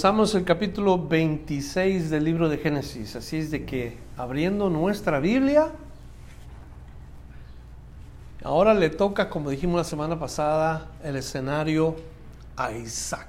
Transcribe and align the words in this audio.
Comenzamos 0.00 0.34
el 0.34 0.44
capítulo 0.44 0.96
26 0.96 2.08
del 2.08 2.24
libro 2.24 2.48
de 2.48 2.56
Génesis, 2.56 3.16
así 3.16 3.36
es 3.36 3.50
de 3.50 3.66
que 3.66 3.98
abriendo 4.16 4.70
nuestra 4.70 5.20
Biblia, 5.20 5.72
ahora 8.42 8.72
le 8.72 8.88
toca, 8.88 9.28
como 9.28 9.50
dijimos 9.50 9.76
la 9.76 9.84
semana 9.84 10.18
pasada, 10.18 10.86
el 11.04 11.16
escenario 11.16 11.96
a 12.56 12.72
Isaac. 12.72 13.28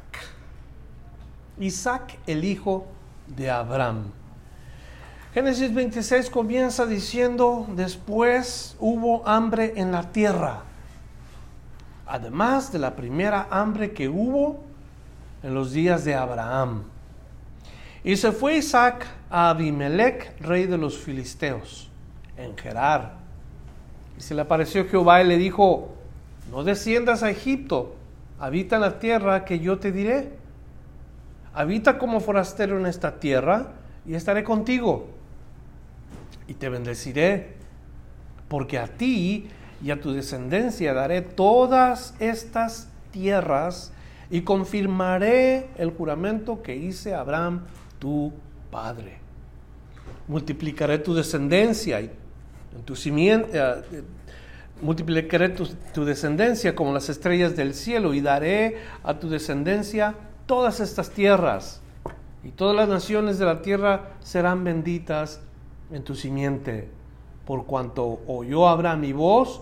Isaac, 1.60 2.18
el 2.26 2.46
hijo 2.46 2.88
de 3.28 3.52
Abraham. 3.52 4.06
Génesis 5.34 5.74
26 5.74 6.30
comienza 6.30 6.86
diciendo, 6.86 7.68
después 7.76 8.78
hubo 8.80 9.28
hambre 9.28 9.74
en 9.76 9.92
la 9.92 10.10
tierra, 10.14 10.62
además 12.08 12.72
de 12.72 12.80
la 12.80 12.96
primera 12.96 13.50
hambre 13.52 13.92
que 13.92 14.08
hubo 14.08 14.71
en 15.44 15.54
los 15.54 15.72
días 15.72 16.06
de 16.06 16.16
Abraham. 16.16 16.84
Y 18.04 18.18
se 18.18 18.32
fue 18.32 18.58
Isaac 18.58 19.06
a 19.30 19.50
Abimelech, 19.50 20.40
rey 20.42 20.66
de 20.66 20.78
los 20.78 20.98
filisteos, 20.98 21.90
en 22.38 22.58
Gerar. 22.58 23.14
Y 24.18 24.22
se 24.22 24.34
le 24.34 24.42
apareció 24.42 24.88
Jehová 24.88 25.22
y 25.22 25.28
le 25.28 25.38
dijo, 25.38 25.96
no 26.50 26.64
desciendas 26.64 27.24
a 27.24 27.30
Egipto, 27.30 27.96
habita 28.40 28.76
en 28.76 28.82
la 28.82 29.00
tierra 29.00 29.46
que 29.46 29.60
yo 29.60 29.80
te 29.80 29.92
diré. 29.92 30.34
Habita 31.54 31.98
como 31.98 32.20
forastero 32.20 32.80
en 32.80 32.86
esta 32.86 33.20
tierra 33.20 33.74
y 34.06 34.16
estaré 34.16 34.44
contigo 34.44 35.10
y 36.48 36.54
te 36.56 36.70
bendeciré, 36.70 37.54
porque 38.48 38.78
a 38.78 38.88
ti 38.88 39.50
y 39.84 39.92
a 39.92 40.02
tu 40.02 40.12
descendencia 40.12 40.94
daré 40.94 41.22
todas 41.22 42.14
estas 42.20 42.90
tierras 43.12 43.94
y 44.32 44.42
confirmaré 44.42 45.68
el 45.78 45.92
juramento 45.92 46.64
que 46.64 46.76
hice 46.76 47.14
a 47.14 47.20
Abraham, 47.20 47.66
tu 48.00 48.32
padre. 48.72 49.20
Multiplicaré 50.28 51.00
tu 51.00 51.14
descendencia 51.14 52.00
y 52.00 52.10
tu 52.86 52.96
simiente, 52.96 53.50
eh, 53.54 54.04
multiplicaré 54.82 55.50
tu, 55.50 55.68
tu 55.94 56.06
descendencia 56.06 56.74
como 56.74 56.94
las 56.94 57.10
estrellas 57.10 57.58
del 57.58 57.74
cielo 57.74 58.14
y 58.14 58.22
daré 58.22 58.78
a 59.04 59.20
tu 59.20 59.30
descendencia 59.30 60.16
todas 60.46 60.80
estas 60.80 61.10
tierras. 61.12 61.82
Y 62.44 62.52
todas 62.52 62.76
las 62.76 62.88
naciones 62.88 63.38
de 63.38 63.46
la 63.46 63.62
tierra 63.62 64.14
serán 64.22 64.64
benditas 64.64 65.42
en 65.92 66.04
tu 66.04 66.16
simiente, 66.16 66.88
por 67.46 67.66
cuanto 67.66 68.22
oyó 68.28 68.70
Abraham 68.70 69.02
mi 69.02 69.12
voz 69.12 69.62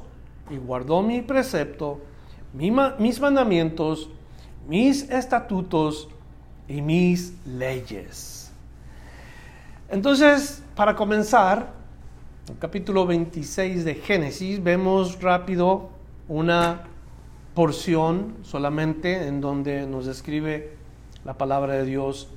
y 0.51 0.57
guardó 0.57 1.01
mi 1.01 1.23
precepto, 1.23 1.99
mis 2.53 3.19
mandamientos, 3.19 4.09
mis 4.69 5.09
estatutos 5.09 6.07
y 6.67 6.83
mis 6.83 7.33
leyes. 7.43 8.51
Entonces, 9.89 10.61
para 10.75 10.95
comenzar, 10.95 11.73
el 12.47 12.59
capítulo 12.59 13.07
26 13.07 13.83
de 13.83 13.95
Génesis, 13.95 14.61
vemos 14.61 15.19
rápido 15.23 15.89
una 16.27 16.83
porción 17.55 18.35
solamente 18.43 19.27
en 19.27 19.41
donde 19.41 19.87
nos 19.87 20.05
describe 20.05 20.77
la 21.25 21.33
palabra 21.33 21.73
de 21.73 21.85
Dios 21.85 22.29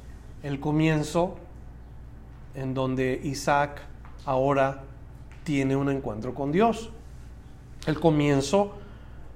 el 0.43 0.59
comienzo 0.59 1.37
en 2.54 2.72
donde 2.72 3.20
Isaac 3.22 3.82
ahora 4.25 4.84
tiene 5.44 5.76
un 5.76 5.91
encuentro 5.91 6.34
con 6.34 6.50
Dios. 6.50 6.88
El 7.87 8.00
comienzo 8.00 8.72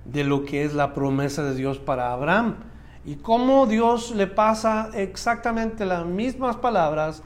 de 0.07 0.25
lo 0.25 0.47
que 0.47 0.65
es 0.65 0.73
la 0.73 0.95
promesa 0.95 1.43
de 1.45 1.55
Dios 1.55 1.78
para 1.78 2.13
Abraham. 2.15 2.57
Y 3.06 3.15
cómo 3.15 3.67
Dios 3.67 4.11
le 4.17 4.27
pasa 4.27 4.91
exactamente 4.93 5.87
las 5.87 6.05
mismas 6.05 6.56
palabras 6.56 7.22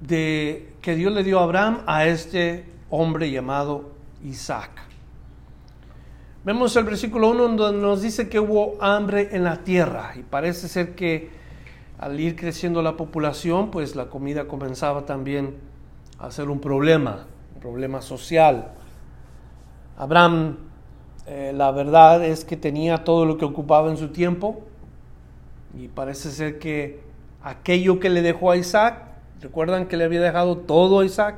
de, 0.00 0.74
que 0.82 0.96
Dios 0.96 1.12
le 1.12 1.22
dio 1.22 1.38
a 1.38 1.44
Abraham 1.44 1.82
a 1.86 2.06
este 2.06 2.66
hombre 2.90 3.30
llamado 3.30 3.92
Isaac. 4.24 4.70
Vemos 6.44 6.74
el 6.74 6.82
versículo 6.82 7.30
1 7.30 7.48
donde 7.56 7.80
nos 7.80 8.02
dice 8.02 8.28
que 8.28 8.40
hubo 8.40 8.76
hambre 8.80 9.28
en 9.36 9.44
la 9.44 9.58
tierra 9.58 10.14
y 10.16 10.24
parece 10.24 10.66
ser 10.66 10.96
que 10.96 11.30
al 12.00 12.18
ir 12.18 12.34
creciendo 12.34 12.82
la 12.82 12.96
población, 12.96 13.70
pues 13.70 13.94
la 13.94 14.06
comida 14.06 14.48
comenzaba 14.48 15.06
también 15.06 15.58
a 16.18 16.32
ser 16.32 16.48
un 16.48 16.60
problema, 16.60 17.26
un 17.54 17.60
problema 17.60 18.02
social. 18.02 18.72
Abraham, 19.96 20.56
eh, 21.28 21.52
la 21.54 21.70
verdad 21.70 22.24
es 22.24 22.44
que 22.44 22.56
tenía 22.56 23.04
todo 23.04 23.24
lo 23.26 23.38
que 23.38 23.44
ocupaba 23.44 23.90
en 23.90 23.96
su 23.96 24.08
tiempo 24.08 24.64
y 25.78 25.86
parece 25.86 26.32
ser 26.32 26.58
que 26.58 27.00
aquello 27.40 28.00
que 28.00 28.10
le 28.10 28.20
dejó 28.20 28.50
a 28.50 28.56
Isaac, 28.56 29.04
recuerdan 29.40 29.86
que 29.86 29.96
le 29.96 30.04
había 30.04 30.20
dejado 30.20 30.56
todo 30.56 31.00
a 31.00 31.04
Isaac, 31.04 31.36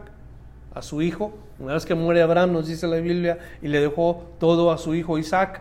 a 0.75 0.81
su 0.81 1.03
hijo, 1.03 1.35
una 1.59 1.75
vez 1.75 1.85
que 1.85 1.95
muere 1.95 2.23
Abraham, 2.23 2.53
nos 2.53 2.67
dice 2.67 2.87
la 2.87 2.97
Biblia, 2.97 3.39
y 3.61 3.69
le 3.69 3.81
dejó 3.81 4.25
todo 4.39 4.73
a 4.73 4.79
su 4.79 4.95
hijo 4.95 5.19
Isaac, 5.19 5.61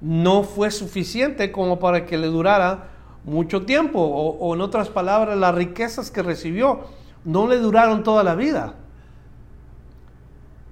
no 0.00 0.42
fue 0.42 0.72
suficiente 0.72 1.52
como 1.52 1.78
para 1.78 2.04
que 2.04 2.18
le 2.18 2.26
durara 2.26 2.88
mucho 3.22 3.64
tiempo, 3.64 4.00
o, 4.00 4.54
en 4.56 4.60
otras 4.60 4.88
palabras, 4.88 5.38
las 5.38 5.54
riquezas 5.54 6.10
que 6.10 6.24
recibió 6.24 6.80
no 7.24 7.46
le 7.46 7.58
duraron 7.58 8.02
toda 8.02 8.24
la 8.24 8.34
vida. 8.34 8.74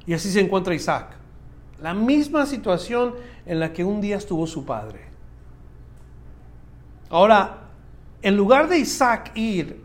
Y 0.06 0.14
así 0.14 0.30
se 0.30 0.40
encuentra 0.40 0.74
Isaac. 0.74 1.10
La 1.80 1.94
misma 1.94 2.46
situación 2.46 3.14
en 3.44 3.60
la 3.60 3.72
que 3.72 3.84
un 3.84 4.00
día 4.00 4.16
estuvo 4.16 4.46
su 4.48 4.64
padre. 4.64 5.05
Ahora, 7.10 7.58
en 8.22 8.36
lugar 8.36 8.68
de 8.68 8.78
Isaac 8.78 9.32
ir 9.34 9.84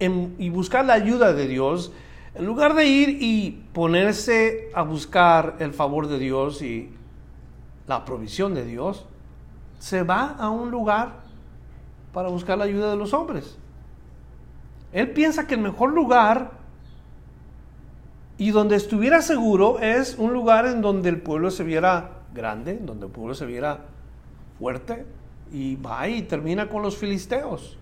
y 0.00 0.48
buscar 0.50 0.84
la 0.84 0.94
ayuda 0.94 1.32
de 1.32 1.46
Dios, 1.46 1.92
en 2.34 2.46
lugar 2.46 2.74
de 2.74 2.86
ir 2.86 3.18
y 3.20 3.64
ponerse 3.72 4.70
a 4.74 4.82
buscar 4.82 5.56
el 5.58 5.72
favor 5.72 6.08
de 6.08 6.18
Dios 6.18 6.62
y 6.62 6.90
la 7.86 8.04
provisión 8.04 8.54
de 8.54 8.64
Dios, 8.64 9.06
se 9.78 10.02
va 10.02 10.36
a 10.38 10.50
un 10.50 10.70
lugar 10.70 11.20
para 12.12 12.28
buscar 12.28 12.58
la 12.58 12.64
ayuda 12.64 12.90
de 12.90 12.96
los 12.96 13.12
hombres. 13.12 13.56
Él 14.92 15.10
piensa 15.10 15.46
que 15.46 15.54
el 15.54 15.60
mejor 15.60 15.92
lugar 15.92 16.52
y 18.38 18.50
donde 18.50 18.76
estuviera 18.76 19.20
seguro 19.20 19.78
es 19.80 20.16
un 20.18 20.32
lugar 20.32 20.66
en 20.66 20.80
donde 20.80 21.08
el 21.08 21.20
pueblo 21.20 21.50
se 21.50 21.64
viera 21.64 22.22
grande, 22.32 22.78
donde 22.78 23.06
el 23.06 23.12
pueblo 23.12 23.34
se 23.34 23.46
viera 23.46 23.80
fuerte, 24.58 25.04
y 25.52 25.76
va 25.76 26.08
y 26.08 26.22
termina 26.22 26.68
con 26.68 26.82
los 26.82 26.96
filisteos. 26.96 27.78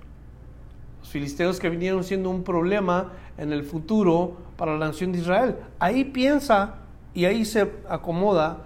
Los 1.00 1.08
filisteos 1.08 1.60
que 1.60 1.70
vinieron 1.70 2.04
siendo 2.04 2.30
un 2.30 2.42
problema 2.42 3.12
en 3.38 3.52
el 3.52 3.64
futuro 3.64 4.36
para 4.56 4.76
la 4.76 4.86
nación 4.86 5.12
de 5.12 5.18
Israel. 5.18 5.56
Ahí 5.78 6.04
piensa 6.04 6.76
y 7.14 7.24
ahí 7.24 7.44
se 7.44 7.72
acomoda 7.88 8.64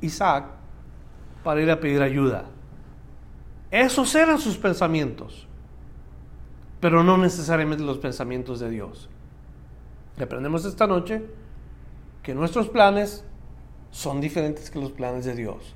Isaac 0.00 0.46
para 1.42 1.60
ir 1.60 1.70
a 1.70 1.80
pedir 1.80 2.02
ayuda. 2.02 2.46
Esos 3.70 4.14
eran 4.14 4.38
sus 4.38 4.56
pensamientos, 4.56 5.46
pero 6.80 7.02
no 7.02 7.18
necesariamente 7.18 7.84
los 7.84 7.98
pensamientos 7.98 8.60
de 8.60 8.70
Dios. 8.70 9.08
Aprendemos 10.20 10.64
esta 10.64 10.86
noche 10.86 11.22
que 12.22 12.34
nuestros 12.34 12.68
planes 12.68 13.24
son 13.90 14.20
diferentes 14.20 14.70
que 14.70 14.80
los 14.80 14.92
planes 14.92 15.24
de 15.24 15.34
Dios. 15.34 15.74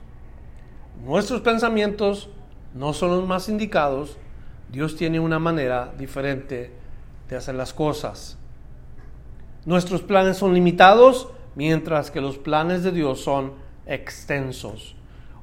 Nuestros 1.04 1.40
pensamientos 1.40 2.30
no 2.74 2.92
son 2.92 3.10
los 3.10 3.26
más 3.26 3.48
indicados. 3.48 4.16
Dios 4.70 4.96
tiene 4.96 5.20
una 5.20 5.38
manera 5.38 5.92
diferente 5.98 6.72
de 7.28 7.36
hacer 7.36 7.54
las 7.54 7.72
cosas. 7.72 8.38
Nuestros 9.66 10.02
planes 10.02 10.36
son 10.36 10.54
limitados, 10.54 11.28
mientras 11.54 12.10
que 12.10 12.20
los 12.20 12.38
planes 12.38 12.82
de 12.82 12.92
Dios 12.92 13.20
son 13.20 13.52
extensos. 13.86 14.96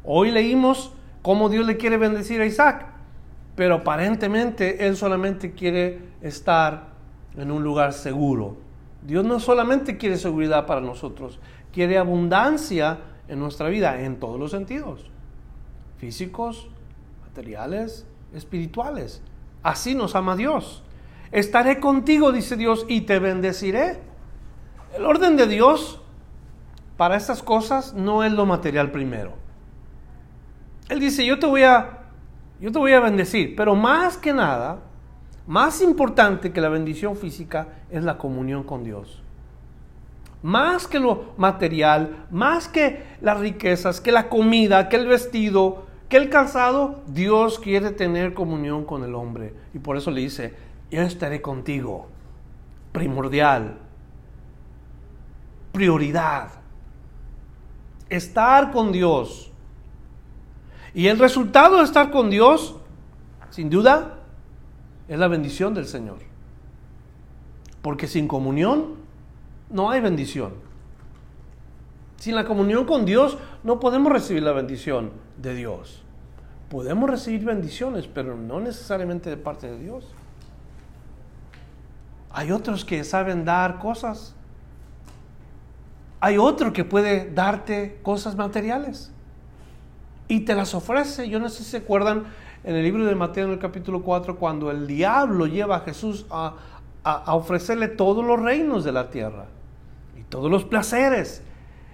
Hoy 0.03 0.31
leímos 0.31 0.91
cómo 1.21 1.49
Dios 1.49 1.65
le 1.65 1.77
quiere 1.77 1.97
bendecir 1.97 2.41
a 2.41 2.45
Isaac, 2.45 2.87
pero 3.55 3.75
aparentemente 3.75 4.87
él 4.87 4.95
solamente 4.95 5.53
quiere 5.53 5.99
estar 6.21 6.89
en 7.35 7.51
un 7.51 7.63
lugar 7.63 7.93
seguro. 7.93 8.57
Dios 9.03 9.25
no 9.25 9.39
solamente 9.39 9.97
quiere 9.97 10.17
seguridad 10.17 10.65
para 10.65 10.81
nosotros, 10.81 11.39
quiere 11.71 11.97
abundancia 11.97 12.99
en 13.27 13.39
nuestra 13.39 13.69
vida 13.69 14.01
en 14.01 14.19
todos 14.19 14.39
los 14.39 14.51
sentidos. 14.51 15.11
físicos, 15.97 16.69
materiales, 17.37 18.07
espirituales. 18.33 19.21
Así 19.61 19.93
nos 19.93 20.15
ama 20.15 20.35
Dios. 20.35 20.81
Estaré 21.31 21.79
contigo, 21.79 22.31
dice 22.31 22.55
Dios, 22.55 22.83
y 22.89 23.01
te 23.01 23.19
bendeciré. 23.19 23.99
El 24.95 25.05
orden 25.05 25.37
de 25.37 25.45
Dios 25.45 26.01
para 26.97 27.15
estas 27.15 27.43
cosas 27.43 27.93
no 27.93 28.23
es 28.23 28.31
lo 28.31 28.47
material 28.47 28.91
primero. 28.91 29.33
Él 30.89 30.99
dice, 30.99 31.23
yo 31.27 31.37
te 31.37 31.45
voy 31.45 31.61
a 31.61 31.93
yo 32.59 32.71
te 32.71 32.79
voy 32.79 32.93
a 32.93 32.99
bendecir, 33.01 33.55
pero 33.55 33.75
más 33.75 34.17
que 34.17 34.33
nada, 34.33 34.79
más 35.45 35.79
importante 35.81 36.51
que 36.51 36.59
la 36.59 36.69
bendición 36.69 37.15
física 37.15 37.67
es 37.91 38.03
la 38.03 38.17
comunión 38.17 38.63
con 38.63 38.83
Dios. 38.83 39.21
Más 40.41 40.87
que 40.87 40.99
lo 40.99 41.33
material, 41.37 42.25
más 42.31 42.67
que 42.67 43.03
las 43.21 43.39
riquezas, 43.39 44.01
que 44.01 44.11
la 44.11 44.27
comida, 44.27 44.89
que 44.89 44.95
el 44.95 45.05
vestido, 45.05 45.86
que 46.09 46.17
el 46.17 46.29
calzado, 46.29 47.01
Dios 47.07 47.59
quiere 47.59 47.91
tener 47.91 48.33
comunión 48.33 48.85
con 48.85 49.03
el 49.03 49.13
hombre. 49.13 49.53
Y 49.73 49.79
por 49.79 49.97
eso 49.97 50.09
le 50.09 50.21
dice, 50.21 50.55
yo 50.89 51.01
estaré 51.01 51.41
contigo. 51.41 52.07
Primordial. 52.93 53.77
Prioridad. 55.73 56.51
Estar 58.09 58.71
con 58.71 58.91
Dios. 58.93 59.51
Y 60.93 61.07
el 61.07 61.19
resultado 61.19 61.77
de 61.77 61.83
estar 61.83 62.09
con 62.09 62.29
Dios, 62.29 62.77
sin 63.49 63.69
duda, 63.69 64.19
es 65.09 65.19
la 65.19 65.27
bendición 65.27 65.73
del 65.73 65.87
Señor. 65.87 66.19
Porque 67.81 68.07
sin 68.07 68.29
comunión 68.29 68.95
no 69.69 69.91
hay 69.91 69.99
bendición. 69.99 70.53
Sin 72.15 72.33
la 72.33 72.45
comunión 72.45 72.85
con 72.85 73.05
Dios 73.05 73.37
no 73.63 73.79
podemos 73.79 74.11
recibir 74.11 74.41
la 74.41 74.53
bendición 74.53 75.26
de 75.37 75.55
Dios. 75.55 76.03
Podemos 76.69 77.09
recibir 77.09 77.45
bendiciones, 77.45 78.07
pero 78.07 78.35
no 78.35 78.59
necesariamente 78.59 79.29
de 79.29 79.37
parte 79.37 79.67
de 79.67 79.79
Dios. 79.79 80.05
Hay 82.31 82.51
otros 82.51 82.83
que 82.83 83.03
saben 83.03 83.45
dar 83.45 83.79
cosas. 83.79 84.35
Hay 86.19 86.37
otro 86.37 86.73
que 86.73 86.83
puede 86.83 87.31
darte 87.31 87.99
cosas 88.03 88.35
materiales 88.35 89.11
y 90.27 90.41
te 90.41 90.55
las 90.55 90.73
ofrece. 90.73 91.29
Yo 91.29 91.39
no 91.39 91.49
sé 91.49 91.63
si 91.63 91.71
se 91.71 91.77
acuerdan 91.77 92.25
en 92.63 92.75
el 92.75 92.83
libro 92.83 93.05
de 93.05 93.15
Mateo 93.15 93.45
en 93.45 93.51
el 93.51 93.59
capítulo 93.59 94.01
4 94.01 94.37
cuando 94.37 94.71
el 94.71 94.87
diablo 94.87 95.45
lleva 95.45 95.77
a 95.77 95.79
Jesús 95.81 96.25
a, 96.29 96.55
ofrecerle 97.27 97.87
todos 97.87 98.25
los 98.25 98.37
reinos 98.37 98.83
de 98.83 98.91
la 98.91 99.09
tierra 99.09 99.45
y 100.19 100.23
todos 100.23 100.51
los 100.51 100.65
placeres. 100.65 101.41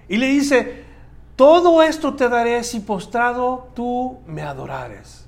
Y 0.09 0.17
le 0.17 0.25
dice, 0.25 0.83
todo 1.35 1.81
esto 1.81 2.15
te 2.15 2.29
daré 2.29 2.63
si 2.63 2.79
postrado 2.79 3.69
tú 3.73 4.19
me 4.27 4.41
adorares. 4.41 5.25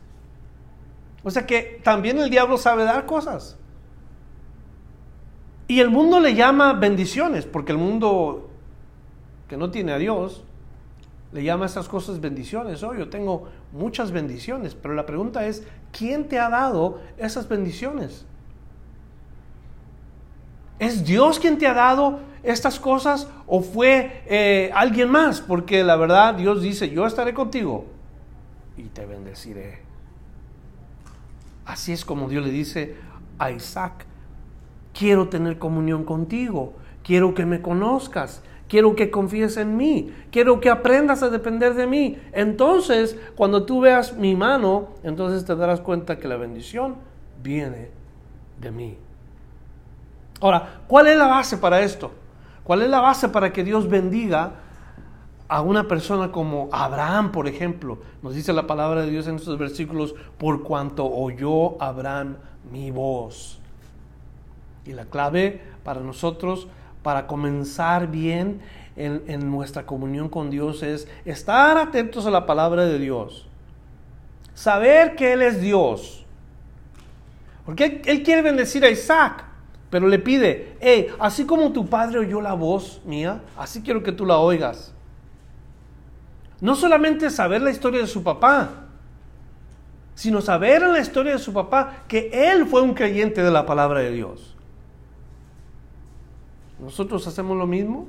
O 1.23 1.31
sea 1.31 1.45
que 1.47 1.81
también 1.83 2.19
el 2.19 2.29
diablo 2.29 2.57
sabe 2.57 2.83
dar 2.83 3.05
cosas. 3.05 3.57
Y 5.67 5.79
el 5.79 5.89
mundo 5.89 6.19
le 6.19 6.35
llama 6.35 6.73
bendiciones, 6.73 7.45
porque 7.45 7.71
el 7.71 7.79
mundo 7.79 8.49
que 9.47 9.57
no 9.57 9.71
tiene 9.71 9.93
a 9.93 9.97
Dios, 9.97 10.43
le 11.31 11.43
llama 11.43 11.65
a 11.65 11.67
estas 11.67 11.89
cosas 11.89 12.21
bendiciones. 12.21 12.83
Oh, 12.83 12.93
yo 12.93 13.09
tengo 13.09 13.49
muchas 13.71 14.11
bendiciones, 14.11 14.75
pero 14.75 14.93
la 14.93 15.05
pregunta 15.05 15.45
es, 15.45 15.63
¿quién 15.91 16.27
te 16.27 16.39
ha 16.39 16.49
dado 16.49 16.99
esas 17.17 17.49
bendiciones? 17.49 18.25
¿Es 20.79 21.05
Dios 21.05 21.39
quien 21.39 21.57
te 21.57 21.67
ha 21.67 21.73
dado 21.73 22.19
estas 22.45 22.79
cosas 22.79 23.27
o 23.47 23.61
fue 23.61 24.23
eh, 24.27 24.71
alguien 24.73 25.09
más? 25.09 25.41
Porque 25.41 25.83
la 25.83 25.95
verdad 25.95 26.35
Dios 26.35 26.61
dice, 26.61 26.89
yo 26.89 27.05
estaré 27.05 27.33
contigo 27.33 27.85
y 28.77 28.83
te 28.83 29.05
bendeciré. 29.05 29.79
Así 31.65 31.93
es 31.93 32.05
como 32.05 32.29
Dios 32.29 32.45
le 32.45 32.51
dice 32.51 32.95
a 33.39 33.51
Isaac, 33.51 34.05
quiero 34.93 35.29
tener 35.29 35.57
comunión 35.57 36.03
contigo, 36.03 36.73
quiero 37.03 37.33
que 37.33 37.45
me 37.45 37.61
conozcas, 37.61 38.41
Quiero 38.67 38.95
que 38.95 39.11
confíes 39.11 39.57
en 39.57 39.77
mí. 39.77 40.11
Quiero 40.31 40.59
que 40.59 40.69
aprendas 40.69 41.21
a 41.21 41.29
depender 41.29 41.75
de 41.75 41.85
mí. 41.85 42.17
Entonces, 42.33 43.17
cuando 43.35 43.65
tú 43.65 43.81
veas 43.81 44.13
mi 44.13 44.35
mano, 44.35 44.89
entonces 45.03 45.45
te 45.45 45.55
darás 45.55 45.81
cuenta 45.81 46.17
que 46.17 46.27
la 46.27 46.35
bendición 46.35 46.95
viene 47.43 47.89
de 48.59 48.71
mí. 48.71 48.97
Ahora, 50.41 50.81
¿cuál 50.87 51.07
es 51.07 51.17
la 51.17 51.27
base 51.27 51.57
para 51.57 51.81
esto? 51.81 52.11
¿Cuál 52.65 52.81
es 52.81 52.89
la 52.89 52.99
base 52.99 53.29
para 53.29 53.53
que 53.53 53.63
Dios 53.63 53.87
bendiga 53.87 54.55
a 55.47 55.61
una 55.61 55.87
persona 55.87 56.31
como 56.31 56.67
Abraham, 56.71 57.31
por 57.31 57.47
ejemplo? 57.47 57.99
Nos 58.23 58.33
dice 58.33 58.51
la 58.51 58.65
palabra 58.65 59.03
de 59.03 59.11
Dios 59.11 59.27
en 59.27 59.35
estos 59.35 59.57
versículos, 59.57 60.15
por 60.39 60.63
cuanto 60.63 61.05
oyó 61.05 61.81
Abraham 61.81 62.37
mi 62.71 62.89
voz. 62.89 63.59
Y 64.83 64.93
la 64.93 65.05
clave 65.05 65.61
para 65.83 66.01
nosotros 66.01 66.67
para 67.05 67.27
comenzar 67.27 68.09
bien 68.09 68.61
en, 68.95 69.51
nuestra 69.51 69.85
comunión 69.85 70.27
con 70.27 70.49
Dios 70.49 70.81
es 70.81 71.07
estar 71.23 71.77
atentos 71.77 72.25
a 72.25 72.31
la 72.31 72.47
palabra 72.47 72.83
de 72.85 72.97
Dios. 72.97 73.45
Saber 74.55 75.15
que 75.15 75.33
Él 75.33 75.43
es 75.43 75.61
Dios. 75.61 76.25
Porque 77.63 78.01
Él, 78.05 78.23
quiere 78.23 78.41
bendecir 78.41 78.83
a 78.83 78.89
Isaac, 78.89 79.45
pero 79.89 80.07
le 80.07 80.19
pide, 80.19 80.77
hey, 80.81 81.07
así 81.19 81.45
como 81.45 81.71
tu 81.71 81.87
padre 81.87 82.19
oyó 82.19 82.41
la 82.41 82.53
voz 82.53 83.01
mía, 83.05 83.41
así 83.57 83.81
quiero 83.81 84.03
que 84.03 84.11
tú 84.11 84.25
la 84.25 84.37
oigas. 84.37 84.93
No 86.61 86.75
solamente 86.75 87.29
saber 87.29 87.61
la 87.61 87.71
historia 87.71 88.01
de 88.01 88.07
su 88.07 88.23
papá, 88.23 88.85
sino 90.15 90.41
saber 90.41 90.81
en 90.81 90.93
la 90.93 90.99
historia 90.99 91.33
de 91.33 91.39
su 91.39 91.53
papá 91.53 92.03
que 92.07 92.29
él 92.33 92.65
fue 92.65 92.81
un 92.81 92.93
creyente 92.93 93.43
de 93.43 93.51
la 93.51 93.65
palabra 93.65 93.99
de 93.99 94.11
Dios. 94.11 94.55
Nosotros 96.79 97.27
hacemos 97.27 97.57
lo 97.57 97.67
mismo. 97.67 98.07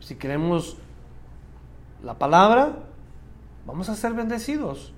Si 0.00 0.16
queremos 0.16 0.76
la 2.02 2.14
palabra, 2.14 2.72
vamos 3.66 3.88
a 3.88 3.94
ser 3.94 4.12
bendecidos. 4.12 4.92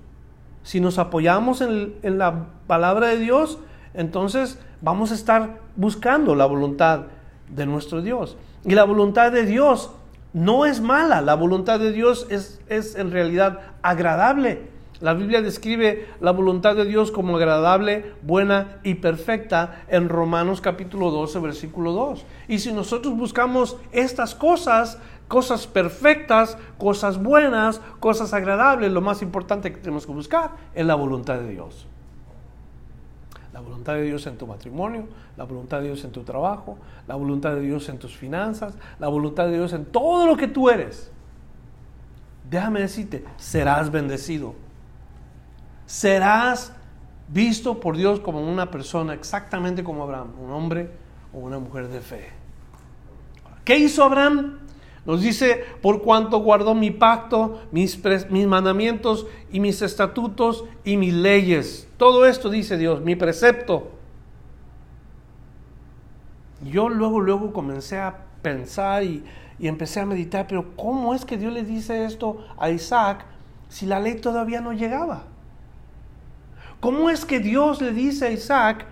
Si 0.63 0.79
nos 0.79 0.97
apoyamos 0.97 1.61
en, 1.61 1.95
en, 2.01 2.17
la 2.17 2.47
palabra 2.67 3.07
de 3.07 3.17
Dios, 3.17 3.59
entonces 3.93 4.59
vamos 4.81 5.11
a 5.11 5.15
estar 5.15 5.59
buscando 5.75 6.35
la 6.35 6.45
voluntad 6.45 7.03
de 7.49 7.65
nuestro 7.65 8.01
Dios. 8.01 8.37
Y 8.65 8.75
la 8.75 8.83
voluntad 8.83 9.31
de 9.31 9.45
Dios 9.45 9.91
no 10.33 10.65
es 10.65 10.81
mala, 10.81 11.21
la 11.21 11.35
voluntad 11.35 11.79
de 11.79 11.91
Dios 11.91 12.27
es, 12.29 12.61
es 12.67 12.95
en 12.95 13.11
realidad 13.11 13.59
agradable. 13.81 14.73
La 14.99 15.13
Biblia 15.13 15.41
describe 15.41 16.07
la 16.21 16.31
voluntad 16.31 16.75
de 16.75 16.85
Dios 16.85 17.11
como 17.11 17.35
agradable, 17.35 18.13
buena 18.21 18.79
y 18.83 18.95
perfecta 18.95 19.83
en 19.89 20.07
Romanos 20.07 20.61
capítulo 20.61 21.11
12, 21.11 21.39
versículo 21.39 21.91
2. 21.91 22.25
Y 22.47 22.59
si 22.59 22.71
nosotros 22.71 23.15
buscamos 23.17 23.75
estas 23.91 24.33
cosas, 24.33 24.97
cosas 25.27 25.67
perfectas, 25.67 26.57
cosas 26.77 27.21
buenas, 27.21 27.81
cosas 27.99 28.33
agradables, 28.33 28.91
lo 28.91 29.01
más 29.01 29.21
importante 29.21 29.73
que 29.73 29.79
tenemos 29.79 30.05
que 30.05 30.13
buscar 30.13 30.51
es 30.73 30.85
la 30.85 30.95
voluntad 30.95 31.37
de 31.39 31.49
Dios. 31.49 31.87
La 33.53 33.61
voluntad 33.61 33.93
de 33.93 34.01
Dios 34.01 34.25
en 34.27 34.37
tu 34.37 34.47
matrimonio, 34.47 35.07
la 35.37 35.43
voluntad 35.43 35.79
de 35.79 35.85
Dios 35.85 36.03
en 36.03 36.11
tu 36.11 36.23
trabajo, 36.23 36.77
la 37.07 37.15
voluntad 37.15 37.53
de 37.53 37.61
Dios 37.61 37.87
en 37.87 37.99
tus 37.99 38.17
finanzas, 38.17 38.75
la 38.99 39.07
voluntad 39.07 39.45
de 39.45 39.53
Dios 39.53 39.73
en 39.73 39.85
todo 39.85 40.25
lo 40.25 40.35
que 40.35 40.47
tú 40.47 40.69
eres. 40.69 41.11
Déjame 42.49 42.81
decirte, 42.81 43.23
serás 43.37 43.91
bendecido 43.91 44.55
serás 45.85 46.73
visto 47.27 47.79
por 47.79 47.95
Dios 47.97 48.19
como 48.19 48.41
una 48.41 48.71
persona 48.71 49.13
exactamente 49.13 49.83
como 49.83 50.03
Abraham, 50.03 50.33
un 50.41 50.51
hombre 50.51 50.89
o 51.33 51.39
una 51.39 51.59
mujer 51.59 51.87
de 51.87 52.01
fe. 52.01 52.29
¿Qué 53.63 53.77
hizo 53.77 54.03
Abraham? 54.03 54.59
Nos 55.05 55.21
dice, 55.21 55.63
por 55.81 56.01
cuanto 56.01 56.39
guardó 56.39 56.73
mi 56.75 56.91
pacto, 56.91 57.61
mis, 57.71 58.01
mis 58.29 58.47
mandamientos 58.47 59.27
y 59.51 59.59
mis 59.59 59.81
estatutos 59.81 60.63
y 60.83 60.97
mis 60.97 61.13
leyes. 61.13 61.87
Todo 62.03 62.25
esto 62.25 62.49
dice 62.49 62.77
Dios, 62.77 62.99
mi 62.99 63.15
precepto. 63.15 63.87
Yo 66.61 66.89
luego, 66.89 67.21
luego 67.21 67.53
comencé 67.53 67.97
a 67.97 68.25
pensar 68.41 69.05
y, 69.05 69.23
y 69.57 69.69
empecé 69.69 70.01
a 70.01 70.05
meditar, 70.05 70.45
pero 70.45 70.75
¿cómo 70.75 71.15
es 71.15 71.23
que 71.23 71.37
Dios 71.37 71.53
le 71.53 71.63
dice 71.63 72.03
esto 72.03 72.45
a 72.57 72.69
Isaac 72.71 73.23
si 73.69 73.85
la 73.85 74.01
ley 74.01 74.15
todavía 74.15 74.59
no 74.59 74.73
llegaba? 74.73 75.23
¿Cómo 76.81 77.09
es 77.09 77.23
que 77.23 77.39
Dios 77.39 77.81
le 77.81 77.93
dice 77.93 78.27
a 78.27 78.31
Isaac 78.31 78.85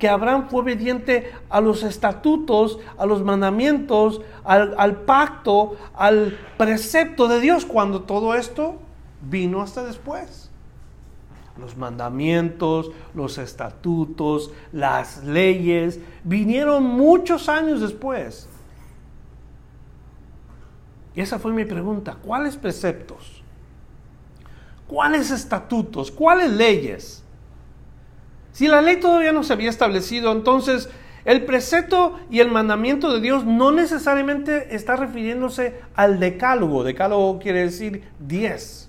que 0.00 0.08
Abraham 0.08 0.48
fue 0.50 0.62
obediente 0.62 1.32
a 1.48 1.60
los 1.60 1.84
estatutos, 1.84 2.80
a 2.98 3.06
los 3.06 3.22
mandamientos, 3.22 4.22
al, 4.42 5.02
pacto, 5.02 5.76
al 5.94 6.36
precepto 6.58 7.28
de 7.28 7.38
Dios, 7.38 7.64
cuando 7.64 8.02
todo 8.02 8.34
esto 8.34 8.74
vino 9.22 9.62
hasta 9.62 9.84
después? 9.84 10.45
Los 11.58 11.76
mandamientos, 11.76 12.90
los 13.14 13.38
estatutos, 13.38 14.50
las 14.72 15.24
leyes, 15.24 16.00
vinieron 16.24 16.84
muchos 16.84 17.48
años 17.48 17.80
después. 17.80 18.48
Y 21.14 21.22
esa 21.22 21.38
fue 21.38 21.52
mi 21.52 21.64
pregunta, 21.64 22.16
¿cuáles 22.22 22.56
preceptos? 22.56 23.42
¿Cuáles 24.86 25.30
estatutos? 25.30 26.10
¿Cuáles 26.10 26.52
leyes? 26.52 27.22
Si 28.52 28.68
la 28.68 28.82
ley 28.82 29.00
todavía 29.00 29.32
no 29.32 29.42
se 29.42 29.52
había 29.52 29.70
establecido, 29.70 30.32
entonces 30.32 30.88
el 31.24 31.44
precepto 31.44 32.20
y 32.30 32.38
el 32.38 32.50
mandamiento 32.52 33.12
de 33.12 33.20
Dios 33.20 33.44
no 33.44 33.72
necesariamente 33.72 34.76
está 34.76 34.94
refiriéndose 34.94 35.80
al 35.96 36.20
decálogo. 36.20 36.84
Decálogo 36.84 37.40
quiere 37.40 37.62
decir 37.62 38.04
diez. 38.20 38.88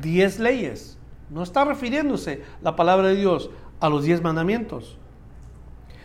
Diez 0.00 0.38
leyes. 0.38 0.96
No 1.30 1.42
está 1.42 1.64
refiriéndose 1.64 2.42
la 2.60 2.76
palabra 2.76 3.08
de 3.08 3.16
Dios 3.16 3.50
a 3.78 3.88
los 3.88 4.04
diez 4.04 4.20
mandamientos, 4.20 4.98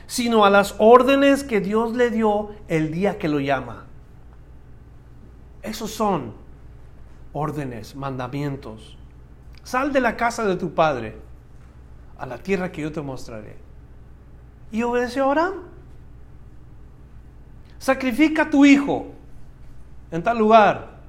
sino 0.08 0.46
a 0.46 0.50
las 0.50 0.75
órdenes 0.77 1.44
que 1.44 1.60
Dios 1.60 1.94
le 1.96 2.12
dio 2.12 2.51
el 2.67 2.91
día 2.91 3.17
que 3.17 3.27
lo 3.27 3.39
llama. 3.39 3.86
Esos 5.63 5.91
son 5.91 6.34
órdenes, 7.34 7.96
mandamientos. 7.96 8.98
Sal 9.63 9.91
de 9.91 10.00
la 10.00 10.15
casa 10.15 10.46
de 10.46 10.55
tu 10.55 10.75
padre 10.75 11.17
a 12.20 12.25
la 12.27 12.38
tierra 12.38 12.72
que 12.72 12.84
yo 12.84 12.91
te 12.91 13.01
mostraré. 13.01 13.58
Y 14.72 14.84
obedeció 14.84 15.24
a 15.24 15.27
Abraham. 15.27 15.53
Sacrifica 17.79 18.44
a 18.44 18.50
tu 18.50 18.63
hijo 18.63 19.08
en 20.12 20.22
tal 20.22 20.38
lugar. 20.38 21.00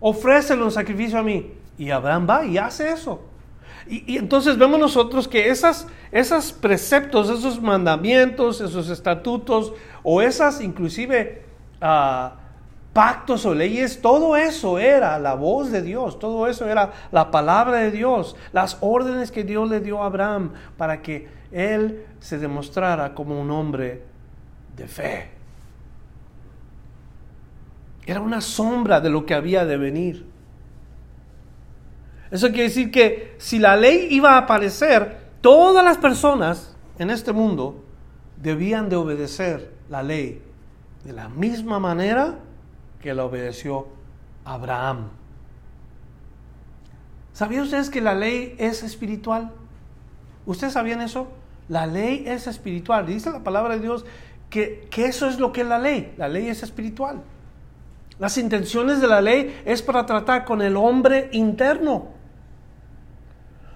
Ofrécelo 0.00 0.64
en 0.64 0.70
sacrificio 0.72 1.18
a 1.18 1.22
mí. 1.22 1.59
Y 1.80 1.90
Abraham 1.90 2.26
va 2.28 2.44
y 2.44 2.58
hace 2.58 2.92
eso. 2.92 3.22
Y, 3.88 4.18
entonces 4.18 4.58
vemos 4.58 4.78
nosotros 4.78 5.26
que 5.26 5.48
esas, 5.48 5.86
esos 6.12 6.52
preceptos, 6.52 7.30
esos 7.30 7.58
mandamientos, 7.62 8.60
esos 8.60 8.90
estatutos 8.90 9.72
o 10.02 10.20
esas 10.20 10.60
inclusive 10.60 11.42
uh, 11.80 12.36
pactos 12.92 13.46
o 13.46 13.54
leyes, 13.54 14.02
todo 14.02 14.36
eso 14.36 14.78
era 14.78 15.18
la 15.18 15.32
voz 15.32 15.72
de 15.72 15.80
Dios, 15.80 16.18
todo 16.18 16.48
eso 16.48 16.68
era 16.68 16.92
la 17.12 17.30
palabra 17.30 17.78
de 17.78 17.90
Dios, 17.90 18.36
las 18.52 18.76
órdenes 18.82 19.32
que 19.32 19.42
Dios 19.42 19.70
le 19.70 19.80
dio 19.80 20.02
a 20.02 20.06
Abraham 20.06 20.52
para 20.76 21.00
que 21.00 21.28
él 21.50 22.04
se 22.20 22.36
demostrara 22.36 23.14
como 23.14 23.40
un 23.40 23.50
hombre 23.50 24.02
de 24.76 24.86
fe. 24.86 25.30
Era 28.04 28.20
una 28.20 28.42
sombra 28.42 29.00
de 29.00 29.08
lo 29.08 29.24
que 29.24 29.32
había 29.32 29.64
de 29.64 29.78
venir. 29.78 30.39
Eso 32.30 32.48
quiere 32.48 32.64
decir 32.64 32.90
que 32.90 33.34
si 33.38 33.58
la 33.58 33.76
ley 33.76 34.08
iba 34.10 34.34
a 34.34 34.38
aparecer, 34.38 35.18
todas 35.40 35.84
las 35.84 35.98
personas 35.98 36.76
en 36.98 37.10
este 37.10 37.32
mundo 37.32 37.84
debían 38.36 38.88
de 38.88 38.96
obedecer 38.96 39.72
la 39.88 40.02
ley 40.02 40.42
de 41.04 41.12
la 41.12 41.28
misma 41.28 41.78
manera 41.78 42.38
que 43.00 43.14
la 43.14 43.24
obedeció 43.24 43.88
Abraham. 44.44 45.08
¿Sabían 47.32 47.62
ustedes 47.62 47.90
que 47.90 48.00
la 48.00 48.14
ley 48.14 48.54
es 48.58 48.82
espiritual? 48.82 49.50
¿Ustedes 50.46 50.74
sabían 50.74 51.00
eso? 51.00 51.28
La 51.68 51.86
ley 51.86 52.24
es 52.26 52.46
espiritual. 52.46 53.06
Dice 53.06 53.30
la 53.30 53.42
palabra 53.42 53.74
de 53.74 53.80
Dios 53.80 54.04
que, 54.50 54.86
que 54.90 55.06
eso 55.06 55.26
es 55.26 55.38
lo 55.38 55.52
que 55.52 55.62
es 55.62 55.66
la 55.66 55.78
ley. 55.78 56.14
La 56.16 56.28
ley 56.28 56.48
es 56.48 56.62
espiritual. 56.62 57.22
Las 58.18 58.36
intenciones 58.36 59.00
de 59.00 59.06
la 59.06 59.22
ley 59.22 59.62
es 59.64 59.80
para 59.80 60.04
tratar 60.04 60.44
con 60.44 60.60
el 60.60 60.76
hombre 60.76 61.30
interno. 61.32 62.19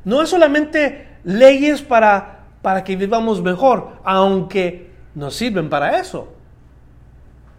No 0.04 0.22
es 0.22 0.28
solamente 0.28 1.18
leyes 1.24 1.82
para, 1.82 2.46
para 2.62 2.84
que 2.84 2.96
vivamos 2.96 3.42
mejor, 3.42 4.00
aunque 4.04 4.92
nos 5.14 5.34
sirven 5.34 5.68
para 5.68 5.98
eso 5.98 6.34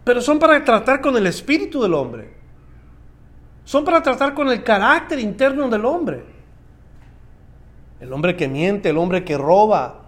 pero 0.06 0.20
son 0.20 0.38
para 0.38 0.62
tratar 0.62 1.00
con 1.00 1.16
el 1.16 1.26
espíritu 1.26 1.82
del 1.82 1.92
hombre. 1.92 2.30
Son 3.64 3.84
para 3.84 4.00
tratar 4.00 4.34
con 4.34 4.48
el 4.48 4.62
carácter 4.62 5.18
interno 5.18 5.68
del 5.68 5.84
hombre. 5.84 6.24
El 7.98 8.12
hombre 8.12 8.36
que 8.36 8.46
miente, 8.46 8.90
el 8.90 8.98
hombre 8.98 9.24
que 9.24 9.36
roba, 9.36 10.02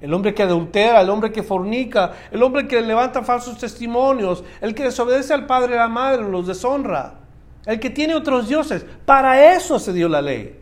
el 0.00 0.12
hombre 0.12 0.34
que 0.34 0.42
adultera, 0.42 1.00
el 1.00 1.10
hombre 1.10 1.30
que 1.30 1.44
fornica, 1.44 2.12
el 2.32 2.42
hombre 2.42 2.66
que 2.66 2.80
levanta 2.80 3.22
falsos 3.22 3.56
testimonios, 3.56 4.42
el 4.60 4.74
que 4.74 4.82
desobedece 4.82 5.32
al 5.32 5.46
padre 5.46 5.74
y 5.74 5.78
a 5.78 5.82
la 5.82 5.88
madre, 5.88 6.28
los 6.28 6.48
deshonra, 6.48 7.14
el 7.66 7.78
que 7.78 7.90
tiene 7.90 8.16
otros 8.16 8.48
dioses. 8.48 8.84
Para 9.04 9.54
eso 9.54 9.78
se 9.78 9.92
dio 9.92 10.08
la 10.08 10.22
ley. 10.22 10.58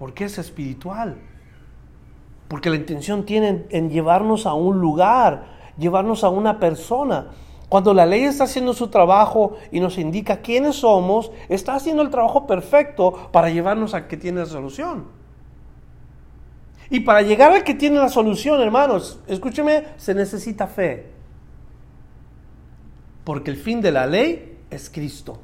Porque 0.00 0.24
es 0.24 0.38
espiritual. 0.38 1.18
Porque 2.48 2.70
la 2.70 2.76
intención 2.76 3.26
tiene 3.26 3.66
en 3.68 3.90
llevarnos 3.90 4.46
a 4.46 4.54
un 4.54 4.80
lugar 4.80 5.60
llevarnos 5.80 6.22
a 6.22 6.28
una 6.28 6.60
persona. 6.60 7.28
Cuando 7.68 7.94
la 7.94 8.06
ley 8.06 8.22
está 8.22 8.44
haciendo 8.44 8.72
su 8.74 8.88
trabajo 8.88 9.56
y 9.72 9.80
nos 9.80 9.98
indica 9.98 10.40
quiénes 10.42 10.76
somos, 10.76 11.32
está 11.48 11.74
haciendo 11.74 12.02
el 12.02 12.10
trabajo 12.10 12.46
perfecto 12.46 13.30
para 13.32 13.50
llevarnos 13.50 13.94
a 13.94 14.06
que 14.06 14.16
tiene 14.16 14.40
la 14.40 14.46
solución. 14.46 15.06
Y 16.90 17.00
para 17.00 17.22
llegar 17.22 17.52
al 17.52 17.64
que 17.64 17.74
tiene 17.74 17.98
la 17.98 18.08
solución, 18.08 18.60
hermanos, 18.60 19.20
escúcheme, 19.28 19.84
se 19.96 20.14
necesita 20.14 20.66
fe. 20.66 21.10
Porque 23.22 23.52
el 23.52 23.56
fin 23.56 23.80
de 23.80 23.92
la 23.92 24.06
ley 24.06 24.58
es 24.70 24.90
Cristo. 24.90 25.38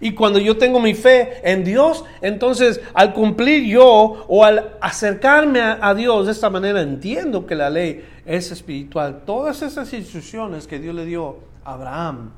Y 0.00 0.12
cuando 0.12 0.38
yo 0.38 0.56
tengo 0.56 0.80
mi 0.80 0.94
fe 0.94 1.40
en 1.44 1.64
Dios, 1.64 2.04
entonces 2.20 2.80
al 2.94 3.12
cumplir 3.12 3.64
yo 3.64 4.24
o 4.28 4.44
al 4.44 4.76
acercarme 4.80 5.60
a, 5.60 5.94
Dios 5.94 6.26
de 6.26 6.32
esta 6.32 6.50
manera, 6.50 6.82
entiendo 6.82 7.46
que 7.46 7.54
la 7.54 7.70
ley 7.70 8.04
es 8.26 8.50
espiritual. 8.50 9.22
Todas 9.24 9.62
esas 9.62 9.92
instrucciones 9.92 10.66
que 10.66 10.78
Dios 10.78 10.94
le 10.94 11.04
dio 11.04 11.38
a 11.64 11.74
Abraham 11.74 12.30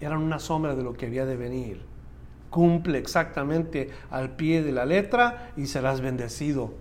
eran 0.00 0.18
una 0.18 0.38
sombra 0.38 0.74
de 0.74 0.82
lo 0.82 0.94
que 0.94 1.06
había 1.06 1.24
de 1.24 1.36
venir. 1.36 1.82
Cumple 2.50 2.98
exactamente 2.98 3.90
al 4.10 4.30
pie 4.30 4.62
de 4.62 4.72
la 4.72 4.84
letra 4.84 5.52
y 5.56 5.66
serás 5.66 6.00
bendecido. 6.00 6.72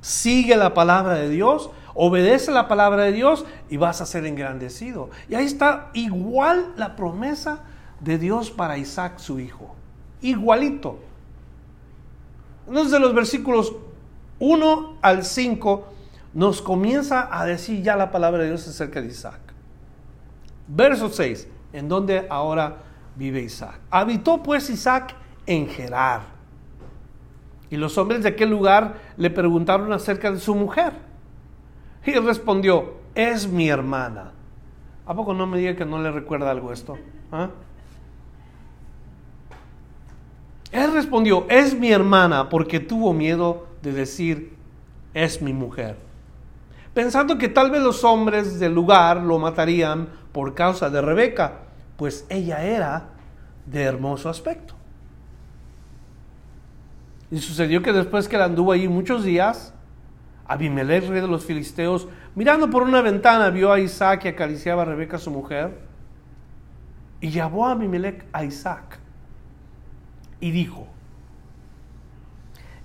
Sigue 0.00 0.56
la 0.56 0.74
palabra 0.74 1.14
de 1.14 1.28
Dios, 1.28 1.70
obedece 1.94 2.52
la 2.52 2.68
palabra 2.68 3.04
de 3.04 3.12
Dios 3.12 3.44
y 3.68 3.76
vas 3.76 4.00
a 4.00 4.06
ser 4.06 4.24
engrandecido. 4.26 5.10
Y 5.28 5.34
ahí 5.34 5.46
está 5.46 5.90
igual 5.92 6.72
la 6.76 6.94
promesa 6.94 7.64
de 8.00 8.18
Dios 8.18 8.50
para 8.50 8.78
Isaac 8.78 9.18
su 9.18 9.40
hijo. 9.40 9.74
Igualito. 10.20 10.98
Entonces 12.66 13.00
los 13.00 13.14
versículos 13.14 13.74
1 14.38 14.98
al 15.00 15.24
5 15.24 15.88
nos 16.34 16.62
comienza 16.62 17.28
a 17.30 17.46
decir 17.46 17.82
ya 17.82 17.96
la 17.96 18.10
palabra 18.10 18.42
de 18.42 18.48
Dios 18.48 18.66
acerca 18.68 19.00
de 19.00 19.08
Isaac. 19.08 19.40
Verso 20.66 21.08
6, 21.08 21.48
en 21.72 21.88
donde 21.88 22.26
ahora 22.28 22.76
vive 23.16 23.40
Isaac. 23.40 23.80
Habitó 23.90 24.42
pues 24.42 24.68
Isaac 24.70 25.14
en 25.46 25.66
Gerar. 25.68 26.38
Y 27.70 27.76
los 27.76 27.98
hombres 27.98 28.22
de 28.22 28.30
aquel 28.30 28.50
lugar 28.50 28.96
le 29.16 29.30
preguntaron 29.30 29.92
acerca 29.92 30.30
de 30.30 30.38
su 30.38 30.54
mujer. 30.54 30.92
Y 32.04 32.12
respondió, 32.12 32.94
es 33.14 33.48
mi 33.48 33.68
hermana. 33.68 34.32
¿A 35.06 35.14
poco 35.14 35.34
no 35.34 35.46
me 35.46 35.58
diga 35.58 35.74
que 35.74 35.84
no 35.84 36.00
le 36.00 36.10
recuerda 36.10 36.50
algo 36.50 36.72
esto? 36.72 36.98
¿Ah? 37.32 37.50
Él 40.72 40.92
respondió, 40.92 41.46
es 41.48 41.78
mi 41.78 41.90
hermana, 41.90 42.48
porque 42.48 42.80
tuvo 42.80 43.12
miedo 43.12 43.66
de 43.82 43.92
decir, 43.92 44.54
es 45.14 45.40
mi 45.40 45.52
mujer. 45.52 45.96
Pensando 46.92 47.38
que 47.38 47.48
tal 47.48 47.70
vez 47.70 47.82
los 47.82 48.04
hombres 48.04 48.58
del 48.58 48.74
lugar 48.74 49.18
lo 49.18 49.38
matarían 49.38 50.08
por 50.32 50.54
causa 50.54 50.90
de 50.90 51.00
Rebeca, 51.00 51.60
pues 51.96 52.26
ella 52.28 52.62
era 52.64 53.08
de 53.66 53.82
hermoso 53.82 54.28
aspecto. 54.28 54.74
Y 57.30 57.38
sucedió 57.38 57.82
que 57.82 57.92
después 57.92 58.28
que 58.28 58.36
él 58.36 58.42
anduvo 58.42 58.72
allí 58.72 58.88
muchos 58.88 59.24
días, 59.24 59.72
Abimelech, 60.46 61.08
rey 61.08 61.20
de 61.20 61.28
los 61.28 61.44
filisteos, 61.44 62.08
mirando 62.34 62.70
por 62.70 62.82
una 62.82 63.02
ventana, 63.02 63.50
vio 63.50 63.72
a 63.72 63.80
Isaac 63.80 64.22
que 64.22 64.28
acariciaba 64.30 64.82
a 64.82 64.86
Rebeca, 64.86 65.18
su 65.18 65.30
mujer, 65.30 65.78
y 67.20 67.30
llamó 67.30 67.68
a 67.68 67.72
Abimelech 67.72 68.24
a 68.32 68.44
Isaac 68.44 68.98
y 70.40 70.50
dijo, 70.50 70.86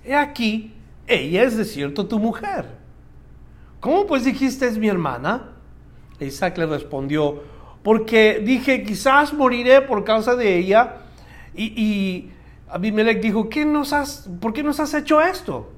he 0.04 0.14
aquí, 0.14 0.74
ella 1.06 1.42
es 1.42 1.56
de 1.56 1.64
cierto 1.64 2.06
tu 2.06 2.18
mujer. 2.18 2.66
¿Cómo 3.80 4.06
pues 4.06 4.24
dijiste 4.24 4.66
es 4.66 4.78
mi 4.78 4.88
hermana? 4.88 5.50
Isaac 6.20 6.56
le 6.58 6.66
respondió, 6.66 7.42
porque 7.82 8.40
dije, 8.42 8.82
quizás 8.82 9.34
moriré 9.34 9.82
por 9.82 10.04
causa 10.04 10.36
de 10.36 10.56
ella. 10.56 11.02
Y, 11.54 12.30
Abimelech 12.68 13.20
dijo, 13.20 13.48
¿qué 13.48 13.64
nos 13.64 13.92
has, 13.92 14.28
¿por 14.40 14.52
qué 14.52 14.62
nos 14.62 14.80
has 14.80 14.94
hecho 14.94 15.20
esto? 15.20 15.70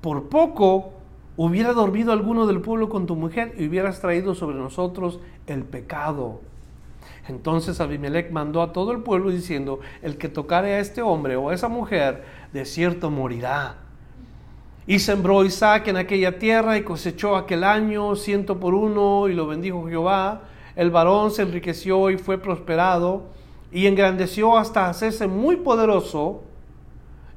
Por 0.00 0.28
poco 0.28 0.92
hubiera 1.36 1.72
dormido 1.72 2.12
alguno 2.12 2.46
del 2.46 2.60
pueblo 2.60 2.88
con 2.88 3.06
tu 3.06 3.16
mujer 3.16 3.54
y 3.58 3.66
hubieras 3.66 4.00
traído 4.00 4.34
sobre 4.34 4.56
nosotros 4.56 5.18
el 5.46 5.64
pecado. 5.64 6.40
Entonces 7.28 7.80
Abimelech 7.80 8.30
mandó 8.30 8.60
a 8.62 8.72
todo 8.72 8.92
el 8.92 9.00
pueblo 9.00 9.30
diciendo, 9.30 9.80
el 10.02 10.18
que 10.18 10.28
tocare 10.28 10.74
a 10.74 10.80
este 10.80 11.00
hombre 11.00 11.36
o 11.36 11.48
a 11.48 11.54
esa 11.54 11.68
mujer, 11.68 12.24
de 12.52 12.64
cierto 12.64 13.10
morirá. 13.10 13.76
Y 14.86 14.98
sembró 14.98 15.44
Isaac 15.44 15.88
en 15.88 15.96
aquella 15.96 16.38
tierra 16.38 16.76
y 16.76 16.82
cosechó 16.82 17.36
aquel 17.36 17.64
año 17.64 18.14
ciento 18.16 18.60
por 18.60 18.74
uno 18.74 19.28
y 19.28 19.32
lo 19.32 19.46
bendijo 19.46 19.88
Jehová. 19.88 20.42
El 20.76 20.90
varón 20.90 21.30
se 21.30 21.42
enriqueció 21.42 22.10
y 22.10 22.18
fue 22.18 22.36
prosperado 22.36 23.24
y 23.72 23.86
engrandeció 23.86 24.58
hasta 24.58 24.88
hacerse 24.88 25.26
muy 25.26 25.56
poderoso 25.56 26.42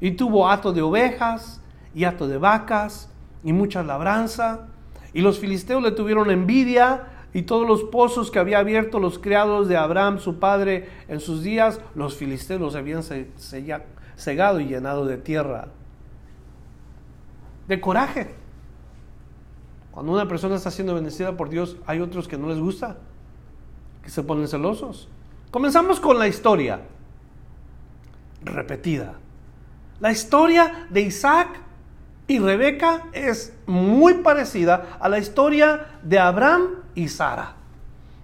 y 0.02 0.12
tuvo 0.12 0.50
hato 0.50 0.74
de 0.74 0.82
ovejas 0.82 1.62
y 1.96 2.04
hato 2.04 2.28
de 2.28 2.38
vacas 2.38 3.10
y 3.44 3.54
mucha 3.54 3.82
labranza. 3.82 4.68
Y 5.14 5.22
los 5.22 5.40
filisteos 5.40 5.82
le 5.82 5.92
tuvieron 5.92 6.30
envidia 6.30 7.17
y 7.34 7.44
todos 7.44 7.68
los 7.68 7.84
pozos 7.84 8.32
que 8.32 8.40
había 8.40 8.60
abierto 8.60 9.00
los 9.00 9.20
criados 9.20 9.68
de 9.68 9.78
Abraham, 9.78 10.20
su 10.20 10.40
padre, 10.40 10.90
en 11.08 11.20
sus 11.20 11.44
días, 11.44 11.80
los 11.94 12.16
filisteos 12.16 12.76
habían 12.76 13.04
cegado 14.16 14.60
y 14.60 14.66
llenado 14.66 15.06
de 15.06 15.18
tierra. 15.18 15.68
De 17.68 17.82
coraje. 17.82 18.36
Cuando 19.92 20.14
una 20.14 20.28
persona 20.28 20.56
está 20.56 20.72
siendo 20.72 20.96
bendecida 20.96 21.36
por 21.36 21.50
Dios, 21.50 21.78
hay 21.86 22.00
otros 22.00 22.28
que 22.28 22.38
no 22.38 22.48
les 22.48 22.60
gusta, 22.60 22.98
que 24.04 24.10
se 24.10 24.24
ponen 24.24 24.48
celosos. 24.48 25.10
Comenzamos 25.52 26.00
con 26.00 26.18
la 26.20 26.28
historia 26.28 26.82
repetida. 28.44 29.16
La 30.00 30.12
historia 30.12 30.88
de 30.90 31.02
Isaac 31.02 31.62
y 32.28 32.40
Rebeca 32.40 33.06
es 33.14 33.54
muy 33.66 34.16
parecida 34.16 34.98
a 35.00 35.10
la 35.10 35.18
historia 35.18 36.00
de 36.04 36.20
Abraham 36.20 36.77
y 36.98 37.08
Sara. 37.10 37.54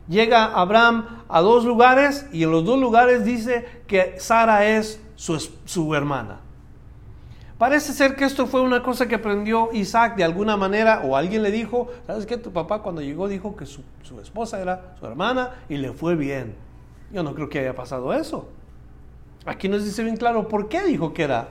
Llega 0.10 0.46
Abraham 0.46 1.24
a 1.30 1.42
dos 1.42 1.64
lugares 1.64 2.26
y 2.34 2.44
en 2.44 2.52
los 2.52 2.66
dos 2.66 2.80
lugares 2.80 3.24
dice 3.24 3.84
que 3.88 4.16
Sara 4.20 4.66
es 4.66 5.00
su, 5.16 5.96
hermana. 5.96 6.40
Parece 7.60 7.94
ser 7.94 8.16
que 8.16 8.26
esto 8.26 8.48
fue 8.48 8.62
una 8.62 8.82
cosa 8.82 9.08
que 9.08 9.16
aprendió 9.16 9.70
Isaac 9.74 10.16
de 10.16 10.24
alguna 10.24 10.58
manera 10.58 11.04
o 11.06 11.16
alguien 11.16 11.44
le 11.44 11.52
dijo, 11.52 11.88
¿sabes 12.08 12.26
qué? 12.26 12.36
Tu 12.36 12.52
papá 12.52 12.80
cuando 12.80 13.02
llegó 13.02 13.28
dijo 13.28 13.56
que 13.56 13.68
su, 13.68 13.84
su 14.02 14.20
esposa 14.20 14.60
era 14.60 14.96
su 15.00 15.06
hermana 15.06 15.52
y 15.70 15.78
le 15.78 15.94
fue 15.94 16.16
bien. 16.16 16.56
Yo 17.12 17.22
no 17.22 17.36
creo 17.36 17.48
que 17.48 17.60
haya 17.60 17.76
pasado 17.76 18.12
eso. 18.12 18.50
Aquí 19.46 19.70
nos 19.70 19.86
dice 19.86 20.04
bien 20.04 20.18
claro 20.18 20.48
por 20.48 20.68
qué 20.68 20.84
dijo 20.84 21.14
que 21.14 21.24
era 21.24 21.50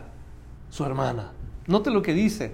su 0.70 0.84
hermana. 0.84 1.30
Note 1.68 1.90
lo 1.90 2.02
que 2.02 2.12
dice, 2.12 2.52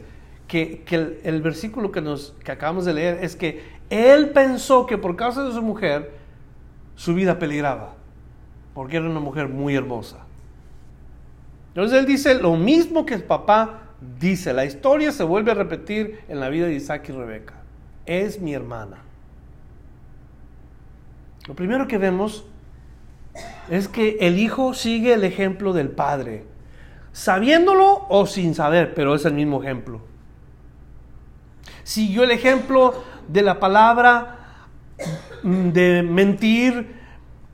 que, 0.49 1.21
el, 1.23 1.43
versículo 1.43 1.93
que, 1.93 2.01
nos, 2.01 2.35
que 2.43 2.53
acabamos 2.53 2.87
de 2.87 2.95
leer 2.95 3.23
es 3.23 3.37
que 3.37 3.78
él 3.91 4.31
pensó 4.31 4.87
que 4.87 4.99
por 4.99 5.17
causa 5.17 5.45
de 5.45 5.53
su 5.53 5.63
mujer 5.63 6.13
su 6.95 7.15
vida 7.15 7.39
peligraba, 7.39 7.95
porque 8.75 8.97
era 8.97 9.09
una 9.09 9.21
mujer 9.21 9.49
muy 9.49 9.75
hermosa. 9.75 10.19
Entonces 11.69 11.99
él 11.99 12.07
dice 12.07 12.35
lo 12.35 12.57
mismo 12.57 13.07
que 13.07 13.15
el 13.15 13.23
papá 13.23 13.83
dice, 14.19 14.53
la 14.53 14.65
historia 14.65 15.13
se 15.13 15.25
vuelve 15.25 15.53
a 15.53 15.55
repetir 15.55 16.21
en 16.29 16.41
la 16.41 16.49
vida 16.49 16.67
de 16.67 16.75
Isaac 16.75 17.09
y 17.09 17.13
Rebeca. 17.13 17.55
Es 18.07 18.41
mi 18.41 18.55
hermana. 18.55 18.99
Lo 21.47 21.55
primero 21.55 21.87
que 21.87 21.99
vemos 21.99 22.45
es 23.71 23.89
que 23.89 24.19
el 24.21 24.39
hijo 24.39 24.75
sigue 24.75 25.15
el 25.15 25.25
ejemplo 25.25 25.73
del 25.73 25.91
padre 25.91 26.45
sabiéndolo 27.13 28.07
o 28.09 28.27
sin 28.27 28.55
saber, 28.55 28.95
pero 28.95 29.15
es 29.15 29.25
el 29.25 29.35
mismo 29.35 29.63
ejemplo. 29.63 30.01
Siguió 31.89 32.25
el 32.25 32.33
ejemplo 32.33 33.03
de 33.29 33.41
la 33.41 33.59
palabra 33.61 34.41
mm, 35.43 35.71
de 35.71 36.03
mentir 36.03 36.95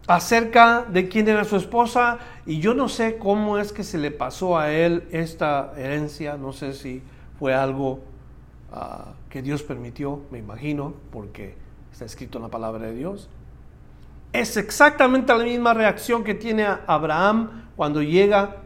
acerca 0.09 0.85
de 0.91 1.09
quién 1.09 1.29
era 1.29 1.45
su 1.45 1.55
esposa 1.55 2.19
y 2.45 2.59
yo 2.59 2.75
no 2.75 2.89
sé 2.89 3.17
cómo 3.17 3.59
es 3.59 3.73
que 3.73 3.85
se 3.85 3.97
le 3.97 4.11
pasó 4.11 4.59
a 4.59 4.73
él 4.73 5.07
esta 5.13 5.73
herencia, 5.77 6.37
no 6.37 6.53
sé 6.53 6.73
si 6.73 7.01
fue 7.39 7.55
algo 7.55 8.01
ah, 8.73 9.13
que 9.31 9.41
Dios 9.41 9.63
permitió, 9.63 10.23
me 10.33 10.39
imagino, 10.39 10.95
porque 11.13 11.55
está 11.93 12.05
escrito 12.05 12.39
en 12.39 12.43
la 12.43 12.51
palabra 12.51 12.87
de 12.87 12.95
Dios. 12.97 13.29
Es 14.33 14.57
exactamente 14.57 15.33
la 15.33 15.45
misma 15.45 15.75
reacción 15.75 16.25
que 16.25 16.35
tiene 16.35 16.67
Abraham 16.89 17.69
cuando 17.77 18.03
llega 18.03 18.57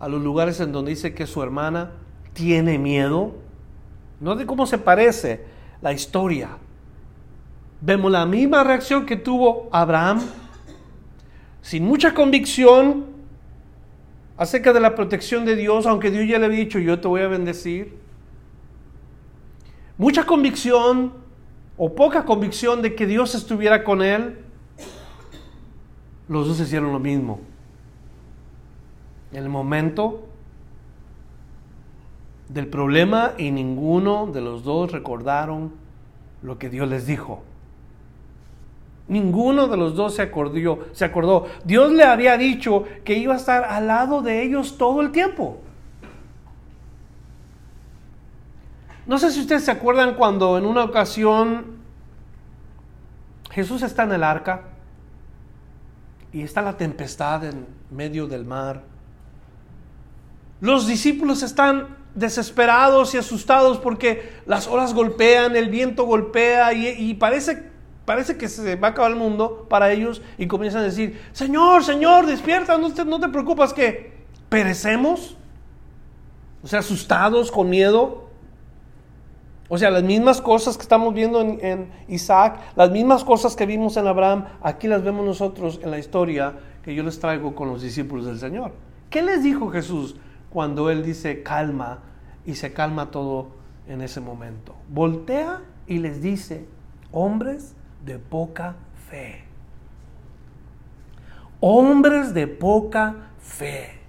a 0.00 0.08
los 0.08 0.22
lugares 0.22 0.58
en 0.60 0.72
donde 0.72 0.92
dice 0.92 1.12
que 1.12 1.26
su 1.26 1.42
hermana 1.42 1.90
tiene 2.32 2.78
miedo. 2.78 3.51
No 4.22 4.36
de 4.36 4.46
cómo 4.46 4.66
se 4.66 4.78
parece 4.78 5.44
la 5.82 5.92
historia. 5.92 6.48
Vemos 7.80 8.10
la 8.10 8.24
misma 8.24 8.64
reacción 8.64 9.04
que 9.04 9.16
tuvo 9.16 9.68
Abraham, 9.72 10.20
sin 11.60 11.84
mucha 11.84 12.14
convicción 12.14 13.06
acerca 14.36 14.72
de 14.72 14.80
la 14.80 14.94
protección 14.94 15.44
de 15.44 15.56
Dios, 15.56 15.84
aunque 15.84 16.10
Dios 16.10 16.26
ya 16.26 16.38
le 16.38 16.46
había 16.46 16.60
dicho, 16.60 16.78
yo 16.78 17.00
te 17.00 17.08
voy 17.08 17.20
a 17.20 17.28
bendecir. 17.28 17.98
Mucha 19.98 20.24
convicción 20.24 21.12
o 21.76 21.94
poca 21.94 22.24
convicción 22.24 22.80
de 22.80 22.94
que 22.94 23.06
Dios 23.06 23.34
estuviera 23.34 23.84
con 23.84 24.00
él. 24.02 24.38
Los 26.28 26.48
dos 26.48 26.60
hicieron 26.60 26.92
lo 26.92 26.98
mismo 26.98 27.40
el 29.32 29.48
momento 29.48 30.28
del 32.52 32.66
problema 32.66 33.32
y 33.38 33.50
ninguno 33.50 34.26
de 34.26 34.40
los 34.40 34.62
dos 34.62 34.92
recordaron 34.92 35.72
lo 36.42 36.58
que 36.58 36.68
Dios 36.68 36.88
les 36.88 37.06
dijo. 37.06 37.42
Ninguno 39.08 39.68
de 39.68 39.76
los 39.76 39.94
dos 39.94 40.14
se 40.14 40.22
acordó, 40.22 40.86
se 40.92 41.04
acordó. 41.04 41.46
Dios 41.64 41.92
le 41.92 42.04
había 42.04 42.36
dicho 42.36 42.84
que 43.04 43.14
iba 43.14 43.34
a 43.34 43.36
estar 43.36 43.64
al 43.64 43.86
lado 43.86 44.22
de 44.22 44.42
ellos 44.42 44.76
todo 44.76 45.00
el 45.00 45.12
tiempo. 45.12 45.60
No 49.06 49.18
sé 49.18 49.30
si 49.32 49.40
ustedes 49.40 49.64
se 49.64 49.70
acuerdan 49.70 50.14
cuando 50.14 50.56
en 50.58 50.64
una 50.64 50.84
ocasión 50.84 51.78
Jesús 53.50 53.82
está 53.82 54.04
en 54.04 54.12
el 54.12 54.22
arca 54.22 54.62
y 56.32 56.42
está 56.42 56.62
la 56.62 56.76
tempestad 56.76 57.44
en 57.44 57.66
medio 57.90 58.26
del 58.26 58.44
mar. 58.44 58.82
Los 60.60 60.86
discípulos 60.86 61.42
están 61.42 62.01
desesperados 62.14 63.14
y 63.14 63.18
asustados 63.18 63.78
porque 63.78 64.32
las 64.46 64.66
olas 64.66 64.94
golpean, 64.94 65.56
el 65.56 65.68
viento 65.68 66.04
golpea 66.04 66.72
y, 66.72 67.14
parece, 67.14 67.70
parece 68.04 68.36
que 68.36 68.48
se 68.48 68.76
va 68.76 68.88
a 68.88 68.90
acabar 68.90 69.12
el 69.12 69.16
mundo 69.16 69.66
para 69.68 69.92
ellos 69.92 70.22
y 70.38 70.46
comienzan 70.46 70.82
a 70.82 70.84
decir, 70.84 71.20
Señor, 71.32 71.84
Señor, 71.84 72.26
despierta, 72.26 72.76
no 72.78 72.92
te, 72.92 73.04
no 73.04 73.18
te 73.20 73.28
preocupas 73.28 73.72
que 73.72 74.12
perecemos. 74.48 75.36
O 76.62 76.68
sea, 76.68 76.78
asustados, 76.78 77.50
con 77.50 77.68
miedo. 77.68 78.28
O 79.68 79.78
sea, 79.78 79.90
las 79.90 80.02
mismas 80.02 80.40
cosas 80.40 80.76
que 80.76 80.82
estamos 80.82 81.14
viendo 81.14 81.40
en, 81.40 81.58
en, 81.64 81.92
Isaac, 82.06 82.60
las 82.76 82.90
mismas 82.90 83.24
cosas 83.24 83.56
que 83.56 83.64
vimos 83.64 83.96
en 83.96 84.06
Abraham, 84.06 84.44
aquí 84.62 84.86
las 84.86 85.02
vemos 85.02 85.24
nosotros 85.24 85.80
en 85.82 85.90
la 85.90 85.98
historia 85.98 86.54
que 86.84 86.94
yo 86.94 87.02
les 87.02 87.18
traigo 87.18 87.54
con 87.54 87.68
los 87.68 87.80
discípulos 87.80 88.26
del 88.26 88.38
Señor. 88.38 88.72
¿Qué 89.08 89.22
les 89.22 89.42
dijo 89.42 89.70
Jesús? 89.70 90.16
Cuando 90.52 90.90
Él 90.90 91.02
dice 91.02 91.42
calma 91.42 92.00
y 92.44 92.54
se 92.54 92.72
calma 92.72 93.10
todo 93.10 93.48
en 93.88 94.02
ese 94.02 94.20
momento. 94.20 94.74
Voltea 94.88 95.60
y 95.86 95.98
les 95.98 96.20
dice, 96.20 96.66
hombres 97.10 97.74
de 98.04 98.18
poca 98.18 98.76
fe. 99.08 99.44
Hombres 101.60 102.34
de 102.34 102.48
poca 102.48 103.30
fe. 103.40 104.00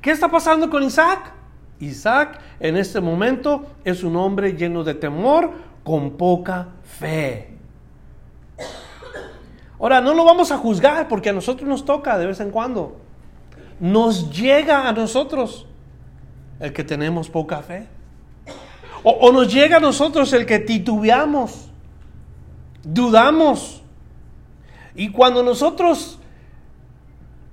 ¿Qué 0.00 0.10
está 0.10 0.30
pasando 0.30 0.70
con 0.70 0.82
Isaac? 0.82 1.32
Isaac 1.80 2.40
en 2.60 2.76
este 2.76 3.00
momento 3.00 3.66
es 3.84 4.04
un 4.04 4.16
hombre 4.16 4.52
lleno 4.54 4.84
de 4.84 4.94
temor, 4.94 5.52
con 5.82 6.12
poca 6.12 6.68
fe. 6.82 7.58
Ahora, 9.78 10.00
no 10.00 10.14
lo 10.14 10.24
vamos 10.24 10.50
a 10.50 10.56
juzgar 10.56 11.08
porque 11.08 11.28
a 11.28 11.32
nosotros 11.32 11.68
nos 11.68 11.84
toca 11.84 12.16
de 12.16 12.26
vez 12.26 12.40
en 12.40 12.50
cuando 12.50 13.03
nos 13.80 14.30
llega 14.30 14.88
a 14.88 14.92
nosotros 14.92 15.66
el 16.60 16.72
que 16.72 16.84
tenemos 16.84 17.28
poca 17.28 17.62
fe. 17.62 17.88
O, 19.02 19.30
nos 19.32 19.52
llega 19.52 19.76
a 19.76 19.80
nosotros 19.80 20.32
el 20.32 20.46
que 20.46 20.58
titubeamos, 20.58 21.68
dudamos. 22.82 23.82
Y 24.94 25.10
cuando 25.10 25.42
nosotros 25.42 26.18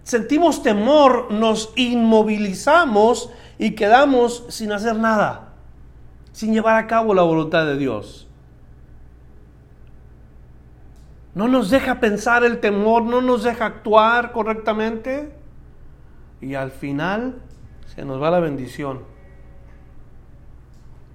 sentimos 0.03 0.63
temor, 0.63 1.29
nos 1.29 1.73
inmovilizamos 1.75 3.31
y 3.59 3.71
quedamos 3.71 4.45
sin 4.47 4.71
hacer 4.71 4.95
nada, 4.95 5.53
sin 6.31 6.53
llevar 6.53 6.77
a 6.77 6.87
cabo 6.87 7.13
la 7.13 7.23
voluntad 7.23 7.65
de 7.65 7.77
Dios. 7.77 8.29
No 11.35 11.49
nos 11.49 11.69
deja 11.69 11.99
pensar 11.99 12.45
el 12.45 12.61
temor, 12.61 13.03
no 13.03 13.21
nos 13.21 13.43
deja 13.43 13.65
actuar 13.65 14.31
correctamente 14.31 15.40
y 16.41 16.55
al 16.55 16.71
final 16.71 17.41
se 17.95 18.03
nos 18.03 18.21
va 18.21 18.31
la 18.31 18.39
bendición. 18.39 19.01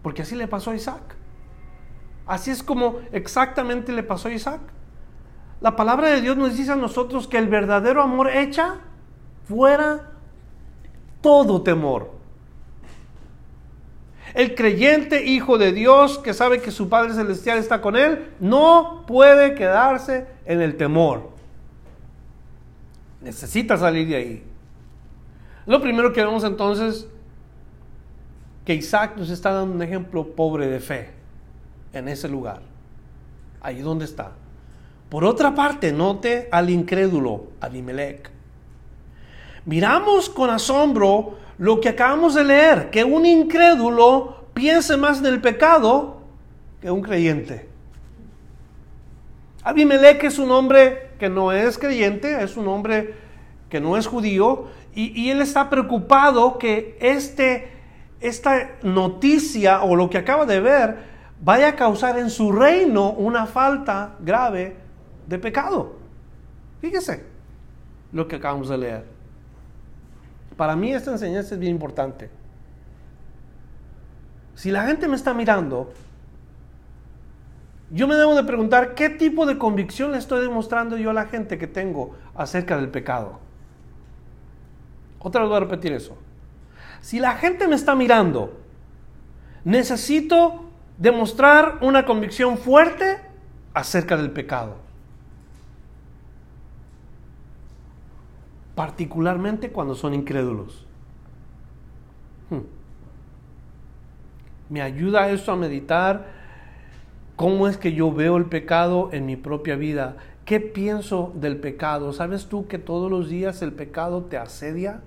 Porque 0.02 0.22
así 0.22 0.36
le 0.36 0.46
pasó 0.46 0.70
a 0.70 0.76
Isaac. 0.76 1.16
Así 2.26 2.50
es 2.50 2.62
como 2.62 3.00
exactamente 3.12 3.92
le 3.92 4.02
pasó 4.02 4.28
a 4.28 4.32
Isaac. 4.32 4.60
La 5.60 5.74
palabra 5.74 6.08
de 6.08 6.20
Dios 6.20 6.36
nos 6.36 6.56
dice 6.56 6.72
a 6.72 6.76
nosotros 6.76 7.26
que 7.26 7.38
el 7.38 7.48
verdadero 7.48 8.02
amor 8.02 8.30
echa 8.30 8.76
fuera 9.48 10.12
todo 11.20 11.62
temor. 11.62 12.12
El 14.34 14.54
creyente 14.54 15.24
hijo 15.24 15.56
de 15.56 15.72
Dios 15.72 16.18
que 16.18 16.34
sabe 16.34 16.60
que 16.60 16.70
su 16.70 16.88
Padre 16.88 17.14
Celestial 17.14 17.58
está 17.58 17.80
con 17.80 17.96
él, 17.96 18.32
no 18.38 19.04
puede 19.06 19.54
quedarse 19.54 20.26
en 20.44 20.60
el 20.60 20.76
temor. 20.76 21.30
Necesita 23.22 23.78
salir 23.78 24.06
de 24.08 24.16
ahí. 24.16 24.55
Lo 25.66 25.80
primero 25.80 26.12
que 26.12 26.24
vemos 26.24 26.44
entonces, 26.44 27.08
que 28.64 28.74
Isaac 28.74 29.16
nos 29.16 29.30
está 29.30 29.52
dando 29.52 29.74
un 29.74 29.82
ejemplo 29.82 30.26
pobre 30.34 30.68
de 30.68 30.80
fe 30.80 31.10
en 31.92 32.08
ese 32.08 32.28
lugar. 32.28 32.62
Ahí 33.60 33.80
donde 33.80 34.04
está. 34.04 34.32
Por 35.08 35.24
otra 35.24 35.54
parte, 35.54 35.92
note 35.92 36.48
al 36.50 36.70
incrédulo, 36.70 37.46
Abimelech. 37.60 38.30
Miramos 39.64 40.28
con 40.28 40.50
asombro 40.50 41.38
lo 41.58 41.80
que 41.80 41.88
acabamos 41.88 42.34
de 42.34 42.44
leer, 42.44 42.90
que 42.90 43.02
un 43.02 43.24
incrédulo 43.26 44.46
piense 44.54 44.96
más 44.96 45.18
en 45.18 45.26
el 45.26 45.40
pecado 45.40 46.20
que 46.80 46.90
un 46.90 47.02
creyente. 47.02 47.68
Abimelech 49.62 50.22
es 50.24 50.38
un 50.38 50.50
hombre 50.50 51.10
que 51.18 51.28
no 51.28 51.50
es 51.50 51.78
creyente, 51.78 52.42
es 52.42 52.56
un 52.56 52.68
hombre 52.68 53.14
que 53.68 53.80
no 53.80 53.96
es 53.96 54.06
judío, 54.06 54.66
y, 54.96 55.30
él 55.30 55.42
está 55.42 55.68
preocupado 55.68 56.58
que 56.58 56.96
este, 57.00 57.70
esta 58.20 58.70
noticia 58.82 59.82
o 59.82 59.94
lo 59.94 60.08
que 60.08 60.16
acaba 60.16 60.46
de 60.46 60.58
ver 60.58 60.96
vaya 61.42 61.68
a 61.68 61.76
causar 61.76 62.18
en 62.18 62.30
su 62.30 62.50
reino 62.50 63.12
una 63.12 63.44
falta 63.44 64.16
grave 64.20 64.74
de 65.26 65.38
pecado. 65.38 65.96
Fíjese 66.80 67.24
lo 68.10 68.26
que 68.26 68.36
acabamos 68.36 68.70
de 68.70 68.78
leer. 68.78 69.04
Para 70.56 70.74
mí 70.74 70.94
esta 70.94 71.12
enseñanza 71.12 71.54
es 71.54 71.60
bien 71.60 71.72
importante. 71.72 72.30
Si 74.54 74.70
la 74.70 74.86
gente 74.86 75.06
me 75.08 75.16
está 75.16 75.34
mirando, 75.34 75.92
yo 77.90 78.08
me 78.08 78.14
debo 78.14 78.34
de 78.34 78.44
preguntar 78.44 78.94
qué 78.94 79.10
tipo 79.10 79.44
de 79.44 79.58
convicción 79.58 80.12
le 80.12 80.18
estoy 80.18 80.40
demostrando 80.40 80.96
yo 80.96 81.10
a 81.10 81.12
la 81.12 81.26
gente 81.26 81.58
que 81.58 81.66
tengo 81.66 82.16
acerca 82.34 82.76
del 82.76 82.88
pecado. 82.88 83.45
Otra 85.26 85.40
vez 85.40 85.48
voy 85.48 85.56
a 85.56 85.60
repetir 85.60 85.92
eso. 85.92 86.16
Si 87.00 87.18
la 87.18 87.32
gente 87.32 87.66
me 87.66 87.74
está 87.74 87.96
mirando, 87.96 88.60
necesito 89.64 90.66
demostrar 90.98 91.78
una 91.80 92.06
convicción 92.06 92.56
fuerte 92.56 93.18
acerca 93.74 94.16
del 94.16 94.30
pecado. 94.30 94.76
Particularmente 98.76 99.72
cuando 99.72 99.96
son 99.96 100.14
incrédulos. 100.14 100.86
Hmm. 102.48 102.60
Me 104.68 104.80
ayuda 104.80 105.28
eso 105.30 105.50
a 105.50 105.56
meditar 105.56 106.28
cómo 107.34 107.66
es 107.66 107.76
que 107.76 107.94
yo 107.94 108.12
veo 108.12 108.36
el 108.36 108.44
pecado 108.44 109.08
en 109.10 109.26
mi 109.26 109.34
propia 109.34 109.74
vida. 109.74 110.18
¿Qué 110.44 110.60
pienso 110.60 111.32
del 111.34 111.56
pecado? 111.56 112.12
¿Sabes 112.12 112.46
tú 112.46 112.68
que 112.68 112.78
todos 112.78 113.10
los 113.10 113.28
días 113.28 113.60
el 113.62 113.72
pecado 113.72 114.22
te 114.22 114.38
asedia? 114.38 115.02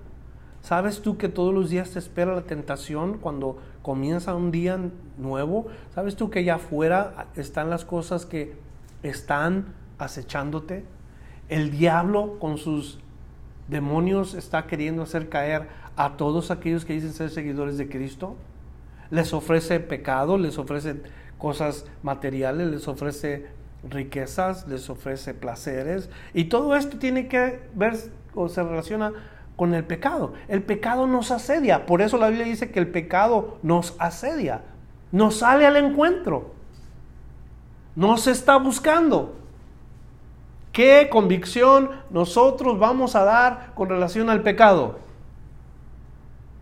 ¿Sabes 0.61 1.01
tú 1.01 1.17
que 1.17 1.29
todos 1.29 1.53
los 1.53 1.69
días 1.69 1.91
te 1.91 1.99
espera 1.99 2.35
la 2.35 2.43
tentación 2.43 3.17
cuando 3.17 3.57
comienza 3.81 4.35
un 4.35 4.51
día 4.51 4.77
nuevo? 5.17 5.67
¿Sabes 5.95 6.15
tú 6.15 6.29
que 6.29 6.39
allá 6.39 6.55
afuera 6.55 7.27
están 7.35 7.69
las 7.69 7.85
cosas 7.85 8.25
que 8.25 8.55
están 9.01 9.73
acechándote? 9.97 10.85
El 11.47 11.71
diablo 11.71 12.37
con 12.39 12.57
sus 12.57 12.99
demonios 13.69 14.33
está 14.33 14.67
queriendo 14.67 15.03
hacer 15.03 15.29
caer 15.29 15.67
a 15.95 16.17
todos 16.17 16.51
aquellos 16.51 16.85
que 16.85 16.93
dicen 16.93 17.13
ser 17.13 17.29
seguidores 17.29 17.77
de 17.77 17.87
Cristo. 17.87 18.35
Les 19.11 19.33
ofrece 19.33 19.79
pecado, 19.79 20.37
les 20.37 20.57
ofrece 20.57 21.01
cosas 21.37 21.85
materiales, 22.03 22.69
les 22.69 22.87
ofrece 22.87 23.47
riquezas, 23.89 24.67
les 24.67 24.89
ofrece 24.89 25.33
placeres. 25.33 26.09
Y 26.33 26.45
todo 26.45 26.75
esto 26.75 26.97
tiene 26.97 27.27
que 27.27 27.61
ver 27.73 27.95
o 28.35 28.49
se 28.49 28.61
relaciona 28.61 29.13
con 29.59 29.73
el 29.73 29.83
pecado. 29.83 30.31
El 30.47 30.63
pecado 30.63 31.05
nos 31.05 31.31
asedia. 31.31 31.85
Por 31.85 32.01
eso 32.01 32.17
la 32.17 32.29
Biblia 32.29 32.45
dice 32.45 32.71
que 32.71 32.79
el 32.79 32.87
pecado 32.87 33.57
nos 33.61 33.93
asedia. 33.99 34.61
Nos 35.11 35.39
sale 35.39 35.67
al 35.67 35.75
encuentro. 35.75 36.53
Nos 37.93 38.27
está 38.27 38.55
buscando. 38.55 39.35
¿Qué 40.71 41.09
convicción 41.11 41.89
nosotros 42.09 42.79
vamos 42.79 43.17
a 43.17 43.25
dar 43.25 43.73
con 43.75 43.89
relación 43.89 44.29
al 44.29 44.43
pecado? 44.43 44.99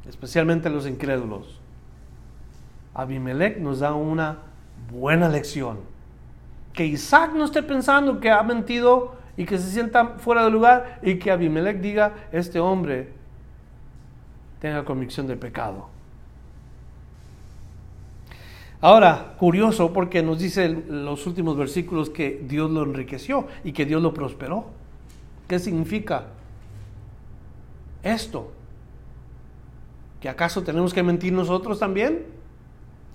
Especialmente 0.10 0.68
los 0.72 0.88
incrédulos. 0.88 1.62
Abimelech 2.96 3.60
nos 3.60 3.78
da 3.78 3.94
una 3.94 4.40
buena 4.92 5.30
lección. 5.30 5.82
Que 6.74 6.88
Isaac 6.88 7.34
no 7.36 7.46
esté 7.46 7.62
pensando 7.62 8.20
que 8.20 8.32
ha 8.32 8.42
mentido 8.42 9.18
y 9.38 9.46
que 9.46 9.58
se 9.60 9.70
sienta 9.70 10.16
fuera 10.18 10.44
de 10.44 10.50
lugar 10.50 11.00
y 11.04 11.20
que 11.20 11.32
Abimelech 11.32 11.80
diga, 11.80 12.14
este 12.32 12.60
hombre 12.60 13.10
tenga 14.60 14.84
convicción 14.84 15.28
de 15.28 15.38
pecado. 15.38 15.88
Ahora, 18.82 19.36
curioso 19.40 19.94
porque 19.94 20.22
nos 20.22 20.40
dice 20.40 20.70
los 20.70 21.26
últimos 21.26 21.58
versículos 21.58 22.10
que 22.10 22.44
Dios 22.48 22.70
lo 22.70 22.84
enriqueció 22.84 23.48
y 23.64 23.72
que 23.72 23.86
Dios 23.86 24.02
lo 24.02 24.14
prosperó. 24.14 24.66
¿Qué 25.48 25.58
significa 25.60 26.26
esto? 28.04 28.52
¿Que 30.22 30.30
acaso 30.30 30.64
tenemos 30.64 30.94
que 30.94 31.04
mentir 31.04 31.34
nosotros 31.34 31.80
también? 31.80 32.26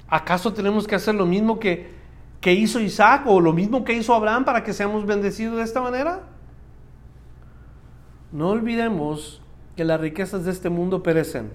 ¿Acaso 0.09 0.53
tenemos 0.53 0.87
que 0.87 0.95
hacer 0.95 1.15
lo 1.15 1.27
mismo 1.27 1.59
que, 1.59 2.02
que 2.43 2.53
hizo 2.53 2.79
Isaac 2.79 3.23
o 3.27 3.41
lo 3.41 3.55
mismo 3.55 3.85
que 3.85 3.95
hizo 3.95 4.15
Abraham 4.15 4.45
para 4.45 4.63
que 4.63 4.75
seamos 4.75 5.07
bendecidos 5.07 5.57
de 5.57 5.63
esta 5.63 5.81
manera? 5.81 6.25
No 8.31 8.51
olvidemos 8.51 9.41
que 9.77 9.85
las 9.85 9.99
riquezas 9.99 10.45
de 10.45 10.51
este 10.51 10.69
mundo 10.69 11.03
perecen 11.03 11.53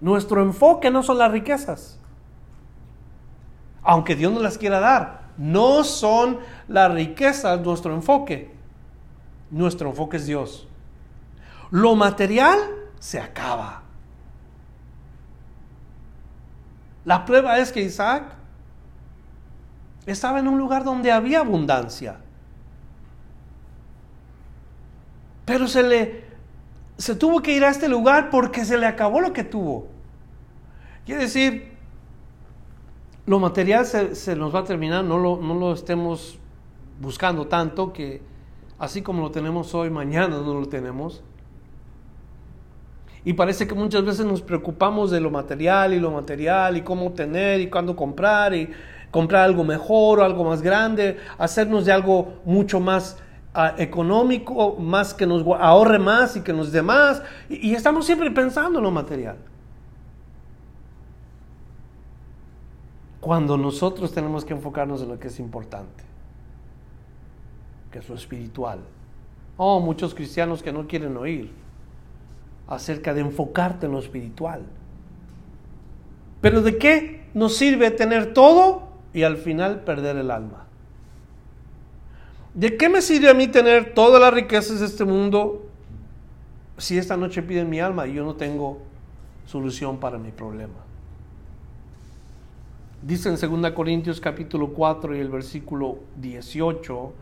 nuestro 0.00 0.42
enfoque 0.42 0.90
no 0.90 1.02
son 1.02 1.18
las 1.18 1.30
riquezas. 1.30 1.98
Aunque 3.82 4.16
Dios 4.16 4.32
nos 4.32 4.42
las 4.42 4.58
quiera 4.58 4.80
dar, 4.80 5.30
no 5.36 5.84
son 5.84 6.38
las 6.68 6.92
riquezas 6.92 7.60
nuestro 7.60 7.94
enfoque. 7.94 8.54
Nuestro 9.50 9.90
enfoque 9.90 10.16
es 10.16 10.26
Dios. 10.26 10.68
Lo 11.70 11.94
material 11.96 12.58
se 12.98 13.20
acaba. 13.20 13.82
La 17.04 17.24
prueba 17.24 17.58
es 17.58 17.72
que 17.72 17.82
Isaac 17.82 18.34
estaba 20.06 20.40
en 20.40 20.48
un 20.48 20.58
lugar 20.58 20.84
donde 20.84 21.12
había 21.12 21.40
abundancia. 21.40 22.18
Pero 25.44 25.66
se 25.66 25.82
le 25.82 26.30
se 27.00 27.14
tuvo 27.14 27.40
que 27.40 27.56
ir 27.56 27.64
a 27.64 27.70
este 27.70 27.88
lugar 27.88 28.28
porque 28.28 28.66
se 28.66 28.76
le 28.76 28.86
acabó 28.86 29.22
lo 29.22 29.32
que 29.32 29.42
tuvo. 29.42 29.88
Quiere 31.06 31.22
decir, 31.22 31.72
lo 33.24 33.38
material 33.38 33.86
se, 33.86 34.36
nos 34.36 34.54
va 34.54 34.60
a 34.60 34.64
terminar, 34.64 35.02
no 35.02 35.16
lo, 35.16 35.38
no 35.38 35.54
lo 35.54 35.72
estemos 35.72 36.38
buscando 37.00 37.46
tanto 37.46 37.94
que 37.94 38.20
así 38.78 39.00
como 39.00 39.22
lo 39.22 39.30
tenemos 39.30 39.74
hoy, 39.74 39.88
mañana 39.88 40.40
no 40.40 40.60
lo 40.60 40.68
tenemos. 40.68 41.22
Y 43.24 43.32
parece 43.32 43.66
que 43.66 43.74
muchas 43.74 44.04
veces 44.04 44.26
nos 44.26 44.42
preocupamos 44.42 45.10
de 45.10 45.20
lo 45.20 45.30
material 45.30 45.94
y 45.94 46.00
lo 46.00 46.10
material 46.10 46.76
y 46.76 46.82
cómo 46.82 47.06
obtener 47.06 47.60
y 47.60 47.70
cuándo 47.70 47.96
comprar 47.96 48.54
y 48.54 48.68
comprar 49.10 49.42
algo 49.42 49.64
mejor 49.64 50.20
o 50.20 50.24
algo 50.24 50.44
más 50.44 50.62
grande, 50.62 51.18
hacernos 51.38 51.84
de 51.84 51.92
algo 51.92 52.40
mucho 52.44 52.80
más 52.80 53.18
económico, 53.78 54.76
más 54.76 55.12
que 55.12 55.26
nos 55.26 55.44
ahorre 55.58 55.98
más 55.98 56.36
y 56.36 56.42
que 56.42 56.52
nos 56.52 56.70
dé 56.70 56.82
más. 56.82 57.22
Y, 57.48 57.70
y 57.70 57.74
estamos 57.74 58.06
siempre 58.06 58.30
pensando 58.30 58.78
en 58.78 58.84
lo 58.84 58.90
material. 58.90 59.36
Cuando 63.20 63.58
nosotros 63.58 64.12
tenemos 64.12 64.44
que 64.44 64.54
enfocarnos 64.54 65.02
en 65.02 65.08
lo 65.08 65.18
que 65.18 65.28
es 65.28 65.38
importante, 65.40 66.04
que 67.90 67.98
es 67.98 68.08
lo 68.08 68.14
espiritual. 68.14 68.80
Oh, 69.56 69.80
muchos 69.80 70.14
cristianos 70.14 70.62
que 70.62 70.72
no 70.72 70.86
quieren 70.86 71.16
oír 71.16 71.52
acerca 72.66 73.12
de 73.12 73.20
enfocarte 73.20 73.86
en 73.86 73.92
lo 73.92 73.98
espiritual. 73.98 74.62
Pero 76.40 76.62
¿de 76.62 76.78
qué 76.78 77.28
nos 77.34 77.56
sirve 77.56 77.90
tener 77.90 78.32
todo 78.32 78.89
y 79.12 79.22
al 79.22 79.36
final 79.36 79.80
perder 79.80 80.16
el 80.16 80.30
alma? 80.30 80.64
¿De 82.54 82.76
qué 82.76 82.88
me 82.88 83.00
sirve 83.00 83.30
a 83.30 83.34
mí 83.34 83.48
tener 83.48 83.94
todas 83.94 84.20
las 84.20 84.34
riquezas 84.34 84.80
de 84.80 84.86
este 84.86 85.04
mundo 85.04 85.66
si 86.78 86.98
esta 86.98 87.16
noche 87.16 87.42
piden 87.42 87.70
mi 87.70 87.80
alma 87.80 88.06
y 88.06 88.14
yo 88.14 88.24
no 88.24 88.34
tengo 88.34 88.78
solución 89.46 89.98
para 89.98 90.18
mi 90.18 90.30
problema? 90.30 90.74
Dice 93.02 93.28
en 93.28 93.62
2 93.62 93.70
Corintios 93.72 94.20
capítulo 94.20 94.68
4 94.68 95.16
y 95.16 95.20
el 95.20 95.30
versículo 95.30 95.98
18 96.16 97.12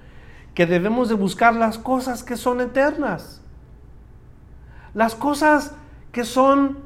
que 0.54 0.66
debemos 0.66 1.08
de 1.08 1.14
buscar 1.14 1.54
las 1.54 1.78
cosas 1.78 2.24
que 2.24 2.36
son 2.36 2.60
eternas. 2.60 3.40
Las 4.92 5.14
cosas 5.14 5.72
que 6.10 6.24
son 6.24 6.78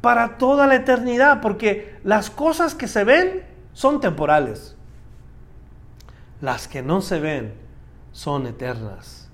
para 0.00 0.38
toda 0.38 0.68
la 0.68 0.76
eternidad, 0.76 1.40
porque 1.40 1.96
las 2.04 2.30
cosas 2.30 2.76
que 2.76 2.86
se 2.86 3.02
ven 3.02 3.42
son 3.76 4.00
temporales. 4.00 4.74
Las 6.40 6.66
que 6.66 6.80
no 6.80 7.02
se 7.02 7.20
ven 7.20 7.52
son 8.10 8.46
eternas. 8.46 9.28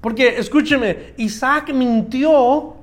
Porque 0.00 0.38
escúcheme, 0.38 1.14
Isaac 1.16 1.72
mintió, 1.74 2.76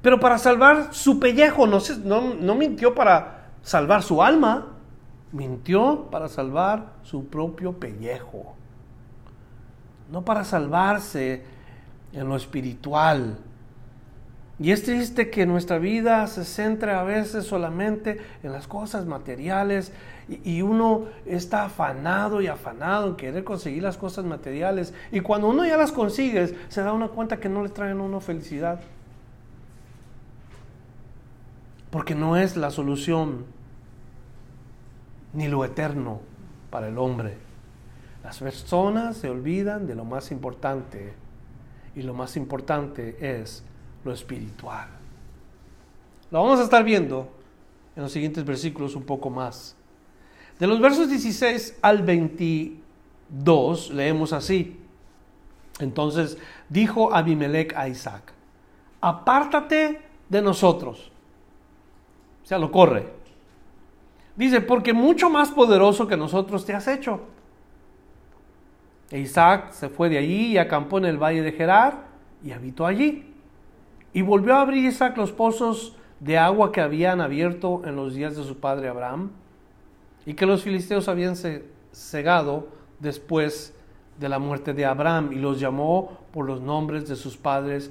pero 0.00 0.18
para 0.18 0.38
salvar 0.38 0.94
su 0.94 1.20
pellejo, 1.20 1.66
no, 1.66 1.78
no, 2.04 2.34
no 2.34 2.54
mintió 2.54 2.94
para 2.94 3.50
salvar 3.60 4.02
su 4.02 4.22
alma, 4.22 4.78
mintió 5.30 6.08
para 6.10 6.28
salvar 6.28 6.94
su 7.02 7.26
propio 7.26 7.74
pellejo, 7.78 8.54
no 10.10 10.24
para 10.24 10.42
salvarse 10.42 11.44
en 12.14 12.26
lo 12.26 12.36
espiritual. 12.36 13.36
Y 14.58 14.70
es 14.70 14.84
triste 14.84 15.28
que 15.28 15.44
nuestra 15.44 15.78
vida 15.78 16.26
se 16.28 16.44
centre 16.44 16.92
a 16.92 17.02
veces 17.02 17.44
solamente 17.44 18.18
en 18.42 18.52
las 18.52 18.66
cosas 18.66 19.04
materiales 19.04 19.92
y, 20.28 20.62
uno 20.62 21.04
está 21.26 21.66
afanado 21.66 22.40
y 22.40 22.46
afanado 22.46 23.08
en 23.08 23.16
querer 23.16 23.44
conseguir 23.44 23.82
las 23.82 23.98
cosas 23.98 24.24
materiales. 24.24 24.94
Y 25.12 25.20
cuando 25.20 25.48
uno 25.48 25.66
ya 25.66 25.76
las 25.76 25.92
consigue, 25.92 26.56
se 26.68 26.82
da 26.82 26.94
una 26.94 27.08
cuenta 27.08 27.38
que 27.38 27.50
no 27.50 27.62
le 27.62 27.68
traen 27.68 28.00
a 28.00 28.02
uno 28.02 28.20
felicidad. 28.20 28.80
Porque 31.90 32.14
no 32.14 32.36
es 32.36 32.56
la 32.56 32.70
solución 32.70 33.44
ni 35.34 35.48
lo 35.48 35.66
eterno 35.66 36.20
para 36.70 36.88
el 36.88 36.96
hombre. 36.96 37.36
Las 38.24 38.38
personas 38.38 39.18
se 39.18 39.28
olvidan 39.28 39.86
de 39.86 39.94
lo 39.94 40.06
más 40.06 40.32
importante 40.32 41.12
y 41.94 42.02
lo 42.02 42.14
más 42.14 42.36
importante 42.38 43.16
es 43.20 43.62
lo 44.06 44.12
espiritual. 44.12 44.88
Lo 46.30 46.42
vamos 46.42 46.60
a 46.60 46.64
estar 46.64 46.82
viendo 46.82 47.28
en 47.94 48.02
los 48.02 48.12
siguientes 48.12 48.44
versículos 48.44 48.96
un 48.96 49.02
poco 49.02 49.28
más. 49.28 49.76
De 50.58 50.66
los 50.66 50.80
versos 50.80 51.10
16 51.10 51.78
al 51.82 52.02
22 52.02 53.90
leemos 53.90 54.32
así. 54.32 54.80
Entonces 55.78 56.38
dijo 56.68 57.14
Abimelech 57.14 57.76
a 57.76 57.88
Isaac, 57.88 58.32
apártate 59.00 60.00
de 60.28 60.42
nosotros. 60.42 61.12
O 62.42 62.46
sea, 62.46 62.58
lo 62.58 62.72
corre. 62.72 63.12
Dice, 64.36 64.60
porque 64.60 64.92
mucho 64.92 65.28
más 65.28 65.50
poderoso 65.50 66.06
que 66.06 66.16
nosotros 66.16 66.64
te 66.64 66.74
has 66.74 66.86
hecho. 66.88 67.20
E 69.10 69.18
Isaac 69.20 69.72
se 69.72 69.88
fue 69.88 70.08
de 70.08 70.18
allí 70.18 70.52
y 70.52 70.58
acampó 70.58 70.98
en 70.98 71.06
el 71.06 71.18
valle 71.18 71.42
de 71.42 71.52
Gerar 71.52 72.06
y 72.44 72.52
habitó 72.52 72.86
allí. 72.86 73.35
Y 74.16 74.22
volvió 74.22 74.54
a 74.54 74.62
abrir 74.62 74.86
Isaac 74.86 75.18
los 75.18 75.30
pozos 75.30 75.94
de 76.20 76.38
agua 76.38 76.72
que 76.72 76.80
habían 76.80 77.20
abierto 77.20 77.82
en 77.84 77.96
los 77.96 78.14
días 78.14 78.34
de 78.34 78.44
su 78.44 78.56
padre 78.56 78.88
Abraham 78.88 79.28
y 80.24 80.32
que 80.32 80.46
los 80.46 80.62
filisteos 80.62 81.08
habían 81.08 81.34
cegado 81.92 82.68
después 82.98 83.74
de 84.18 84.30
la 84.30 84.38
muerte 84.38 84.72
de 84.72 84.86
Abraham 84.86 85.34
y 85.34 85.34
los 85.34 85.60
llamó 85.60 86.16
por 86.32 86.46
los 86.46 86.62
nombres 86.62 87.06
de 87.06 87.14
sus 87.14 87.36
padres, 87.36 87.90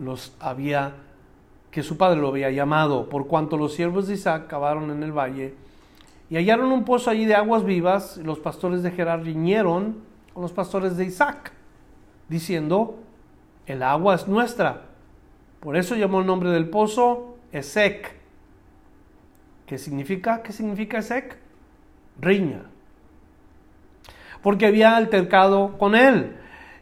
los 0.00 0.34
había 0.40 0.94
que 1.70 1.84
su 1.84 1.96
padre 1.96 2.20
lo 2.20 2.26
había 2.26 2.50
llamado, 2.50 3.08
por 3.08 3.28
cuanto 3.28 3.56
los 3.56 3.74
siervos 3.74 4.08
de 4.08 4.14
Isaac 4.14 4.48
cavaron 4.48 4.90
en 4.90 5.04
el 5.04 5.12
valle 5.12 5.54
y 6.30 6.34
hallaron 6.34 6.72
un 6.72 6.84
pozo 6.84 7.10
allí 7.10 7.26
de 7.26 7.36
aguas 7.36 7.62
vivas, 7.64 8.18
y 8.20 8.24
los 8.24 8.40
pastores 8.40 8.82
de 8.82 8.90
Gerar 8.90 9.22
riñeron 9.22 9.98
con 10.34 10.42
los 10.42 10.50
pastores 10.50 10.96
de 10.96 11.04
Isaac, 11.04 11.52
diciendo, 12.28 12.96
el 13.66 13.84
agua 13.84 14.16
es 14.16 14.26
nuestra. 14.26 14.88
Por 15.62 15.76
eso 15.76 15.94
llamó 15.94 16.18
el 16.18 16.26
nombre 16.26 16.50
del 16.50 16.68
pozo 16.68 17.36
Esec, 17.52 18.16
¿Qué 19.64 19.78
significa? 19.78 20.42
¿Qué 20.42 20.52
significa 20.52 21.00
sec? 21.02 21.38
Riña. 22.20 22.64
Porque 24.42 24.66
había 24.66 24.96
altercado 24.96 25.78
con 25.78 25.94
él. 25.94 26.36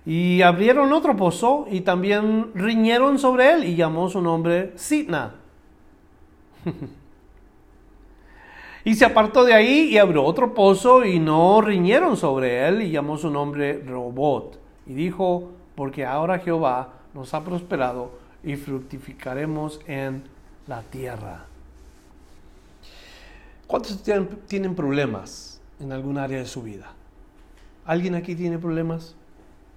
Y 0.07 0.41
abrieron 0.41 0.95
otro 0.95 1.15
pozo 1.15 1.67
y 1.71 1.83
también 1.83 2.53
riñeron 2.55 3.19
sobre 3.19 3.53
él 3.53 3.65
y 3.65 3.77
llamó 3.77 4.09
su 4.09 4.23
nombre 4.23 4.73
Sitna. 4.77 5.35
y 8.85 8.95
se 8.95 9.05
apartó 9.05 9.45
de 9.45 9.53
ahí 9.53 9.91
y 9.91 9.99
abrió 9.99 10.25
otro 10.25 10.55
pozo 10.55 11.05
y 11.05 11.19
no 11.19 11.61
riñeron 11.61 12.17
sobre 12.17 12.67
él 12.67 12.81
y 12.81 12.91
llamó 12.91 13.19
su 13.19 13.31
nombre 13.31 13.85
Robot. 13.87 14.59
Y 14.87 14.95
dijo, 14.95 15.53
porque 15.75 16.07
ahora 16.07 16.39
Jehová 16.39 16.95
nos 17.13 17.35
ha 17.35 17.45
prosperado 17.45 18.20
y 18.43 18.57
fructificaremos 18.57 19.81
en 19.87 20.23
la 20.67 20.83
tierra. 20.83 21.47
¿Cuántos 23.67 24.03
tienen 24.47 24.75
problemas 24.75 25.61
en 25.79 25.93
algún 25.93 26.19
área 26.19 26.39
de 26.39 26.47
su 26.47 26.63
vida? 26.63 26.93
¿Alguien 27.85 28.15
aquí 28.15 28.35
tiene 28.35 28.59
problemas? 28.59 29.15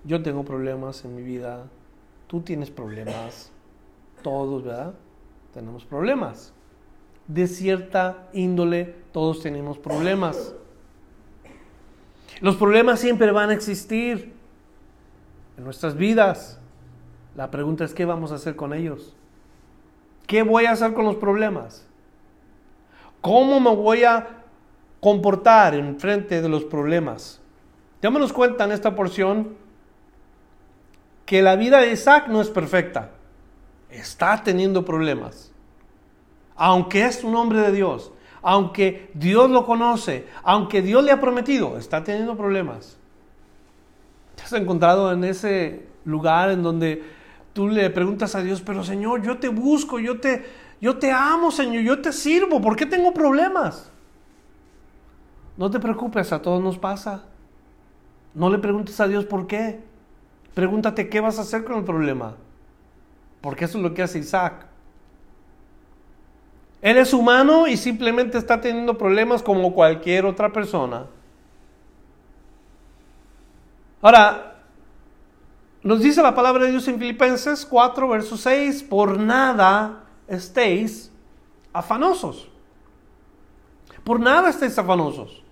Yo 0.04 0.22
tengo 0.24 0.44
problemas 0.44 1.06
en 1.06 1.16
mi 1.16 1.22
vida. 1.22 1.66
Tú 2.28 2.42
tienes 2.42 2.72
problemas. 2.72 3.52
Todos, 4.22 4.64
¿verdad? 4.64 4.94
Tenemos 5.54 5.86
problemas. 5.86 6.54
De 7.28 7.48
cierta 7.48 8.28
índole, 8.34 8.96
todos 9.12 9.42
tenemos 9.42 9.78
problemas. 9.78 10.56
Los 12.42 12.56
problemas 12.56 13.00
siempre 13.00 13.32
van 13.32 13.52
a 13.52 13.54
existir 13.54 14.34
en 15.58 15.64
nuestras 15.64 15.96
vidas. 15.96 16.60
La 17.36 17.50
pregunta 17.50 17.84
es, 17.84 17.94
¿qué 17.94 18.06
vamos 18.06 18.32
a 18.32 18.36
hacer 18.36 18.56
con 18.56 18.74
ellos? 18.74 19.16
¿Qué 20.28 20.44
voy 20.44 20.66
a 20.66 20.72
hacer 20.72 20.94
con 20.94 21.06
los 21.06 21.16
problemas? 21.16 21.86
¿Cómo 23.22 23.60
me 23.60 23.76
voy 23.76 24.04
a 24.04 24.44
comportar 25.00 25.74
en 25.74 26.00
frente 26.00 26.42
de 26.42 26.50
los 26.50 26.64
problemas? 26.64 27.42
Démonos 28.02 28.34
cuenta 28.34 28.66
en 28.66 28.72
esta 28.72 28.96
porción 28.96 29.56
que 31.26 31.42
la 31.42 31.56
vida 31.56 31.80
de 31.80 31.92
Isaac 31.92 32.28
no 32.28 32.42
es 32.42 32.50
perfecta. 32.50 33.12
Está 33.90 34.44
teniendo 34.44 34.86
problemas. 34.86 35.52
Aunque 36.56 37.06
es 37.06 37.24
un 37.24 37.36
hombre 37.36 37.60
de 37.60 37.72
Dios, 37.72 38.12
aunque 38.42 39.10
Dios 39.14 39.50
lo 39.50 39.66
conoce, 39.66 40.28
aunque 40.44 40.82
Dios 40.82 41.04
le 41.04 41.12
ha 41.12 41.22
prometido, 41.22 41.78
está 41.78 42.04
teniendo 42.04 42.36
problemas. 42.36 42.98
¿Te 44.36 44.44
has 44.44 44.54
encontrado 44.54 45.12
en 45.12 45.24
ese 45.24 45.88
lugar 46.06 46.52
en 46.52 46.62
donde 46.62 47.04
tú 47.54 47.68
le 47.68 47.90
preguntas 47.90 48.36
a 48.36 48.42
Dios, 48.42 48.62
pero 48.62 48.84
Señor, 48.84 49.22
yo 49.22 49.38
te 49.38 49.48
busco, 49.48 50.00
yo 50.00 50.20
te, 50.20 50.46
yo 50.82 50.98
te 50.98 51.12
amo, 51.12 51.52
Señor, 51.52 51.84
yo 51.84 52.02
te 52.02 52.12
sirvo, 52.12 52.60
¿por 52.60 52.76
qué 52.76 52.86
tengo 52.86 53.14
problemas? 53.14 53.92
No 55.56 55.70
te 55.70 55.80
preocupes, 55.80 56.32
a 56.34 56.42
todos 56.42 56.62
nos 56.62 56.78
pasa. 56.78 57.26
No 58.34 58.50
le 58.50 58.58
preguntes 58.58 59.00
a 59.00 59.08
Dios 59.08 59.26
por 59.26 59.46
qué. 59.46 59.80
Pregúntate 60.56 61.10
qué 61.10 61.20
vas 61.20 61.38
a 61.38 61.44
hacer 61.44 61.64
con 61.64 61.78
el 61.78 61.84
problema. 61.84 62.36
Porque 63.42 63.66
eso 63.66 63.78
es 63.78 63.84
lo 63.84 63.94
que 63.94 64.02
hace 64.02 64.20
Isaac. 64.20 64.66
Él 66.82 66.98
es 66.98 67.14
humano 67.14 67.68
y 67.68 67.78
simplemente 67.78 68.38
está 68.38 68.60
teniendo 68.60 68.98
problemas 68.98 69.44
como 69.44 69.74
cualquier 69.74 70.26
otra 70.26 70.52
persona. 70.52 71.06
Ahora, 74.02 74.53
nos 75.84 76.00
dice 76.02 76.22
la 76.22 76.34
palabra 76.34 76.64
de 76.64 76.72
Dios 76.72 76.88
en 76.88 76.98
Filipenses 76.98 77.66
4, 77.66 78.08
verso 78.08 78.38
6, 78.38 78.84
por 78.84 79.20
nada 79.20 80.04
estéis 80.28 81.12
afanosos. 81.74 82.50
Por 84.04 84.20
nada 84.20 84.50
estéis 84.50 84.78
afanosos. 84.78 85.44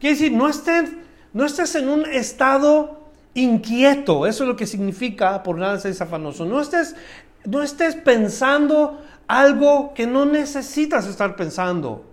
Quiere 0.00 0.16
decir, 0.16 0.32
no 0.32 0.48
estés, 0.48 0.90
no 1.32 1.44
estés 1.44 1.74
en 1.76 1.88
un 1.88 2.06
estado 2.06 3.02
inquieto. 3.34 4.26
Eso 4.26 4.44
es 4.44 4.48
lo 4.48 4.56
que 4.56 4.66
significa 4.66 5.42
por 5.44 5.56
nada 5.56 5.76
estéis 5.76 6.00
afanosos. 6.00 6.48
No 6.48 6.60
estés, 6.60 6.96
no 7.44 7.62
estés 7.62 7.94
pensando 7.94 9.00
algo 9.28 9.94
que 9.94 10.08
no 10.08 10.26
necesitas 10.26 11.06
estar 11.06 11.36
pensando. 11.36 12.04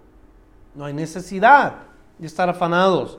No 0.75 0.85
hay 0.85 0.93
necesidad 0.93 1.77
de 2.19 2.27
estar 2.27 2.47
afanados. 2.47 3.17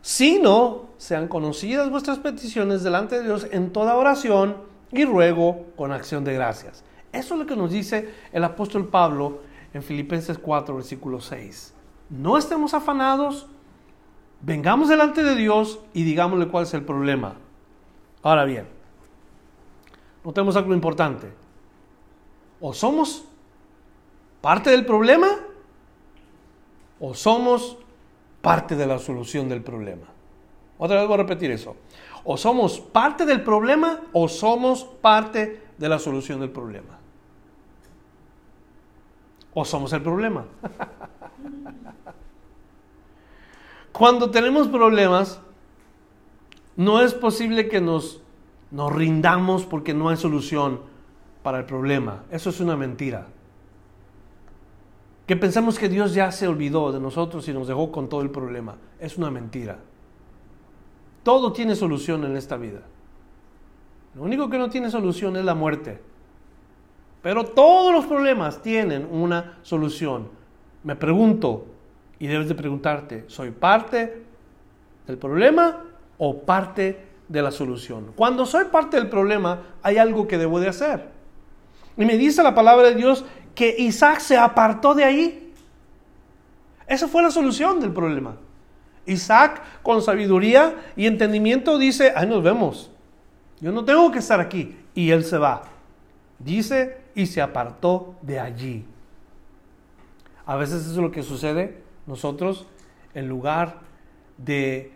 Sino 0.00 0.91
sean 1.02 1.26
conocidas 1.26 1.90
vuestras 1.90 2.20
peticiones 2.20 2.84
delante 2.84 3.16
de 3.18 3.24
Dios 3.24 3.48
en 3.50 3.72
toda 3.72 3.96
oración 3.96 4.56
y 4.92 5.04
ruego 5.04 5.66
con 5.74 5.90
acción 5.90 6.22
de 6.22 6.32
gracias. 6.32 6.84
Eso 7.10 7.34
es 7.34 7.40
lo 7.40 7.46
que 7.46 7.56
nos 7.56 7.72
dice 7.72 8.14
el 8.30 8.44
apóstol 8.44 8.86
Pablo 8.86 9.40
en 9.74 9.82
Filipenses 9.82 10.38
4, 10.38 10.76
versículo 10.76 11.20
6. 11.20 11.74
No 12.08 12.38
estemos 12.38 12.72
afanados, 12.72 13.48
vengamos 14.42 14.88
delante 14.88 15.24
de 15.24 15.34
Dios 15.34 15.80
y 15.92 16.04
digámosle 16.04 16.46
cuál 16.46 16.66
es 16.66 16.74
el 16.74 16.84
problema. 16.84 17.34
Ahora 18.22 18.44
bien, 18.44 18.68
notemos 20.22 20.54
algo 20.54 20.72
importante. 20.72 21.32
O 22.60 22.72
somos 22.72 23.24
parte 24.40 24.70
del 24.70 24.86
problema 24.86 25.26
o 27.00 27.12
somos 27.12 27.76
parte 28.40 28.76
de 28.76 28.86
la 28.86 29.00
solución 29.00 29.48
del 29.48 29.62
problema. 29.62 30.06
Otra 30.82 30.98
vez 30.98 31.06
voy 31.06 31.14
a 31.14 31.18
repetir 31.18 31.52
eso. 31.52 31.76
O 32.24 32.36
somos 32.36 32.80
parte 32.80 33.24
del 33.24 33.42
problema 33.42 34.00
o 34.12 34.26
somos 34.26 34.84
parte 34.84 35.62
de 35.78 35.88
la 35.88 36.00
solución 36.00 36.40
del 36.40 36.50
problema 36.50 36.98
o 39.54 39.64
somos 39.64 39.92
el 39.92 40.02
problema. 40.02 40.44
Cuando 43.92 44.32
tenemos 44.32 44.66
problemas, 44.66 45.40
no 46.74 47.00
es 47.00 47.14
posible 47.14 47.68
que 47.68 47.80
nos 47.80 48.20
nos 48.72 48.90
rindamos 48.90 49.66
porque 49.66 49.94
no 49.94 50.08
hay 50.08 50.16
solución 50.16 50.80
para 51.44 51.58
el 51.58 51.66
problema. 51.66 52.24
Eso 52.30 52.50
es 52.50 52.58
una 52.58 52.74
mentira. 52.74 53.28
Que 55.26 55.36
pensamos 55.36 55.78
que 55.78 55.88
Dios 55.88 56.14
ya 56.14 56.32
se 56.32 56.48
olvidó 56.48 56.90
de 56.90 56.98
nosotros 56.98 57.46
y 57.48 57.52
nos 57.52 57.68
dejó 57.68 57.92
con 57.92 58.08
todo 58.08 58.22
el 58.22 58.30
problema. 58.30 58.78
Es 58.98 59.16
una 59.16 59.30
mentira. 59.30 59.78
Todo 61.22 61.52
tiene 61.52 61.76
solución 61.76 62.24
en 62.24 62.36
esta 62.36 62.56
vida. 62.56 62.80
Lo 64.14 64.22
único 64.22 64.50
que 64.50 64.58
no 64.58 64.68
tiene 64.68 64.90
solución 64.90 65.36
es 65.36 65.44
la 65.44 65.54
muerte. 65.54 66.00
Pero 67.22 67.44
todos 67.44 67.92
los 67.92 68.06
problemas 68.06 68.60
tienen 68.60 69.08
una 69.10 69.58
solución. 69.62 70.28
Me 70.82 70.96
pregunto, 70.96 71.66
y 72.18 72.26
debes 72.26 72.48
de 72.48 72.54
preguntarte, 72.54 73.24
¿soy 73.28 73.50
parte 73.50 74.22
del 75.06 75.18
problema 75.18 75.84
o 76.18 76.40
parte 76.40 77.06
de 77.28 77.42
la 77.42 77.52
solución? 77.52 78.12
Cuando 78.16 78.44
soy 78.44 78.66
parte 78.66 78.96
del 78.96 79.08
problema, 79.08 79.62
hay 79.82 79.98
algo 79.98 80.26
que 80.26 80.38
debo 80.38 80.58
de 80.58 80.68
hacer. 80.68 81.08
Y 81.96 82.04
me 82.04 82.16
dice 82.16 82.42
la 82.42 82.54
palabra 82.54 82.88
de 82.88 82.96
Dios 82.96 83.24
que 83.54 83.74
Isaac 83.78 84.18
se 84.18 84.36
apartó 84.36 84.94
de 84.94 85.04
ahí. 85.04 85.52
Esa 86.86 87.06
fue 87.06 87.22
la 87.22 87.30
solución 87.30 87.80
del 87.80 87.92
problema. 87.92 88.36
Isaac, 89.06 89.62
con 89.82 90.02
sabiduría 90.02 90.76
y 90.96 91.06
entendimiento, 91.06 91.78
dice, 91.78 92.12
ahí 92.14 92.26
nos 92.26 92.42
vemos. 92.42 92.90
Yo 93.60 93.72
no 93.72 93.84
tengo 93.84 94.10
que 94.10 94.18
estar 94.18 94.40
aquí. 94.40 94.76
Y 94.94 95.10
él 95.10 95.24
se 95.24 95.38
va. 95.38 95.62
Dice, 96.38 96.98
y 97.14 97.26
se 97.26 97.40
apartó 97.40 98.16
de 98.22 98.40
allí. 98.40 98.84
A 100.44 100.56
veces 100.56 100.82
eso 100.82 100.92
es 100.92 100.96
lo 100.96 101.10
que 101.10 101.22
sucede. 101.22 101.82
Nosotros, 102.06 102.66
en 103.14 103.28
lugar 103.28 103.80
de 104.38 104.92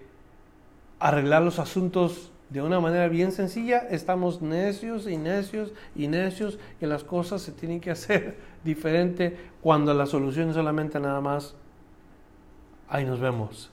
arreglar 0.98 1.42
los 1.42 1.58
asuntos 1.58 2.32
de 2.50 2.62
una 2.62 2.80
manera 2.80 3.08
bien 3.08 3.32
sencilla, 3.32 3.78
estamos 3.90 4.40
necios 4.40 5.08
y 5.08 5.16
necios 5.16 5.72
y 5.94 6.06
necios 6.08 6.58
que 6.78 6.86
las 6.86 7.04
cosas 7.04 7.42
se 7.42 7.52
tienen 7.52 7.80
que 7.80 7.90
hacer 7.90 8.38
diferente 8.64 9.36
cuando 9.60 9.92
la 9.94 10.06
solución 10.06 10.50
es 10.50 10.54
solamente 10.54 11.00
nada 11.00 11.20
más, 11.20 11.54
ahí 12.88 13.04
nos 13.04 13.20
vemos. 13.20 13.70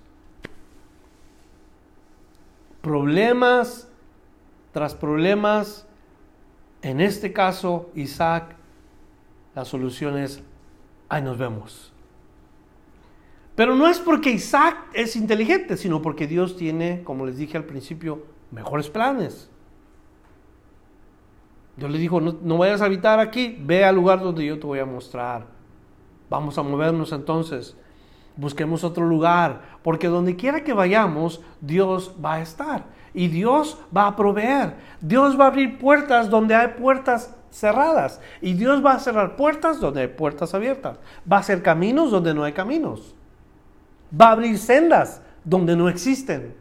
Problemas 2.84 3.90
tras 4.74 4.94
problemas, 4.94 5.88
en 6.82 7.00
este 7.00 7.32
caso 7.32 7.90
Isaac, 7.96 8.58
la 9.56 9.64
solución 9.64 10.18
es, 10.18 10.44
ahí 11.08 11.22
nos 11.22 11.38
vemos. 11.38 11.94
Pero 13.56 13.74
no 13.74 13.88
es 13.88 14.00
porque 14.00 14.32
Isaac 14.32 14.76
es 14.94 15.16
inteligente, 15.16 15.78
sino 15.78 16.02
porque 16.02 16.28
Dios 16.28 16.58
tiene, 16.58 17.04
como 17.06 17.26
les 17.26 17.38
dije 17.38 17.56
al 17.56 17.64
principio, 17.64 18.26
mejores 18.52 18.90
planes. 18.90 19.50
Dios 21.78 21.90
le 21.90 22.00
dijo, 22.00 22.20
no, 22.20 22.36
no, 22.42 22.58
vayas 22.58 22.82
a 22.82 22.86
habitar 22.86 23.22
aquí, 23.22 23.58
ve 23.62 23.86
al 23.86 23.96
lugar 23.96 24.20
donde 24.20 24.46
yo 24.46 24.60
te 24.60 24.68
voy 24.68 24.80
a 24.80 24.86
mostrar. 24.86 25.48
Vamos 26.30 26.58
a 26.58 26.64
movernos 26.64 27.14
entonces, 27.14 27.78
busquemos 28.36 28.84
otro 28.84 29.06
lugar, 29.06 29.62
porque 29.84 30.08
donde 30.08 30.36
quiera 30.36 30.64
que 30.64 30.74
vayamos, 30.74 31.42
Dios 31.62 32.16
va 32.24 32.36
a 32.36 32.42
estar. 32.42 32.86
Y 33.14 33.28
Dios 33.28 33.78
va 33.96 34.08
a 34.08 34.16
proveer. 34.16 34.76
Dios 35.00 35.40
va 35.40 35.46
a 35.46 35.48
abrir 35.48 35.78
puertas 35.78 36.30
donde 36.30 36.56
hay 36.56 36.70
puertas 36.70 37.36
cerradas. 37.52 38.20
Y 38.42 38.54
Dios 38.54 38.84
va 38.84 38.94
a 38.94 39.00
cerrar 39.00 39.36
puertas 39.36 39.80
donde 39.80 40.02
hay 40.02 40.08
puertas 40.08 40.54
abiertas. 40.54 40.98
Va 41.32 41.38
a 41.38 41.40
hacer 41.42 41.62
caminos 41.62 42.12
donde 42.12 42.34
no 42.34 42.44
hay 42.44 42.54
caminos. 42.54 43.14
Va 44.20 44.30
a 44.30 44.32
abrir 44.32 44.58
sendas 44.58 45.22
donde 45.44 45.76
no 45.76 45.90
existen 45.90 46.56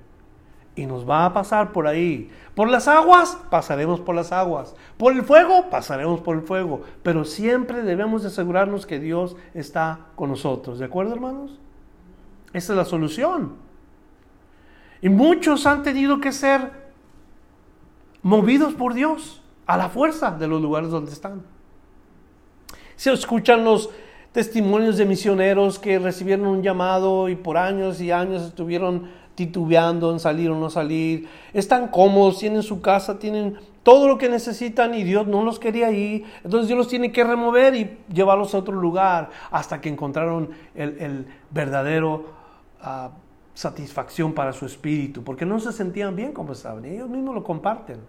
y 0.74 0.86
nos 0.86 1.08
va 1.08 1.26
a 1.26 1.32
pasar 1.32 1.72
por 1.72 1.86
ahí. 1.86 2.30
Por 2.54 2.68
las 2.68 2.88
aguas, 2.88 3.38
pasaremos 3.50 4.00
por 4.00 4.14
las 4.14 4.32
aguas. 4.32 4.74
Por 4.96 5.12
el 5.12 5.22
fuego, 5.22 5.70
pasaremos 5.70 6.20
por 6.20 6.36
el 6.36 6.42
fuego. 6.42 6.82
Pero 7.02 7.24
siempre 7.24 7.82
debemos 7.82 8.22
de 8.22 8.28
asegurarnos 8.28 8.86
que 8.86 8.98
Dios 8.98 9.36
está 9.54 10.00
con 10.16 10.30
nosotros. 10.30 10.78
¿De 10.78 10.84
acuerdo, 10.84 11.14
hermanos? 11.14 11.61
Esa 12.52 12.72
es 12.72 12.76
la 12.76 12.84
solución. 12.84 13.54
Y 15.00 15.08
muchos 15.08 15.66
han 15.66 15.82
tenido 15.82 16.20
que 16.20 16.32
ser 16.32 16.70
movidos 18.22 18.74
por 18.74 18.94
Dios 18.94 19.42
a 19.66 19.76
la 19.76 19.88
fuerza 19.88 20.30
de 20.30 20.46
los 20.46 20.60
lugares 20.60 20.90
donde 20.90 21.12
están. 21.12 21.42
Se 22.96 23.12
escuchan 23.12 23.64
los 23.64 23.90
testimonios 24.32 24.96
de 24.96 25.04
misioneros 25.04 25.78
que 25.78 25.98
recibieron 25.98 26.46
un 26.46 26.62
llamado 26.62 27.28
y 27.28 27.36
por 27.36 27.56
años 27.56 28.00
y 28.00 28.10
años 28.10 28.42
estuvieron 28.42 29.10
titubeando 29.34 30.12
en 30.12 30.20
salir 30.20 30.50
o 30.50 30.58
no 30.58 30.70
salir. 30.70 31.28
Están 31.52 31.88
cómodos, 31.88 32.38
tienen 32.38 32.62
su 32.62 32.80
casa, 32.80 33.18
tienen 33.18 33.58
todo 33.82 34.06
lo 34.06 34.18
que 34.18 34.28
necesitan 34.28 34.94
y 34.94 35.04
Dios 35.04 35.26
no 35.26 35.42
los 35.42 35.58
quería 35.58 35.88
ahí. 35.88 36.24
Entonces 36.44 36.68
Dios 36.68 36.78
los 36.78 36.88
tiene 36.88 37.12
que 37.12 37.24
remover 37.24 37.74
y 37.74 37.98
llevarlos 38.12 38.54
a 38.54 38.58
otro 38.58 38.74
lugar 38.74 39.30
hasta 39.50 39.80
que 39.80 39.88
encontraron 39.88 40.50
el, 40.74 41.26
verdadero 41.50 42.41
satisfacción 43.54 44.32
para 44.32 44.52
su 44.52 44.66
espíritu, 44.66 45.22
porque 45.22 45.46
no 45.46 45.60
se 45.60 45.72
sentían 45.72 46.16
bien 46.16 46.32
como 46.32 46.52
estaban. 46.52 46.84
ellos 46.84 47.08
mismos 47.08 47.34
lo 47.34 47.44
comparten. 47.44 48.00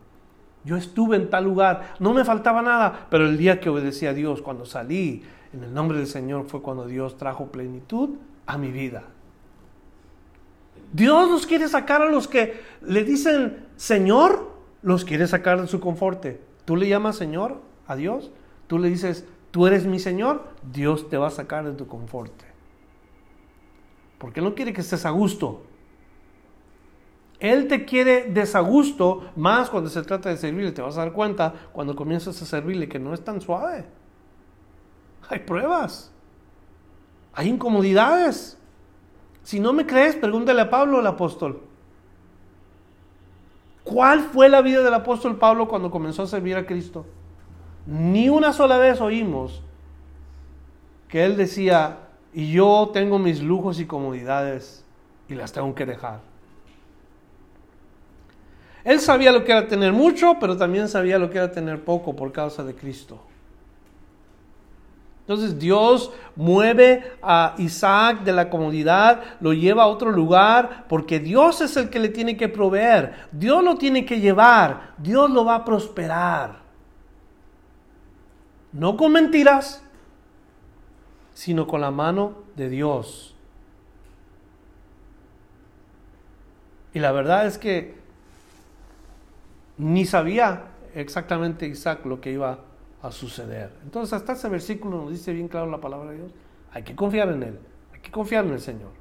Yo 0.66 0.78
estuve 0.78 1.18
en 1.18 1.30
tal 1.30 1.44
lugar, 1.44 1.96
no 2.00 2.14
me 2.14 2.24
faltaba 2.24 2.62
nada, 2.62 3.08
pero 3.10 3.26
el 3.26 3.38
día 3.38 3.60
que 3.60 3.70
obedecí 3.70 4.06
a 4.06 4.14
Dios, 4.14 4.42
cuando 4.42 4.66
salí 4.66 5.24
en 5.52 5.64
el 5.64 5.74
nombre 5.74 5.98
del 5.98 6.08
Señor, 6.08 6.46
fue 6.48 6.62
cuando 6.62 6.86
Dios 6.86 7.18
trajo 7.18 7.48
plenitud 7.48 8.12
a 8.46 8.58
mi 8.58 8.72
vida. 8.72 9.04
Dios 10.94 11.30
los 11.30 11.46
quiere 11.46 11.68
sacar 11.68 12.02
a 12.02 12.10
los 12.10 12.28
que 12.28 12.62
le 12.82 13.04
dicen 13.04 13.66
Señor, 13.76 14.54
los 14.82 15.04
quiere 15.04 15.28
sacar 15.28 15.60
de 15.60 15.68
su 15.68 15.80
conforte. 15.80 16.40
Tú 16.66 16.76
le 16.76 16.88
llamas 16.88 17.18
Señor 17.18 17.62
a 17.88 17.96
Dios, 17.96 18.32
tú 18.68 18.80
le 18.80 18.90
dices, 18.90 19.26
tú 19.52 19.68
eres 19.68 19.86
mi 19.86 20.00
Señor, 20.00 20.44
Dios 20.72 21.10
te 21.10 21.18
va 21.18 21.28
a 21.28 21.32
sacar 21.32 21.66
de 21.66 21.74
tu 21.74 21.88
conforte. 21.88 22.53
Porque 24.24 24.40
no 24.40 24.56
quiere 24.56 24.72
que 24.72 24.80
estés 24.80 25.06
a 25.06 25.10
gusto. 25.10 25.64
Él 27.42 27.68
te 27.68 27.84
quiere 27.84 28.32
desagusto 28.32 29.30
más 29.36 29.70
cuando 29.70 29.90
se 29.90 30.02
trata 30.02 30.30
de 30.30 30.38
servirle. 30.38 30.72
Te 30.72 30.82
vas 30.82 30.96
a 30.96 31.02
dar 31.02 31.12
cuenta 31.12 31.54
cuando 31.74 31.94
comienzas 31.94 32.42
a 32.42 32.46
servirle 32.46 32.88
que 32.88 33.00
no 33.00 33.14
es 33.14 33.22
tan 33.22 33.42
suave. 33.42 33.84
Hay 35.28 35.40
pruebas. 35.40 36.10
Hay 37.34 37.50
incomodidades. 37.50 38.58
Si 39.42 39.60
no 39.60 39.74
me 39.74 39.86
crees, 39.86 40.16
pregúntale 40.16 40.62
a 40.62 40.70
Pablo 40.70 41.02
el 41.02 41.08
apóstol. 41.08 41.62
¿Cuál 43.84 44.22
fue 44.22 44.48
la 44.48 44.62
vida 44.62 44.84
del 44.84 44.94
apóstol 44.94 45.38
Pablo 45.38 45.68
cuando 45.68 45.92
comenzó 45.92 46.24
a 46.24 46.28
servir 46.28 46.56
a 46.56 46.66
Cristo? 46.66 47.06
Ni 47.86 48.30
una 48.30 48.54
sola 48.54 48.78
vez 48.78 49.02
oímos 49.02 49.62
que 51.10 51.26
él 51.26 51.36
decía, 51.36 52.04
y 52.34 52.52
yo 52.52 52.90
tengo 52.94 53.20
mis 53.20 53.42
lujos 53.42 53.80
y 53.80 53.86
comodidades 53.86 54.84
y 55.30 55.36
las 55.36 55.52
tengo 55.52 55.74
que 55.76 55.86
dejar. 55.86 56.20
Él 58.84 59.00
sabía 59.00 59.32
lo 59.32 59.46
que 59.46 59.52
era 59.52 59.68
tener 59.68 59.94
mucho, 59.94 60.38
pero 60.40 60.58
también 60.58 60.90
sabía 60.90 61.18
lo 61.18 61.30
que 61.30 61.38
era 61.38 61.52
tener 61.52 61.84
poco 61.84 62.16
por 62.16 62.32
causa 62.32 62.64
de 62.64 62.76
Cristo. 62.76 63.22
Entonces 65.22 65.58
Dios 65.58 66.12
mueve 66.36 67.14
a 67.22 67.56
Isaac 67.58 68.24
de 68.24 68.34
la 68.34 68.50
comodidad, 68.50 69.22
lo 69.40 69.54
lleva 69.54 69.84
a 69.84 69.88
otro 69.88 70.12
lugar, 70.12 70.84
porque 70.90 71.20
Dios 71.22 71.62
es 71.62 71.78
el 71.78 71.90
que 71.90 72.00
le 72.00 72.10
tiene 72.10 72.36
que 72.36 72.50
proveer, 72.50 73.28
Dios 73.32 73.64
lo 73.64 73.78
tiene 73.78 74.06
que 74.06 74.20
llevar, 74.20 74.94
Dios 74.98 75.30
lo 75.30 75.46
va 75.46 75.56
a 75.56 75.66
prosperar. 75.66 76.64
No 78.74 78.98
con 78.98 79.14
mentiras, 79.14 79.82
sino 81.34 81.68
con 81.68 81.82
la 81.82 81.92
mano 81.92 82.34
de 82.56 82.70
Dios. 82.70 83.36
Y 86.94 87.00
la 87.00 87.12
verdad 87.12 87.48
es 87.48 87.58
que 87.58 87.96
ni 89.78 90.06
sabía 90.06 90.66
exactamente 90.94 91.68
Isaac 91.68 92.06
lo 92.06 92.22
que 92.22 92.32
iba 92.32 92.60
a 93.02 93.12
suceder. 93.12 93.72
Entonces, 93.84 94.14
hasta 94.14 94.34
ese 94.34 94.48
versículo 94.48 95.02
nos 95.02 95.12
dice 95.12 95.34
bien 95.34 95.48
claro 95.48 95.70
la 95.70 95.82
palabra 95.82 96.12
de 96.12 96.18
Dios. 96.18 96.32
Hay 96.72 96.84
que 96.84 96.96
confiar 96.96 97.30
en 97.30 97.44
Él, 97.44 97.60
hay 97.94 98.00
que 98.00 98.12
confiar 98.12 98.46
en 98.46 98.54
el 98.54 98.62
Señor. 98.62 98.92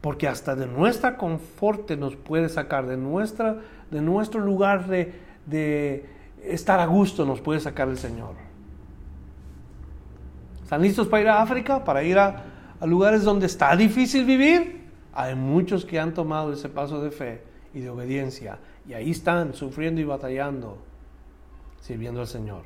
Porque 0.00 0.26
hasta 0.26 0.56
de 0.56 0.66
nuestra 0.66 1.16
confort 1.16 1.90
nos 1.92 2.16
puede 2.16 2.48
sacar, 2.48 2.86
de, 2.86 2.96
nuestra, 2.96 3.60
de 3.90 4.00
nuestro 4.00 4.40
lugar 4.40 4.86
de, 4.86 5.12
de 5.46 6.06
estar 6.42 6.80
a 6.80 6.86
gusto 6.86 7.24
nos 7.24 7.40
puede 7.40 7.60
sacar 7.60 7.88
el 7.88 7.98
Señor. 7.98 8.34
¿Están 10.72 10.84
listos 10.84 11.06
para 11.06 11.22
ir 11.22 11.28
a 11.28 11.42
África? 11.42 11.84
¿Para 11.84 12.02
ir 12.02 12.18
a, 12.18 12.44
lugares 12.86 13.24
donde 13.24 13.44
está 13.44 13.76
difícil 13.76 14.24
vivir? 14.24 14.88
Hay 15.12 15.34
muchos 15.34 15.84
que 15.84 16.00
han 16.00 16.14
tomado 16.14 16.50
ese 16.50 16.70
paso 16.70 17.02
de 17.02 17.10
fe 17.10 17.42
y 17.74 17.80
de 17.80 17.90
obediencia 17.90 18.58
y 18.88 18.94
ahí 18.94 19.10
están 19.10 19.52
sufriendo 19.52 20.00
y 20.00 20.04
batallando 20.04 20.78
sirviendo 21.78 22.22
al 22.22 22.26
Señor. 22.26 22.62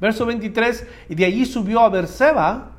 Verso 0.00 0.24
23, 0.24 0.88
y 1.10 1.14
de 1.14 1.26
allí 1.26 1.44
subió 1.44 1.80
a 1.80 1.90
Berseba, 1.90 2.70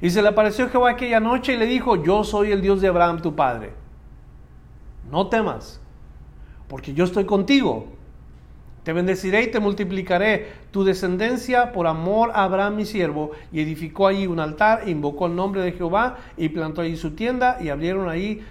y 0.00 0.10
se 0.10 0.20
le 0.20 0.26
apareció 0.26 0.68
Jehová 0.68 0.90
aquella 0.90 1.20
noche 1.20 1.52
y 1.52 1.58
le 1.58 1.66
dijo, 1.66 2.02
yo 2.02 2.24
soy 2.24 2.50
el 2.50 2.60
Dios 2.60 2.80
de 2.80 2.88
Abraham 2.88 3.22
tu 3.22 3.36
padre. 3.36 3.72
No 5.08 5.28
temas, 5.28 5.80
porque 6.66 6.92
yo 6.92 7.04
estoy 7.04 7.24
contigo. 7.24 7.99
Te 8.90 8.94
bendeciré 8.94 9.44
y 9.44 9.50
te 9.52 9.60
multiplicaré 9.60 10.48
tu 10.72 10.82
descendencia 10.82 11.70
por 11.70 11.86
amor 11.86 12.32
a 12.34 12.42
Abraham 12.42 12.74
mi 12.74 12.84
siervo. 12.84 13.30
Y 13.52 13.60
edificó 13.60 14.08
allí 14.08 14.26
un 14.26 14.40
altar, 14.40 14.82
e 14.84 14.90
invocó 14.90 15.26
el 15.26 15.36
nombre 15.36 15.62
de 15.62 15.70
Jehová 15.70 16.16
y 16.36 16.48
plantó 16.48 16.80
allí 16.80 16.96
su 16.96 17.12
tienda 17.12 17.58
y 17.60 17.68
abrieron 17.68 18.08
ahí 18.08 18.44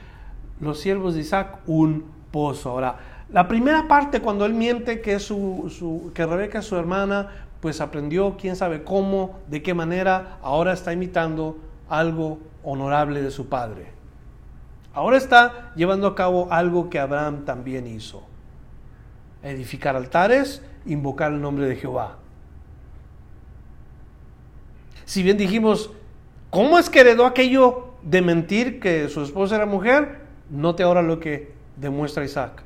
los 0.61 0.79
siervos 0.79 1.15
de 1.15 1.19
Isaac 1.19 1.59
un 1.67 2.05
pozo. 2.31 2.69
Ahora, 2.69 2.95
la 3.29 3.49
primera 3.49 3.89
parte 3.89 4.21
cuando 4.21 4.45
él 4.45 4.53
miente 4.53 5.01
que, 5.01 5.19
su, 5.19 6.09
que 6.13 6.25
Rebeca 6.25 6.59
es 6.59 6.65
su 6.65 6.77
hermana, 6.77 7.27
pues 7.59 7.81
aprendió 7.81 8.37
quién 8.39 8.55
sabe 8.55 8.85
cómo, 8.85 9.41
de 9.49 9.61
qué 9.61 9.73
manera, 9.73 10.37
ahora 10.41 10.71
está 10.71 10.93
imitando 10.93 11.57
algo 11.89 12.39
honorable 12.63 13.21
de 13.21 13.31
su 13.31 13.49
padre. 13.49 13.87
Ahora 14.93 15.17
está 15.17 15.73
llevando 15.75 16.07
a 16.07 16.15
cabo 16.15 16.47
algo 16.49 16.89
que 16.89 16.97
Abraham 16.97 17.43
también 17.43 17.87
hizo. 17.87 18.28
Edificar 19.43 19.95
altares, 19.95 20.61
invocar 20.85 21.31
el 21.31 21.41
nombre 21.41 21.67
de 21.67 21.75
Jehová. 21.75 22.17
Si 25.05 25.23
bien 25.23 25.37
dijimos, 25.37 25.91
¿cómo 26.49 26.77
es 26.77 26.89
que 26.89 26.99
heredó 26.99 27.25
aquello 27.25 27.93
de 28.03 28.21
mentir 28.21 28.79
que 28.79 29.09
su 29.09 29.23
esposa 29.23 29.55
era 29.55 29.65
mujer? 29.65 30.19
Note 30.49 30.83
ahora 30.83 31.01
lo 31.01 31.19
que 31.19 31.51
demuestra 31.77 32.23
Isaac. 32.23 32.63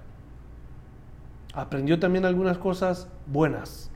Aprendió 1.54 2.00
también 2.00 2.26
algunas 2.26 2.58
cosas 2.58 3.08
buenas. 3.28 3.92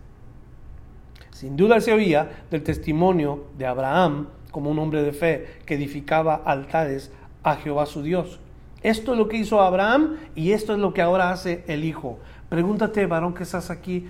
Sin 1.32 1.58
duda 1.58 1.82
se 1.82 1.94
oía 1.94 2.46
del 2.50 2.64
testimonio 2.64 3.48
de 3.58 3.66
Abraham 3.66 4.28
como 4.52 4.72
un 4.72 4.80
hombre 4.80 5.04
de 5.04 5.12
fe 5.12 5.60
que 5.66 5.76
edificaba 5.76 6.36
altares 6.36 7.12
a 7.44 7.56
Jehová 7.58 7.86
su 7.86 8.02
Dios. 8.02 8.40
Esto 8.82 9.12
es 9.12 9.18
lo 9.18 9.28
que 9.28 9.38
hizo 9.38 9.62
Abraham 9.62 10.18
y 10.36 10.52
esto 10.52 10.74
es 10.74 10.80
lo 10.80 10.94
que 10.94 11.02
ahora 11.02 11.32
hace 11.32 11.64
el 11.68 11.84
Hijo. 11.84 12.20
Pregúntate, 12.50 13.06
varón 13.06 13.34
que 13.34 13.44
estás 13.44 13.70
aquí, 13.70 14.08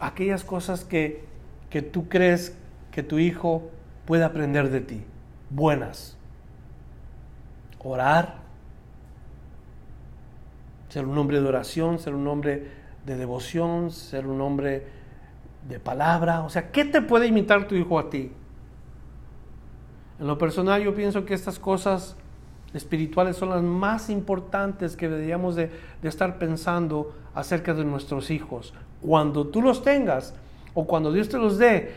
aquellas 0.00 0.44
cosas 0.44 0.84
que, 0.84 1.24
que 1.70 1.82
tú 1.82 2.08
crees 2.08 2.56
que 2.90 3.02
tu 3.02 3.18
hijo 3.18 3.70
puede 4.06 4.24
aprender 4.24 4.70
de 4.70 4.80
ti, 4.80 5.04
buenas. 5.50 6.16
Orar, 7.88 8.38
ser 10.88 11.06
un 11.06 11.16
hombre 11.18 11.40
de 11.40 11.46
oración, 11.46 12.00
ser 12.00 12.16
un 12.16 12.26
hombre 12.26 12.68
de 13.04 13.16
devoción, 13.16 13.92
ser 13.92 14.26
un 14.26 14.40
hombre 14.40 14.86
de 15.68 15.78
palabra. 15.78 16.42
O 16.42 16.48
sea, 16.48 16.72
¿qué 16.72 16.84
te 16.84 17.00
puede 17.00 17.28
imitar 17.28 17.68
tu 17.68 17.76
hijo 17.76 17.98
a 17.98 18.10
ti? 18.10 18.32
En 20.18 20.26
lo 20.26 20.36
personal 20.38 20.82
yo 20.82 20.94
pienso 20.94 21.24
que 21.24 21.34
estas 21.34 21.58
cosas 21.60 22.16
espirituales 22.76 23.36
son 23.36 23.50
las 23.50 23.62
más 23.62 24.10
importantes 24.10 24.96
que 24.96 25.08
deberíamos 25.08 25.56
de, 25.56 25.70
estar 26.02 26.38
pensando 26.38 27.14
acerca 27.34 27.74
de 27.74 27.84
nuestros 27.84 28.30
hijos. 28.30 28.74
Cuando 29.00 29.46
tú 29.46 29.62
los 29.62 29.82
tengas 29.82 30.34
o 30.74 30.86
cuando 30.86 31.12
Dios 31.12 31.28
te 31.28 31.38
los 31.38 31.58
dé, 31.58 31.92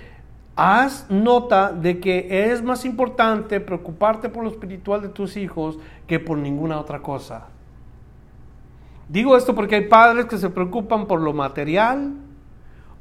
haz 0.55 1.05
nota 1.09 1.71
de 1.71 1.99
que 1.99 2.51
es 2.51 2.63
más 2.63 2.85
importante 2.85 3.59
preocuparte 3.59 4.29
por 4.29 4.43
lo 4.43 4.49
espiritual 4.49 5.01
de 5.01 5.09
tus 5.09 5.37
hijos 5.37 5.77
que 6.07 6.19
por 6.19 6.37
ninguna 6.37 6.79
otra 6.79 6.99
cosa. 6.99 7.47
Digo 9.07 9.35
esto 9.37 9.55
porque 9.55 9.75
hay 9.75 9.87
padres 9.87 10.25
que 10.25 10.37
se 10.37 10.49
preocupan 10.49 11.07
por 11.07 11.21
lo 11.21 11.33
material, 11.33 12.13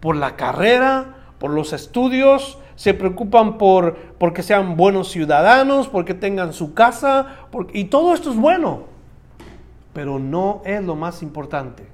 por 0.00 0.16
la 0.16 0.36
carrera, 0.36 1.16
por 1.38 1.50
los 1.50 1.72
estudios, 1.72 2.58
se 2.78 2.94
preocupan 2.94 3.58
por 3.58 3.96
porque 4.20 4.44
sean 4.44 4.76
buenos 4.76 5.10
ciudadanos, 5.10 5.88
porque 5.88 6.14
tengan 6.14 6.52
su 6.52 6.74
casa, 6.74 7.26
y 7.72 7.86
todo 7.86 8.14
esto 8.14 8.30
es 8.30 8.36
bueno, 8.36 8.84
pero 9.92 10.20
no 10.20 10.62
es 10.64 10.84
lo 10.84 10.94
más 10.94 11.20
importante. 11.24 11.88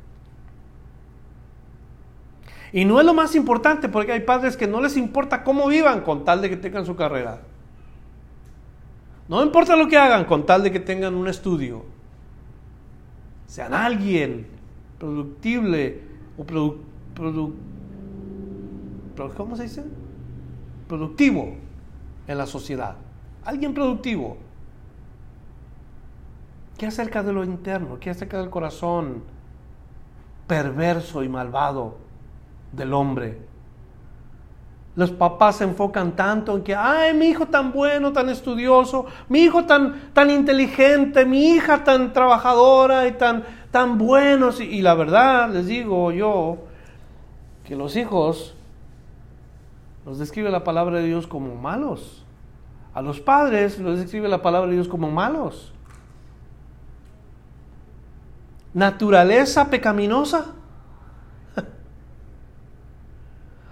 Y 2.70 2.84
no 2.84 3.00
es 3.00 3.06
lo 3.06 3.14
más 3.14 3.34
importante 3.34 3.88
porque 3.88 4.12
hay 4.12 4.20
padres 4.20 4.58
que 4.58 4.66
no 4.66 4.82
les 4.82 4.98
importa 4.98 5.42
cómo 5.42 5.68
vivan 5.68 6.02
con 6.02 6.26
tal 6.26 6.42
de 6.42 6.50
que 6.50 6.58
tengan 6.58 6.84
su 6.84 6.94
carrera. 6.96 7.40
No 9.26 9.42
importa 9.42 9.76
lo 9.76 9.88
que 9.88 9.96
hagan 9.96 10.26
con 10.26 10.44
tal 10.44 10.62
de 10.62 10.70
que 10.70 10.80
tengan 10.80 11.14
un 11.14 11.28
estudio. 11.28 11.82
Sean 13.46 13.72
alguien 13.72 14.48
productible 14.98 16.02
o 16.36 16.44
produ, 16.44 17.54
¿cómo 19.34 19.56
se 19.56 19.62
dice? 19.62 20.03
Productivo 20.88 21.54
en 22.26 22.38
la 22.38 22.46
sociedad. 22.46 22.96
Alguien 23.44 23.74
productivo. 23.74 24.36
¿Qué 26.78 26.86
acerca 26.86 27.22
de 27.22 27.32
lo 27.32 27.44
interno? 27.44 27.98
¿Qué 28.00 28.10
acerca 28.10 28.38
del 28.38 28.50
corazón 28.50 29.22
perverso 30.46 31.22
y 31.22 31.28
malvado 31.28 31.96
del 32.72 32.92
hombre? 32.92 33.38
Los 34.96 35.10
papás 35.10 35.56
se 35.56 35.64
enfocan 35.64 36.14
tanto 36.14 36.56
en 36.56 36.62
que, 36.62 36.74
ay, 36.74 37.14
mi 37.14 37.26
hijo 37.26 37.46
tan 37.46 37.72
bueno, 37.72 38.12
tan 38.12 38.28
estudioso, 38.28 39.06
mi 39.28 39.40
hijo 39.40 39.64
tan, 39.64 40.12
tan 40.12 40.30
inteligente, 40.30 41.24
mi 41.24 41.50
hija 41.50 41.82
tan 41.82 42.12
trabajadora 42.12 43.08
y 43.08 43.12
tan, 43.12 43.44
tan 43.70 43.98
buenos. 43.98 44.60
y 44.60 44.82
la 44.82 44.94
verdad, 44.94 45.50
les 45.50 45.66
digo 45.66 46.12
yo, 46.12 46.58
que 47.64 47.74
los 47.74 47.96
hijos 47.96 48.54
nos 50.04 50.18
describe 50.18 50.50
la 50.50 50.64
palabra 50.64 50.98
de 50.98 51.06
Dios 51.06 51.26
como 51.26 51.54
malos. 51.54 52.24
A 52.92 53.02
los 53.02 53.20
padres 53.20 53.78
los 53.78 53.98
describe 53.98 54.28
la 54.28 54.42
palabra 54.42 54.68
de 54.68 54.76
Dios 54.76 54.88
como 54.88 55.10
malos. 55.10 55.72
Naturaleza 58.74 59.70
pecaminosa. 59.70 60.54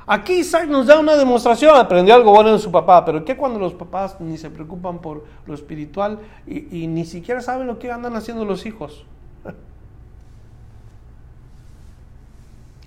Aquí 0.06 0.34
Isaac 0.34 0.68
nos 0.68 0.86
da 0.86 0.98
una 0.98 1.16
demostración, 1.16 1.76
aprendió 1.76 2.14
algo 2.14 2.32
bueno 2.32 2.52
de 2.52 2.58
su 2.58 2.72
papá, 2.72 3.04
pero 3.04 3.24
¿qué 3.24 3.36
cuando 3.36 3.58
los 3.58 3.74
papás 3.74 4.20
ni 4.20 4.38
se 4.38 4.50
preocupan 4.50 5.00
por 5.00 5.24
lo 5.46 5.54
espiritual 5.54 6.18
y, 6.46 6.86
ni 6.86 7.04
siquiera 7.04 7.40
saben 7.40 7.66
lo 7.66 7.78
que 7.78 7.92
andan 7.92 8.16
haciendo 8.16 8.44
los 8.44 8.64
hijos? 8.64 9.04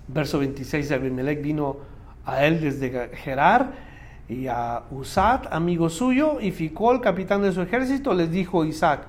Verso 0.08 0.40
26 0.40 0.90
de 0.90 0.96
Abimelech 0.96 1.42
vino 1.42 1.95
a 2.26 2.46
él 2.46 2.62
desde 2.62 3.10
Gerar 3.16 3.74
y 4.28 4.48
a 4.48 4.84
Usat, 4.92 5.48
amigo 5.52 5.90
suyo, 5.90 6.40
y 6.42 6.52
Ficol, 6.52 7.02
capitán 7.02 7.42
de 7.44 7.52
su 7.52 7.62
ejército, 7.62 8.14
les 8.14 8.32
dijo 8.32 8.66
Isaac, 8.66 9.02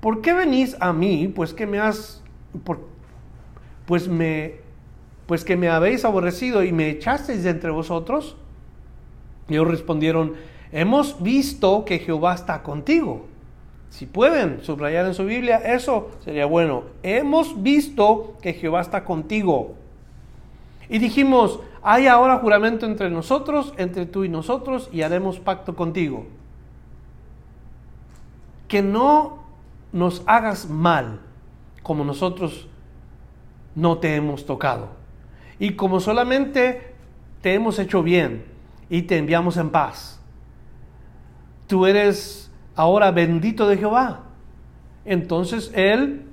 ¿por 0.00 0.20
qué 0.20 0.32
venís 0.32 0.76
a 0.80 0.92
mí? 0.92 1.32
Pues 1.34 1.54
que 1.54 1.66
me 1.66 1.78
has, 1.78 2.22
pues 3.86 4.08
me, 4.08 4.56
pues 5.26 5.44
que 5.44 5.56
me 5.56 5.68
habéis 5.68 6.04
aborrecido 6.04 6.64
y 6.64 6.72
me 6.72 6.90
echasteis 6.90 7.44
de 7.44 7.50
entre 7.50 7.70
vosotros. 7.70 8.36
Y 9.48 9.54
ellos 9.54 9.68
respondieron, 9.68 10.34
hemos 10.72 11.22
visto 11.22 11.84
que 11.84 11.98
Jehová 12.00 12.34
está 12.34 12.62
contigo. 12.62 13.26
Si 13.90 14.06
pueden 14.06 14.62
subrayar 14.62 15.06
en 15.06 15.14
su 15.14 15.24
Biblia, 15.24 15.58
eso 15.58 16.10
sería 16.22 16.46
bueno. 16.46 16.84
Hemos 17.02 17.62
visto 17.62 18.36
que 18.42 18.52
Jehová 18.52 18.80
está 18.80 19.04
contigo. 19.04 19.76
Y 20.88 20.98
dijimos, 20.98 21.60
hay 21.82 22.06
ahora 22.06 22.38
juramento 22.38 22.86
entre 22.86 23.10
nosotros, 23.10 23.74
entre 23.76 24.06
tú 24.06 24.24
y 24.24 24.28
nosotros, 24.28 24.88
y 24.92 25.02
haremos 25.02 25.38
pacto 25.38 25.76
contigo. 25.76 26.26
Que 28.68 28.82
no 28.82 29.38
nos 29.92 30.22
hagas 30.26 30.68
mal 30.68 31.20
como 31.82 32.04
nosotros 32.04 32.68
no 33.74 33.98
te 33.98 34.16
hemos 34.16 34.44
tocado. 34.44 34.88
Y 35.58 35.72
como 35.72 36.00
solamente 36.00 36.94
te 37.40 37.54
hemos 37.54 37.78
hecho 37.78 38.02
bien 38.02 38.44
y 38.90 39.02
te 39.02 39.18
enviamos 39.18 39.56
en 39.56 39.70
paz. 39.70 40.20
Tú 41.66 41.86
eres 41.86 42.50
ahora 42.74 43.10
bendito 43.10 43.68
de 43.68 43.76
Jehová. 43.76 44.20
Entonces 45.04 45.70
él 45.74 46.27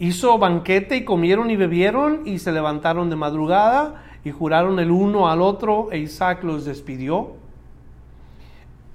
hizo 0.00 0.38
banquete 0.38 0.96
y 0.96 1.04
comieron 1.04 1.50
y 1.50 1.56
bebieron 1.56 2.22
y 2.26 2.40
se 2.40 2.50
levantaron 2.50 3.10
de 3.10 3.16
madrugada 3.16 4.02
y 4.24 4.30
juraron 4.30 4.78
el 4.80 4.90
uno 4.90 5.28
al 5.28 5.42
otro 5.42 5.92
e 5.92 5.98
Isaac 5.98 6.42
los 6.42 6.64
despidió. 6.64 7.36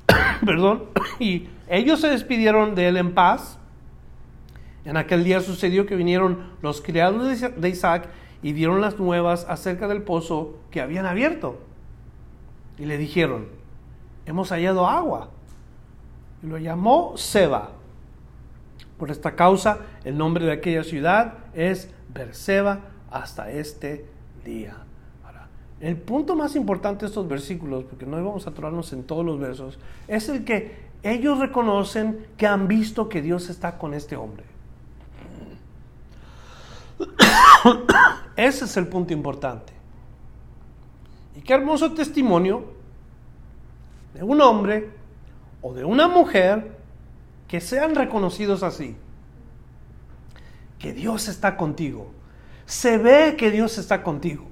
Perdón. 0.45 0.85
Y 1.19 1.47
ellos 1.69 2.01
se 2.01 2.09
despidieron 2.09 2.75
de 2.75 2.89
él 2.89 2.97
en 2.97 3.13
paz. 3.13 3.57
En 4.83 4.97
aquel 4.97 5.23
día 5.23 5.39
sucedió 5.39 5.85
que 5.85 5.95
vinieron 5.95 6.51
los 6.61 6.81
criados 6.81 7.39
de 7.39 7.69
Isaac 7.69 8.09
y 8.43 8.53
dieron 8.53 8.81
las 8.81 8.99
nuevas 8.99 9.45
acerca 9.47 9.87
del 9.87 10.01
pozo 10.01 10.57
que 10.71 10.81
habían 10.81 11.05
abierto. 11.05 11.59
Y 12.77 12.85
le 12.85 12.97
dijeron, 12.97 13.47
hemos 14.25 14.49
hallado 14.49 14.87
agua. 14.87 15.29
Y 16.43 16.47
lo 16.47 16.57
llamó 16.57 17.13
Seba. 17.15 17.71
Por 18.97 19.11
esta 19.11 19.35
causa, 19.35 19.79
el 20.03 20.17
nombre 20.17 20.45
de 20.45 20.53
aquella 20.53 20.83
ciudad 20.83 21.33
es 21.53 21.89
Berseba 22.13 22.79
hasta 23.11 23.51
este 23.51 24.05
día. 24.43 24.77
El 25.81 25.97
punto 25.97 26.35
más 26.35 26.55
importante 26.55 27.01
de 27.01 27.07
estos 27.07 27.27
versículos, 27.27 27.83
porque 27.83 28.05
no 28.05 28.15
vamos 28.15 28.47
a 28.47 28.51
atorarnos 28.51 28.93
en 28.93 29.03
todos 29.03 29.25
los 29.25 29.39
versos, 29.39 29.77
es 30.07 30.29
el 30.29 30.45
que 30.45 30.85
ellos 31.03 31.37
reconocen 31.39 32.25
que 32.37 32.47
han 32.47 32.67
visto 32.67 33.09
que 33.09 33.21
Dios 33.21 33.49
está 33.49 33.77
con 33.77 33.93
este 33.93 34.15
hombre. 34.15 34.45
Ese 38.35 38.65
es 38.65 38.77
el 38.77 38.87
punto 38.87 39.13
importante. 39.13 39.73
Y 41.35 41.41
qué 41.41 41.53
hermoso 41.53 41.91
testimonio 41.93 42.63
de 44.13 44.23
un 44.23 44.41
hombre 44.41 44.89
o 45.61 45.73
de 45.73 45.83
una 45.83 46.07
mujer 46.07 46.74
que 47.47 47.61
sean 47.61 47.95
reconocidos 47.95 48.63
así. 48.63 48.95
Que 50.79 50.93
Dios 50.93 51.27
está 51.27 51.57
contigo. 51.57 52.11
Se 52.65 52.97
ve 52.97 53.35
que 53.37 53.51
Dios 53.51 53.77
está 53.77 54.03
contigo. 54.03 54.45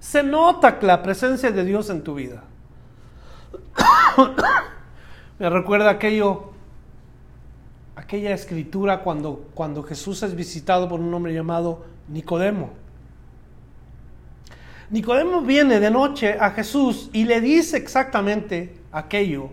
Se 0.00 0.22
nota 0.22 0.78
la 0.82 1.02
presencia 1.02 1.50
de 1.50 1.64
Dios 1.64 1.90
en 1.90 2.02
tu 2.02 2.14
vida. 2.14 2.44
Me 5.38 5.50
recuerda 5.50 5.90
aquello, 5.90 6.52
aquella 7.96 8.32
escritura 8.32 9.00
cuando, 9.02 9.48
cuando 9.54 9.82
Jesús 9.82 10.22
es 10.22 10.34
visitado 10.34 10.88
por 10.88 11.00
un 11.00 11.12
hombre 11.12 11.34
llamado 11.34 11.84
Nicodemo. 12.08 12.70
Nicodemo 14.90 15.40
viene 15.40 15.80
de 15.80 15.90
noche 15.90 16.36
a 16.38 16.50
Jesús 16.50 17.10
y 17.12 17.24
le 17.24 17.40
dice 17.40 17.76
exactamente 17.76 18.78
aquello 18.92 19.50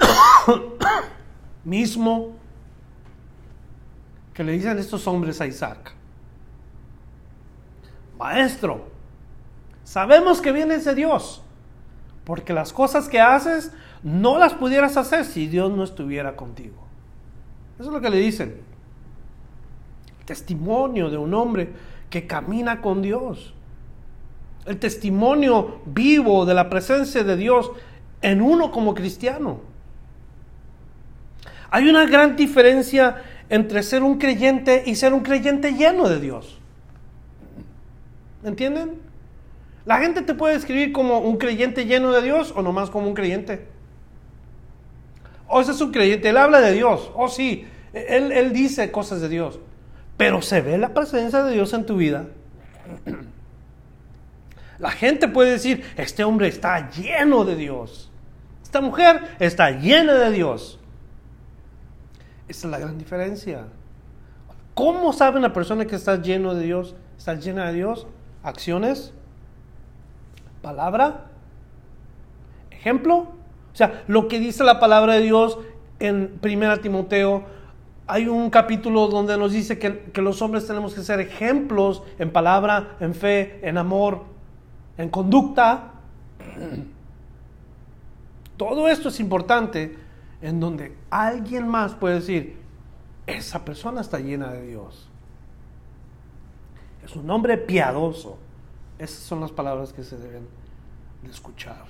mismo 1.64 2.32
que 4.34 4.44
le 4.44 4.52
dicen 4.52 4.78
estos 4.78 5.06
hombres 5.06 5.40
a 5.40 5.46
Isaac. 5.46 5.92
Maestro, 8.18 8.86
sabemos 9.84 10.40
que 10.40 10.52
vienes 10.52 10.84
de 10.84 10.94
Dios, 10.94 11.42
porque 12.24 12.52
las 12.52 12.72
cosas 12.72 13.08
que 13.08 13.20
haces 13.20 13.72
no 14.02 14.38
las 14.38 14.54
pudieras 14.54 14.96
hacer 14.96 15.24
si 15.24 15.46
Dios 15.46 15.70
no 15.70 15.84
estuviera 15.84 16.36
contigo. 16.36 16.76
Eso 17.78 17.88
es 17.88 17.94
lo 17.94 18.00
que 18.00 18.10
le 18.10 18.18
dicen. 18.18 18.60
testimonio 20.26 21.10
de 21.10 21.16
un 21.16 21.34
hombre 21.34 21.72
que 22.08 22.26
camina 22.26 22.80
con 22.80 23.02
Dios. 23.02 23.54
El 24.64 24.78
testimonio 24.78 25.80
vivo 25.86 26.44
de 26.46 26.54
la 26.54 26.68
presencia 26.68 27.24
de 27.24 27.36
Dios 27.36 27.70
en 28.22 28.42
uno 28.42 28.70
como 28.70 28.94
cristiano. 28.94 29.69
Hay 31.70 31.88
una 31.88 32.04
gran 32.06 32.36
diferencia 32.36 33.22
entre 33.48 33.82
ser 33.82 34.02
un 34.02 34.18
creyente 34.18 34.82
y 34.86 34.96
ser 34.96 35.12
un 35.12 35.20
creyente 35.20 35.72
lleno 35.72 36.08
de 36.08 36.20
Dios. 36.20 36.58
¿Entienden? 38.42 39.00
La 39.84 39.98
gente 39.98 40.22
te 40.22 40.34
puede 40.34 40.54
describir 40.54 40.92
como 40.92 41.18
un 41.18 41.36
creyente 41.36 41.84
lleno 41.86 42.12
de 42.12 42.22
Dios 42.22 42.52
o 42.56 42.62
nomás 42.62 42.90
como 42.90 43.08
un 43.08 43.14
creyente. 43.14 43.66
O 45.46 45.60
ese 45.60 45.72
es 45.72 45.80
un 45.80 45.90
creyente, 45.90 46.28
él 46.28 46.36
habla 46.36 46.60
de 46.60 46.72
Dios. 46.72 47.10
O 47.14 47.28
sí, 47.28 47.66
él, 47.92 48.32
él 48.32 48.52
dice 48.52 48.90
cosas 48.90 49.20
de 49.20 49.28
Dios. 49.28 49.58
Pero 50.16 50.42
se 50.42 50.60
ve 50.60 50.78
la 50.78 50.94
presencia 50.94 51.42
de 51.42 51.52
Dios 51.52 51.72
en 51.72 51.86
tu 51.86 51.96
vida. 51.96 52.26
La 54.78 54.90
gente 54.90 55.28
puede 55.28 55.52
decir, 55.52 55.84
este 55.96 56.24
hombre 56.24 56.48
está 56.48 56.90
lleno 56.90 57.44
de 57.44 57.54
Dios. 57.54 58.10
Esta 58.62 58.80
mujer 58.80 59.36
está 59.38 59.70
llena 59.72 60.14
de 60.14 60.30
Dios. 60.30 60.79
Esa 62.50 62.66
es 62.66 62.70
la 62.72 62.80
gran 62.80 62.98
diferencia. 62.98 63.66
¿Cómo 64.74 65.12
sabe 65.12 65.38
una 65.38 65.52
persona 65.52 65.86
que 65.86 65.94
está 65.94 66.20
lleno 66.20 66.52
de 66.52 66.64
Dios? 66.64 66.96
¿Está 67.16 67.34
llena 67.34 67.68
de 67.68 67.74
Dios? 67.74 68.08
Acciones, 68.42 69.12
palabra, 70.60 71.26
ejemplo. 72.72 73.18
O 73.72 73.76
sea, 73.76 74.02
lo 74.08 74.26
que 74.26 74.40
dice 74.40 74.64
la 74.64 74.80
palabra 74.80 75.14
de 75.14 75.20
Dios 75.20 75.60
en 76.00 76.40
1 76.42 76.78
Timoteo, 76.78 77.44
hay 78.08 78.26
un 78.26 78.50
capítulo 78.50 79.06
donde 79.06 79.38
nos 79.38 79.52
dice 79.52 79.78
que, 79.78 80.10
que, 80.12 80.20
los 80.20 80.42
hombres 80.42 80.66
tenemos 80.66 80.92
que 80.92 81.02
ser 81.02 81.20
ejemplos 81.20 82.02
en 82.18 82.32
palabra, 82.32 82.96
en 82.98 83.14
fe, 83.14 83.60
en 83.62 83.78
amor, 83.78 84.24
en 84.98 85.08
conducta. 85.08 85.92
Todo 88.56 88.88
esto 88.88 89.08
es 89.08 89.20
importante 89.20 90.09
en 90.42 90.60
donde 90.60 90.96
alguien 91.10 91.68
más 91.68 91.94
puede 91.94 92.16
decir, 92.16 92.56
esa 93.26 93.64
persona 93.64 94.00
está 94.00 94.18
llena 94.18 94.52
de 94.52 94.66
Dios. 94.66 95.08
Es 97.04 97.14
un 97.16 97.30
hombre 97.30 97.56
piadoso. 97.56 98.38
Esas 98.98 99.20
son 99.20 99.40
las 99.40 99.52
palabras 99.52 99.92
que 99.92 100.02
se 100.02 100.16
deben 100.16 100.46
de 101.22 101.30
escuchar. 101.30 101.84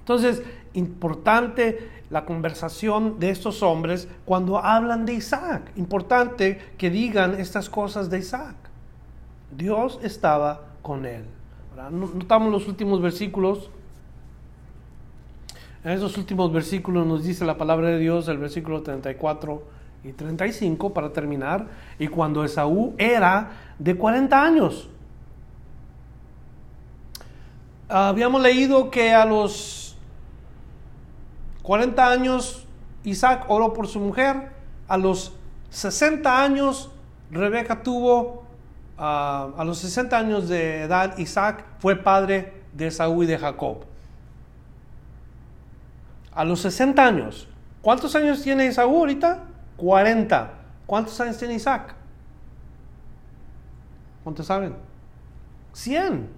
Entonces, 0.00 0.42
importante 0.72 1.90
la 2.10 2.24
conversación 2.24 3.20
de 3.20 3.30
estos 3.30 3.62
hombres 3.62 4.08
cuando 4.24 4.58
hablan 4.58 5.04
de 5.04 5.14
Isaac. 5.14 5.70
Importante 5.76 6.58
que 6.78 6.88
digan 6.88 7.38
estas 7.38 7.68
cosas 7.68 8.08
de 8.08 8.20
Isaac. 8.20 8.56
Dios 9.54 9.98
estaba 10.02 10.62
con 10.82 11.04
él. 11.04 11.24
Notamos 11.90 12.50
los 12.50 12.66
últimos 12.66 13.02
versículos 13.02 13.70
en 15.84 15.92
esos 15.92 16.16
últimos 16.18 16.52
versículos 16.52 17.06
nos 17.06 17.24
dice 17.24 17.44
la 17.44 17.56
palabra 17.56 17.88
de 17.88 17.98
Dios, 17.98 18.26
el 18.28 18.38
versículo 18.38 18.82
34 18.82 19.62
y 20.04 20.12
35 20.12 20.92
para 20.92 21.12
terminar, 21.12 21.66
y 21.98 22.08
cuando 22.08 22.44
Esaú 22.44 22.94
era 22.98 23.50
de 23.78 23.96
40 23.96 24.42
años. 24.42 24.88
Habíamos 27.88 28.42
leído 28.42 28.90
que 28.90 29.14
a 29.14 29.24
los 29.24 29.96
40 31.62 32.10
años 32.10 32.66
Isaac 33.04 33.44
oró 33.48 33.72
por 33.72 33.86
su 33.86 34.00
mujer, 34.00 34.50
a 34.88 34.98
los 34.98 35.32
60 35.70 36.42
años 36.42 36.90
Rebeca 37.30 37.82
tuvo, 37.82 38.42
ah, 38.98 39.50
a 39.56 39.64
los 39.64 39.78
60 39.78 40.18
años 40.18 40.48
de 40.48 40.82
edad 40.82 41.16
Isaac 41.18 41.64
fue 41.78 41.96
padre 41.96 42.62
de 42.72 42.88
Esaú 42.88 43.22
y 43.22 43.26
de 43.26 43.38
Jacob 43.38 43.87
a 46.38 46.44
los 46.44 46.60
60 46.60 47.04
años. 47.04 47.48
¿Cuántos 47.82 48.14
años 48.14 48.40
tiene 48.42 48.68
Esaú 48.68 48.98
ahorita? 48.98 49.42
40. 49.76 50.54
¿Cuántos 50.86 51.20
años 51.20 51.36
tiene 51.36 51.54
Isaac? 51.54 51.96
¿Cuántos 54.22 54.46
saben? 54.46 54.76
100. 55.72 56.28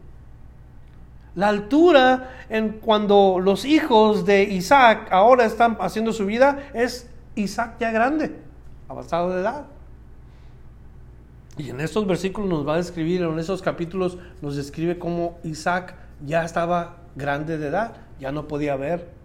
La 1.34 1.48
altura 1.48 2.30
en 2.48 2.78
cuando 2.78 3.40
los 3.44 3.66
hijos 3.66 4.24
de 4.24 4.44
Isaac 4.44 5.08
ahora 5.10 5.44
están 5.44 5.76
haciendo 5.80 6.14
su 6.14 6.24
vida 6.24 6.70
es 6.72 7.10
Isaac 7.34 7.76
ya 7.78 7.90
grande, 7.90 8.40
avanzado 8.88 9.34
de 9.34 9.42
edad. 9.42 9.66
Y 11.58 11.68
en 11.68 11.78
estos 11.78 12.06
versículos 12.06 12.48
nos 12.48 12.66
va 12.66 12.72
a 12.72 12.78
describir, 12.78 13.20
en 13.20 13.38
esos 13.38 13.60
capítulos 13.60 14.16
nos 14.40 14.56
describe 14.56 14.98
cómo 14.98 15.38
Isaac 15.44 15.94
ya 16.24 16.42
estaba 16.42 16.96
grande 17.16 17.58
de 17.58 17.66
edad, 17.66 17.96
ya 18.18 18.32
no 18.32 18.48
podía 18.48 18.76
ver, 18.76 19.19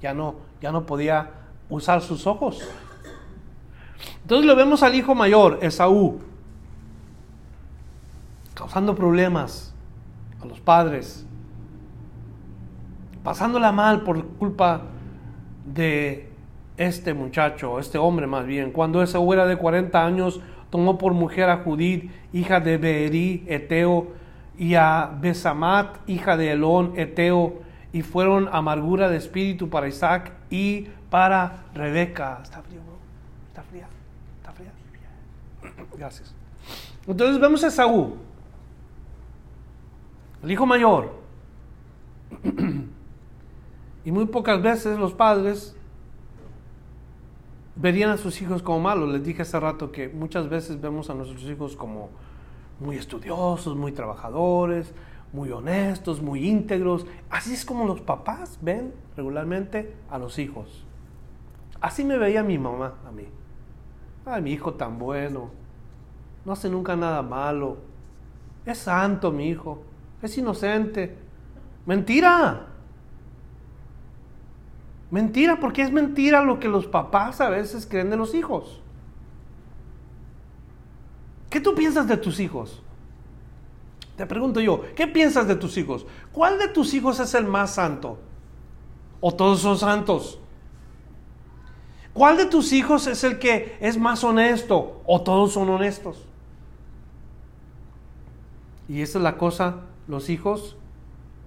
ya 0.00 0.14
no, 0.14 0.36
ya 0.60 0.72
no 0.72 0.86
podía 0.86 1.30
usar 1.68 2.00
sus 2.00 2.26
ojos. 2.26 2.60
Entonces 4.22 4.46
lo 4.46 4.56
vemos 4.56 4.82
al 4.82 4.94
hijo 4.94 5.14
mayor, 5.14 5.58
Esaú, 5.62 6.20
causando 8.54 8.94
problemas 8.94 9.74
a 10.40 10.46
los 10.46 10.60
padres, 10.60 11.26
pasándola 13.22 13.72
mal 13.72 14.02
por 14.02 14.24
culpa 14.24 14.82
de 15.64 16.30
este 16.76 17.12
muchacho, 17.12 17.78
este 17.78 17.98
hombre 17.98 18.26
más 18.26 18.46
bien. 18.46 18.72
Cuando 18.72 19.02
Esaú 19.02 19.32
era 19.32 19.46
de 19.46 19.56
40 19.56 20.04
años, 20.04 20.40
tomó 20.70 20.96
por 20.96 21.12
mujer 21.12 21.50
a 21.50 21.58
Judith, 21.58 22.10
hija 22.32 22.60
de 22.60 22.78
Beeri, 22.78 23.44
Eteo, 23.48 24.08
y 24.56 24.74
a 24.74 25.10
Besamat, 25.20 25.96
hija 26.06 26.36
de 26.36 26.52
Elón, 26.52 26.92
Eteo, 26.96 27.62
y 27.92 28.02
fueron 28.02 28.48
amargura 28.52 29.08
de 29.08 29.16
espíritu 29.16 29.68
para 29.68 29.88
Isaac 29.88 30.32
y 30.50 30.88
para 31.10 31.64
Rebeca. 31.74 32.40
Está 32.42 32.62
frío, 32.62 32.80
bro. 32.82 32.96
Está 33.48 33.62
fría. 33.62 33.88
Está 34.38 34.52
fría. 34.52 34.72
Gracias. 35.96 36.34
Entonces 37.06 37.40
vemos 37.40 37.64
a 37.64 37.70
Saúl, 37.70 38.14
el 40.42 40.50
hijo 40.50 40.66
mayor. 40.66 41.18
y 44.04 44.12
muy 44.12 44.26
pocas 44.26 44.62
veces 44.62 44.98
los 44.98 45.12
padres 45.12 45.74
verían 47.74 48.10
a 48.10 48.16
sus 48.16 48.40
hijos 48.40 48.62
como 48.62 48.80
malos. 48.80 49.08
Les 49.08 49.24
dije 49.24 49.42
hace 49.42 49.58
rato 49.58 49.90
que 49.90 50.08
muchas 50.08 50.48
veces 50.48 50.80
vemos 50.80 51.10
a 51.10 51.14
nuestros 51.14 51.42
hijos 51.44 51.74
como 51.74 52.10
muy 52.78 52.96
estudiosos, 52.96 53.76
muy 53.76 53.92
trabajadores, 53.92 54.92
muy 55.32 55.50
honestos, 55.50 56.20
muy 56.20 56.48
íntegros. 56.48 57.06
Así 57.30 57.54
es 57.54 57.64
como 57.64 57.86
los 57.86 58.00
papás 58.00 58.58
ven 58.60 58.92
regularmente 59.16 59.94
a 60.10 60.18
los 60.18 60.38
hijos. 60.38 60.84
Así 61.80 62.04
me 62.04 62.18
veía 62.18 62.42
mi 62.42 62.58
mamá 62.58 62.94
a 63.06 63.12
mí. 63.12 63.26
Ay, 64.26 64.42
mi 64.42 64.52
hijo 64.52 64.74
tan 64.74 64.98
bueno. 64.98 65.50
No 66.44 66.52
hace 66.52 66.68
nunca 66.68 66.96
nada 66.96 67.22
malo. 67.22 67.78
Es 68.66 68.78
santo 68.78 69.30
mi 69.30 69.48
hijo. 69.48 69.82
Es 70.22 70.36
inocente. 70.36 71.16
Mentira. 71.86 72.66
Mentira, 75.10 75.58
porque 75.58 75.82
es 75.82 75.90
mentira 75.90 76.42
lo 76.42 76.60
que 76.60 76.68
los 76.68 76.86
papás 76.86 77.40
a 77.40 77.48
veces 77.48 77.86
creen 77.86 78.10
de 78.10 78.16
los 78.16 78.34
hijos. 78.34 78.80
¿Qué 81.48 81.60
tú 81.60 81.74
piensas 81.74 82.06
de 82.06 82.16
tus 82.16 82.38
hijos? 82.38 82.82
Te 84.20 84.26
pregunto 84.26 84.60
yo, 84.60 84.82
¿qué 84.94 85.06
piensas 85.06 85.48
de 85.48 85.56
tus 85.56 85.78
hijos? 85.78 86.04
¿Cuál 86.30 86.58
de 86.58 86.68
tus 86.68 86.92
hijos 86.92 87.18
es 87.20 87.32
el 87.32 87.46
más 87.46 87.76
santo? 87.76 88.18
¿O 89.18 89.32
todos 89.32 89.60
son 89.60 89.78
santos? 89.78 90.38
¿Cuál 92.12 92.36
de 92.36 92.44
tus 92.44 92.74
hijos 92.74 93.06
es 93.06 93.24
el 93.24 93.38
que 93.38 93.78
es 93.80 93.96
más 93.96 94.22
honesto? 94.22 95.00
¿O 95.06 95.22
todos 95.22 95.54
son 95.54 95.70
honestos? 95.70 96.26
Y 98.90 99.00
esa 99.00 99.16
es 99.16 99.24
la 99.24 99.38
cosa, 99.38 99.76
los 100.06 100.28
hijos, 100.28 100.76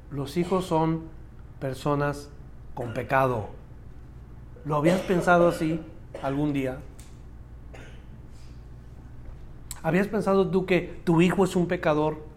los 0.09 0.35
hijos 0.35 0.65
son 0.65 1.03
personas 1.59 2.31
con 2.73 2.95
pecado. 2.95 3.49
¿Lo 4.65 4.77
habías 4.77 5.01
pensado 5.01 5.47
así 5.47 5.79
algún 6.23 6.53
día? 6.53 6.79
¿Habías 9.83 10.07
pensado 10.07 10.49
tú 10.49 10.65
que 10.65 11.01
tu 11.03 11.21
hijo 11.21 11.43
es 11.43 11.55
un 11.55 11.67
pecador? 11.67 12.32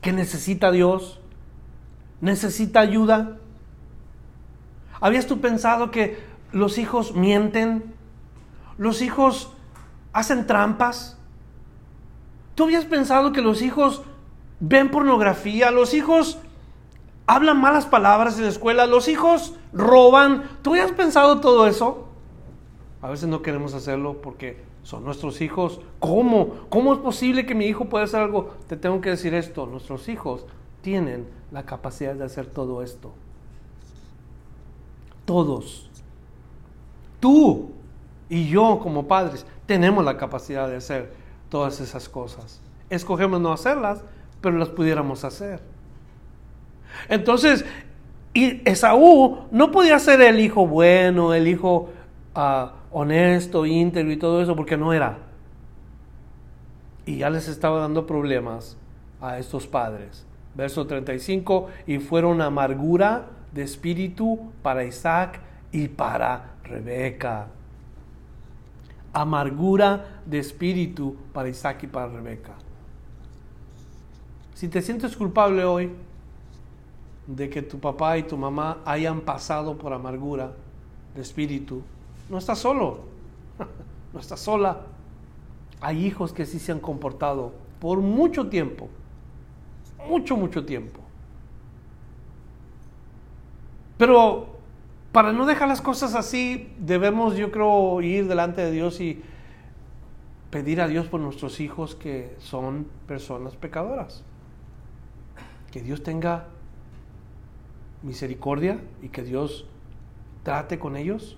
¿Que 0.00 0.12
necesita 0.12 0.70
Dios? 0.70 1.20
¿Necesita 2.20 2.80
ayuda? 2.80 3.38
¿Habías 5.00 5.26
tú 5.26 5.40
pensado 5.40 5.90
que 5.90 6.22
los 6.52 6.78
hijos 6.78 7.14
mienten? 7.14 7.94
¿Los 8.76 9.02
hijos 9.02 9.52
hacen 10.12 10.46
trampas? 10.46 11.16
¿Tú 12.54 12.64
habías 12.64 12.84
pensado 12.84 13.32
que 13.32 13.40
los 13.40 13.62
hijos 13.62 14.02
ven 14.60 14.90
pornografía? 14.90 15.70
¿Los 15.70 15.94
hijos 15.94 16.38
hablan 17.26 17.60
malas 17.60 17.86
palabras 17.86 18.36
en 18.36 18.44
la 18.44 18.50
escuela? 18.50 18.86
¿Los 18.86 19.08
hijos 19.08 19.54
roban? 19.72 20.44
¿Tú 20.62 20.70
habías 20.70 20.92
pensado 20.92 21.40
todo 21.40 21.66
eso? 21.66 22.07
A 23.00 23.08
veces 23.08 23.28
no 23.28 23.42
queremos 23.42 23.74
hacerlo 23.74 24.20
porque 24.20 24.58
son 24.82 25.04
nuestros 25.04 25.40
hijos. 25.40 25.80
¿Cómo? 26.00 26.66
¿Cómo 26.68 26.92
es 26.92 26.98
posible 26.98 27.46
que 27.46 27.54
mi 27.54 27.66
hijo 27.66 27.86
pueda 27.86 28.04
hacer 28.04 28.20
algo? 28.20 28.54
Te 28.66 28.76
tengo 28.76 29.00
que 29.00 29.10
decir 29.10 29.34
esto, 29.34 29.66
nuestros 29.66 30.08
hijos 30.08 30.46
tienen 30.82 31.26
la 31.52 31.64
capacidad 31.64 32.14
de 32.14 32.24
hacer 32.24 32.46
todo 32.46 32.82
esto. 32.82 33.12
Todos. 35.24 35.90
Tú 37.20 37.70
y 38.28 38.48
yo 38.48 38.78
como 38.82 39.06
padres 39.06 39.46
tenemos 39.66 40.04
la 40.04 40.16
capacidad 40.16 40.68
de 40.68 40.76
hacer 40.76 41.12
todas 41.48 41.80
esas 41.80 42.08
cosas. 42.08 42.60
Escogemos 42.90 43.40
no 43.40 43.52
hacerlas, 43.52 44.02
pero 44.40 44.56
las 44.56 44.68
pudiéramos 44.68 45.24
hacer. 45.24 45.60
Entonces, 47.08 47.64
y 48.34 48.62
Esaú 48.68 49.46
no 49.50 49.70
podía 49.70 49.98
ser 49.98 50.20
el 50.22 50.40
hijo 50.40 50.66
bueno, 50.66 51.34
el 51.34 51.48
hijo 51.48 51.90
uh, 52.34 52.77
honesto, 52.90 53.66
íntegro 53.66 54.12
y 54.12 54.16
todo 54.16 54.42
eso, 54.42 54.56
porque 54.56 54.76
no 54.76 54.92
era. 54.92 55.18
Y 57.06 57.18
ya 57.18 57.30
les 57.30 57.48
estaba 57.48 57.80
dando 57.80 58.06
problemas 58.06 58.76
a 59.20 59.38
estos 59.38 59.66
padres. 59.66 60.26
Verso 60.54 60.86
35, 60.86 61.68
y 61.86 61.98
fueron 61.98 62.40
amargura 62.40 63.26
de 63.52 63.62
espíritu 63.62 64.50
para 64.62 64.84
Isaac 64.84 65.40
y 65.72 65.88
para 65.88 66.56
Rebeca. 66.64 67.48
Amargura 69.12 70.20
de 70.26 70.38
espíritu 70.38 71.16
para 71.32 71.48
Isaac 71.48 71.84
y 71.84 71.86
para 71.86 72.08
Rebeca. 72.08 72.54
Si 74.54 74.68
te 74.68 74.82
sientes 74.82 75.16
culpable 75.16 75.64
hoy 75.64 75.92
de 77.26 77.48
que 77.48 77.62
tu 77.62 77.78
papá 77.78 78.18
y 78.18 78.24
tu 78.24 78.36
mamá 78.36 78.78
hayan 78.84 79.20
pasado 79.20 79.78
por 79.78 79.92
amargura 79.92 80.52
de 81.14 81.22
espíritu, 81.22 81.82
no 82.28 82.38
estás 82.38 82.58
solo, 82.58 83.00
no 84.12 84.20
estás 84.20 84.40
sola. 84.40 84.80
Hay 85.80 86.04
hijos 86.04 86.32
que 86.32 86.44
sí 86.46 86.58
se 86.58 86.72
han 86.72 86.80
comportado 86.80 87.52
por 87.80 87.98
mucho 87.98 88.48
tiempo, 88.48 88.88
mucho, 90.08 90.36
mucho 90.36 90.64
tiempo. 90.64 91.00
Pero 93.96 94.46
para 95.12 95.32
no 95.32 95.46
dejar 95.46 95.68
las 95.68 95.80
cosas 95.80 96.14
así, 96.14 96.72
debemos, 96.78 97.36
yo 97.36 97.50
creo, 97.50 98.00
ir 98.02 98.28
delante 98.28 98.60
de 98.62 98.70
Dios 98.70 99.00
y 99.00 99.22
pedir 100.50 100.80
a 100.80 100.88
Dios 100.88 101.06
por 101.06 101.20
nuestros 101.20 101.60
hijos 101.60 101.94
que 101.94 102.34
son 102.38 102.86
personas 103.06 103.56
pecadoras. 103.56 104.24
Que 105.70 105.82
Dios 105.82 106.02
tenga 106.02 106.46
misericordia 108.02 108.80
y 109.02 109.08
que 109.08 109.22
Dios 109.22 109.66
trate 110.42 110.78
con 110.78 110.96
ellos 110.96 111.36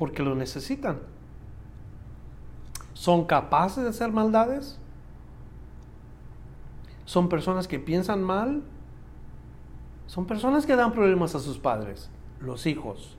porque 0.00 0.22
lo 0.22 0.34
necesitan. 0.34 0.98
¿Son 2.94 3.26
capaces 3.26 3.84
de 3.84 3.90
hacer 3.90 4.10
maldades? 4.10 4.78
¿Son 7.04 7.28
personas 7.28 7.68
que 7.68 7.78
piensan 7.78 8.22
mal? 8.22 8.62
Son 10.06 10.24
personas 10.24 10.64
que 10.64 10.74
dan 10.74 10.94
problemas 10.94 11.34
a 11.34 11.38
sus 11.38 11.58
padres, 11.58 12.08
los 12.40 12.64
hijos. 12.64 13.18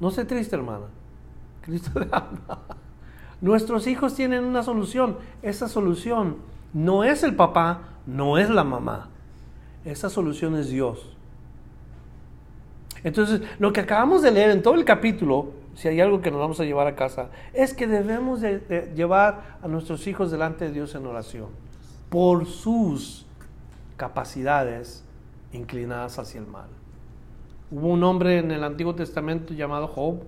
No 0.00 0.10
sé 0.10 0.24
triste, 0.24 0.56
hermana. 0.56 0.86
Cristo 1.60 1.90
Nuestros 3.42 3.86
hijos 3.86 4.14
tienen 4.14 4.44
una 4.44 4.62
solución. 4.62 5.18
Esa 5.42 5.68
solución 5.68 6.38
no 6.72 7.04
es 7.04 7.22
el 7.22 7.36
papá, 7.36 7.82
no 8.06 8.38
es 8.38 8.48
la 8.48 8.64
mamá. 8.64 9.10
Esa 9.84 10.08
solución 10.08 10.56
es 10.56 10.70
Dios. 10.70 11.14
Entonces, 13.04 13.42
lo 13.58 13.74
que 13.74 13.80
acabamos 13.80 14.22
de 14.22 14.30
leer 14.30 14.52
en 14.52 14.62
todo 14.62 14.72
el 14.76 14.86
capítulo 14.86 15.60
si 15.74 15.88
hay 15.88 16.00
algo 16.00 16.20
que 16.20 16.30
nos 16.30 16.40
vamos 16.40 16.60
a 16.60 16.64
llevar 16.64 16.86
a 16.86 16.94
casa, 16.94 17.30
es 17.52 17.74
que 17.74 17.86
debemos 17.86 18.40
de, 18.40 18.92
llevar 18.94 19.58
a 19.62 19.68
nuestros 19.68 20.06
hijos 20.06 20.30
delante 20.30 20.66
de 20.66 20.72
Dios 20.72 20.94
en 20.94 21.06
oración 21.06 21.48
por 22.10 22.46
sus 22.46 23.26
capacidades 23.96 25.04
inclinadas 25.52 26.18
hacia 26.18 26.40
el 26.40 26.46
mal. 26.46 26.68
Hubo 27.70 27.88
un 27.88 28.04
hombre 28.04 28.38
en 28.38 28.50
el 28.50 28.64
Antiguo 28.64 28.94
Testamento 28.94 29.54
llamado 29.54 29.88
Job. 29.88 30.22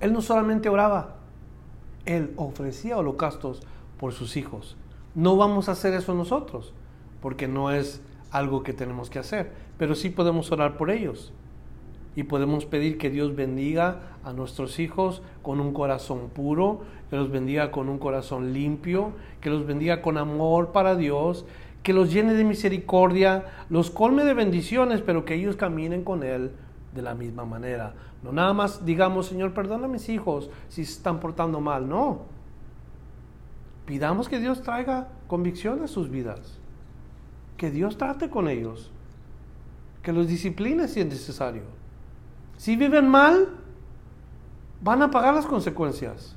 Él 0.00 0.12
no 0.12 0.20
solamente 0.20 0.68
oraba, 0.68 1.16
él 2.04 2.32
ofrecía 2.36 2.98
holocaustos 2.98 3.62
por 3.98 4.12
sus 4.12 4.36
hijos. 4.36 4.76
No 5.14 5.36
vamos 5.36 5.68
a 5.68 5.72
hacer 5.72 5.94
eso 5.94 6.14
nosotros, 6.14 6.72
porque 7.20 7.46
no 7.46 7.70
es 7.70 8.00
algo 8.32 8.64
que 8.64 8.72
tenemos 8.72 9.08
que 9.08 9.20
hacer, 9.20 9.52
pero 9.78 9.94
sí 9.94 10.10
podemos 10.10 10.50
orar 10.50 10.76
por 10.76 10.90
ellos 10.90 11.32
y 12.14 12.24
podemos 12.24 12.66
pedir 12.66 12.98
que 12.98 13.10
Dios 13.10 13.34
bendiga 13.34 14.00
a 14.24 14.32
nuestros 14.32 14.78
hijos 14.78 15.22
con 15.42 15.60
un 15.60 15.72
corazón 15.72 16.28
puro, 16.32 16.82
que 17.10 17.16
los 17.16 17.30
bendiga 17.30 17.70
con 17.70 17.88
un 17.88 17.98
corazón 17.98 18.52
limpio, 18.52 19.12
que 19.40 19.50
los 19.50 19.66
bendiga 19.66 20.02
con 20.02 20.18
amor 20.18 20.72
para 20.72 20.94
Dios, 20.94 21.46
que 21.82 21.92
los 21.92 22.12
llene 22.12 22.34
de 22.34 22.44
misericordia, 22.44 23.46
los 23.70 23.90
colme 23.90 24.24
de 24.24 24.34
bendiciones, 24.34 25.00
pero 25.00 25.24
que 25.24 25.34
ellos 25.34 25.56
caminen 25.56 26.04
con 26.04 26.22
Él 26.22 26.52
de 26.94 27.02
la 27.02 27.14
misma 27.14 27.44
manera. 27.44 27.94
No 28.22 28.30
nada 28.30 28.52
más 28.52 28.84
digamos, 28.84 29.26
Señor, 29.26 29.52
perdona 29.52 29.86
a 29.86 29.88
mis 29.88 30.08
hijos 30.08 30.50
si 30.68 30.84
se 30.84 30.92
están 30.92 31.18
portando 31.18 31.60
mal, 31.60 31.88
no. 31.88 32.20
Pidamos 33.86 34.28
que 34.28 34.38
Dios 34.38 34.62
traiga 34.62 35.08
convicción 35.26 35.82
a 35.82 35.88
sus 35.88 36.08
vidas, 36.08 36.58
que 37.56 37.70
Dios 37.70 37.96
trate 37.96 38.30
con 38.30 38.48
ellos, 38.48 38.92
que 40.02 40.12
los 40.12 40.28
discipline 40.28 40.86
si 40.86 41.00
es 41.00 41.06
necesario 41.06 41.81
si 42.62 42.76
viven 42.76 43.08
mal, 43.08 43.48
van 44.82 45.02
a 45.02 45.10
pagar 45.10 45.34
las 45.34 45.46
consecuencias. 45.46 46.36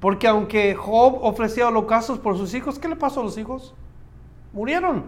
Porque 0.00 0.28
aunque 0.28 0.74
Job 0.74 1.20
ofrecía 1.22 1.66
holocaustos 1.66 2.18
por 2.18 2.36
sus 2.36 2.52
hijos, 2.52 2.78
¿qué 2.78 2.88
le 2.88 2.96
pasó 2.96 3.20
a 3.20 3.24
los 3.24 3.38
hijos? 3.38 3.72
Murieron. 4.52 5.04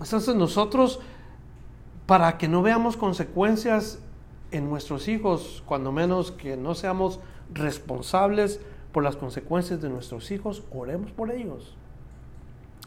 Entonces 0.00 0.34
nosotros, 0.34 1.00
para 2.06 2.38
que 2.38 2.48
no 2.48 2.62
veamos 2.62 2.96
consecuencias 2.96 3.98
en 4.50 4.70
nuestros 4.70 5.08
hijos, 5.08 5.62
cuando 5.66 5.92
menos 5.92 6.32
que 6.32 6.56
no 6.56 6.74
seamos 6.74 7.20
responsables 7.52 8.62
por 8.92 9.04
las 9.04 9.16
consecuencias 9.16 9.82
de 9.82 9.90
nuestros 9.90 10.30
hijos, 10.30 10.64
oremos 10.72 11.12
por 11.12 11.32
ellos. 11.32 11.76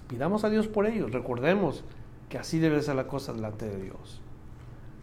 Pidamos 0.08 0.44
a 0.44 0.50
Dios 0.50 0.68
por 0.68 0.88
ellos. 0.88 1.12
Recordemos 1.12 1.84
que 2.30 2.38
así 2.38 2.60
debe 2.60 2.82
ser 2.82 2.96
la 2.96 3.08
cosa 3.08 3.34
delante 3.34 3.66
de 3.66 3.82
Dios. 3.82 4.22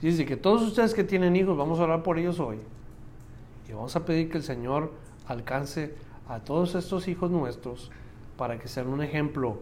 Dice 0.01 0.27
que 0.27 0.37
todos 0.37 0.63
ustedes 0.63 0.95
que 0.95 1.05
tienen 1.05 1.37
hijos, 1.37 1.57
vamos 1.57 1.79
a 1.79 1.85
orar 1.85 2.03
por 2.03 2.19
ellos 2.19 2.41
hoy. 2.41 2.59
Y 3.69 3.73
vamos 3.73 3.95
a 3.95 4.05
pedir 4.05 4.31
que 4.31 4.39
el 4.39 4.43
Señor 4.43 4.93
alcance 5.27 5.95
a 6.29 6.41
todos 6.41 6.75
estos 6.75 7.07
hijos 7.09 7.31
nuestros 7.31 7.91
para 8.37 8.59
que 8.59 8.69
sean 8.69 8.89
un 8.89 9.03
ejemplo. 9.03 9.59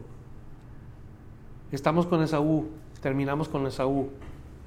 Estamos 1.73 2.07
con 2.07 2.23
Esaú, 2.23 2.69
terminamos 3.03 3.49
con 3.49 3.67
Esaú. 3.67 4.09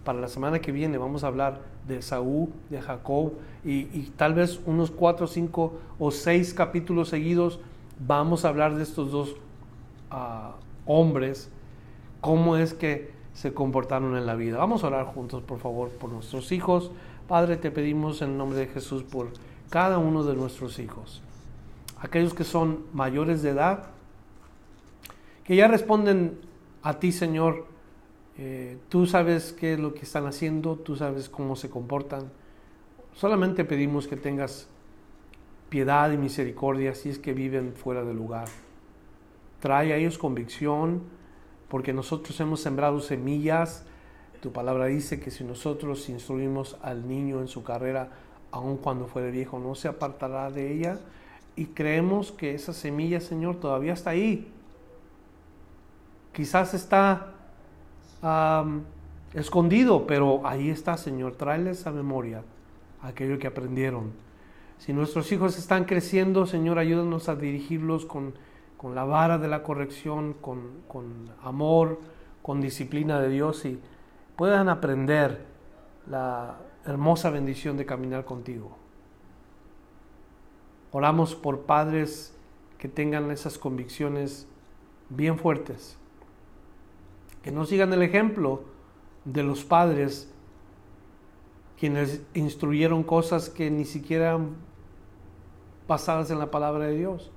Para 0.04 0.20
la 0.20 0.28
semana 0.28 0.60
que 0.60 0.72
viene 0.72 0.98
vamos 0.98 1.24
a 1.24 1.28
hablar 1.28 1.62
de 1.88 1.98
Esaú, 1.98 2.50
de 2.70 2.82
Jacob 2.82 3.34
y, 3.64 4.12
tal 4.18 4.34
vez 4.34 4.60
unos 4.66 4.91
cuatro, 4.91 5.28
cinco 5.28 5.80
o 5.98 6.12
seis 6.12 6.54
capítulos 6.54 7.10
seguidos 7.10 7.60
vamos 8.06 8.44
a 8.44 8.50
hablar 8.50 8.76
de 8.76 8.84
estos 8.84 9.12
dos 9.12 9.36
ah, 10.12 10.56
hombres 10.86 11.50
cómo 12.24 12.55
es 12.55 12.74
que 12.74 13.11
se 13.34 13.53
comportaron 13.53 14.15
en 14.15 14.26
la 14.26 14.36
vida. 14.36 14.57
Vamos 14.57 14.86
a 14.86 14.88
orar 14.88 15.05
juntos, 15.07 15.43
por 15.43 15.59
favor, 15.59 15.89
por 15.89 16.09
nuestros 16.09 16.53
hijos. 16.53 16.89
Padre, 17.28 17.57
te 17.57 17.69
pedimos 17.69 18.21
en 18.21 18.38
nombre 18.38 18.59
de 18.59 18.67
Jesús 18.67 19.03
por 19.03 19.34
cada 19.69 19.97
uno 19.97 20.24
de 20.24 20.34
nuestros 20.34 20.80
hijos. 20.80 21.21
Aquellos 21.99 22.34
que 22.34 22.45
son 22.45 22.86
mayores 22.93 23.41
de 23.41 23.49
edad, 23.49 23.88
que 25.43 25.57
ya 25.57 25.67
responden 25.67 26.39
a 26.82 26.97
ti, 26.97 27.11
Señor. 27.11 27.65
Eh, 28.38 28.78
tú 28.88 29.05
sabes 29.05 29.51
qué 29.51 29.74
es 29.74 29.80
lo 29.80 29.93
que 29.93 30.03
están 30.03 30.26
haciendo, 30.26 30.78
tú 30.78 30.95
sabes 30.95 31.28
cómo 31.28 31.57
se 31.57 31.69
comportan. 31.69 32.32
Solamente 33.11 33.65
pedimos 33.65 34.07
que 34.07 34.15
tengas 34.15 34.69
piedad 35.67 36.09
y 36.09 36.17
misericordia 36.17 36.95
si 36.95 37.09
es 37.09 37.19
que 37.19 37.34
viven 37.34 37.74
fuera 37.74 38.05
del 38.05 38.15
lugar. 38.15 38.47
Trae 39.59 39.91
a 39.91 39.97
ellos 39.97 40.17
convicción, 40.17 41.01
porque 41.74 41.91
nosotros 41.91 42.39
hemos 42.39 42.59
sembrado 42.59 42.99
semillas. 42.99 43.84
Tu 44.41 44.51
palabra 44.51 44.86
dice 44.86 45.19
que 45.19 45.32
si 45.32 45.43
nosotros 45.43 46.07
instruimos 46.07 46.78
al 46.84 47.07
niño 47.07 47.41
en 47.41 47.47
su 47.47 47.63
carrera, 47.63 48.09
aun 48.51 48.78
cuando 48.78 49.07
fuere 49.07 49.32
viejo, 49.32 49.57
no 49.57 49.74
se 49.74 49.88
apartará 49.88 50.51
de 50.51 50.71
ella. 50.71 50.99
Y 51.55 51.65
creemos 51.65 52.32
que 52.32 52.53
esa 52.53 52.74
semilla, 52.74 53.19
Señor, 53.19 53.55
todavía 53.55 53.93
está 53.93 54.11
ahí. 54.11 54.51
Quizás 56.32 56.76
está 56.76 57.32
escondido, 59.34 60.05
pero 60.05 60.45
ahí 60.45 60.69
está, 60.69 60.95
Señor. 60.95 61.38
Tráeles 61.38 61.88
a 61.88 61.91
memoria 61.91 62.43
aquello 63.01 63.39
que 63.39 63.47
aprendieron. 63.47 64.11
Si 64.78 64.93
nuestros 64.93 65.32
hijos 65.32 65.57
están 65.57 65.86
creciendo, 65.86 66.45
Señor, 66.45 66.78
ayúdanos 66.78 67.30
a 67.30 67.36
dirigirlos 67.36 68.05
con, 68.05 68.36
con 68.84 68.96
la 68.96 69.06
vara 69.06 69.38
de 69.38 69.48
la 69.48 69.64
corrección, 69.64 70.34
con, 70.34 70.82
con 70.90 71.30
amor, 71.42 72.02
con 72.42 72.60
disciplina 72.60 73.22
de 73.22 73.30
Dios 73.30 73.64
y 73.64 73.80
puedan 74.36 74.68
aprender 74.68 75.46
la 76.06 76.58
hermosa 76.86 77.30
bendición 77.30 77.78
de 77.78 77.86
caminar 77.86 78.26
contigo. 78.26 78.76
Oramos 80.92 81.34
por 81.34 81.62
padres 81.62 82.36
que 82.78 82.90
tengan 82.90 83.32
esas 83.32 83.58
convicciones 83.58 84.50
bien 85.08 85.40
fuertes, 85.40 85.98
que 87.42 87.54
no 87.54 87.64
sigan 87.64 87.94
el 87.94 88.02
ejemplo 88.02 88.64
de 89.24 89.44
los 89.44 89.64
padres 89.64 90.30
quienes 91.80 92.22
instruyeron 92.34 93.04
cosas 93.04 93.50
que 93.50 93.72
ni 93.72 93.86
siquiera 93.86 94.32
eran 94.32 94.58
basadas 95.88 96.32
en 96.32 96.40
la 96.40 96.52
palabra 96.52 96.88
de 96.88 96.98
Dios, 96.98 97.32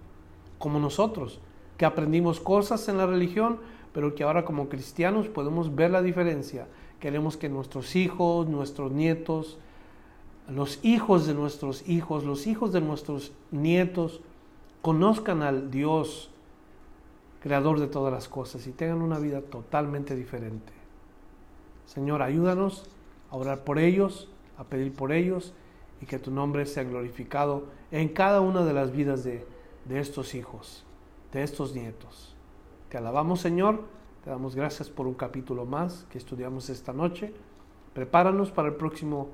como 0.58 0.78
nosotros, 0.78 1.40
que 1.76 1.84
aprendimos 1.84 2.40
cosas 2.40 2.88
en 2.88 2.98
la 2.98 3.06
religión, 3.06 3.58
pero 3.92 4.14
que 4.14 4.24
ahora 4.24 4.44
como 4.44 4.68
cristianos 4.68 5.28
podemos 5.28 5.74
ver 5.74 5.90
la 5.90 6.02
diferencia. 6.02 6.66
Queremos 7.00 7.36
que 7.36 7.48
nuestros 7.48 7.96
hijos, 7.96 8.46
nuestros 8.46 8.92
nietos, 8.92 9.58
los 10.48 10.84
hijos 10.84 11.26
de 11.26 11.34
nuestros 11.34 11.88
hijos, 11.88 12.24
los 12.24 12.46
hijos 12.46 12.72
de 12.72 12.80
nuestros 12.80 13.32
nietos, 13.50 14.20
conozcan 14.82 15.42
al 15.42 15.70
Dios, 15.70 16.30
creador 17.40 17.80
de 17.80 17.88
todas 17.88 18.12
las 18.12 18.28
cosas, 18.28 18.66
y 18.66 18.72
tengan 18.72 19.02
una 19.02 19.18
vida 19.18 19.40
totalmente 19.40 20.14
diferente. 20.14 20.72
Señor, 21.86 22.22
ayúdanos 22.22 22.84
a 23.30 23.36
orar 23.36 23.64
por 23.64 23.78
ellos, 23.78 24.28
a 24.58 24.64
pedir 24.64 24.92
por 24.92 25.12
ellos 25.12 25.52
y 26.00 26.06
que 26.06 26.18
tu 26.18 26.30
nombre 26.30 26.66
sea 26.66 26.84
glorificado 26.84 27.64
en 27.90 28.08
cada 28.08 28.40
una 28.40 28.64
de 28.64 28.72
las 28.72 28.92
vidas 28.92 29.24
de, 29.24 29.46
estos 29.90 30.34
hijos, 30.34 30.84
de 31.32 31.42
estos 31.42 31.74
nietos. 31.74 32.34
Te 32.88 32.98
alabamos 32.98 33.40
Señor, 33.40 33.84
te 34.24 34.30
damos 34.30 34.56
gracias 34.56 34.90
por 34.90 35.06
un 35.06 35.14
capítulo 35.14 35.64
más 35.66 36.06
que 36.10 36.18
estudiamos 36.18 36.70
esta 36.70 36.92
noche. 36.92 37.32
Prepáranos 37.94 38.50
para 38.50 38.68
el 38.68 38.74
próximo 38.74 39.28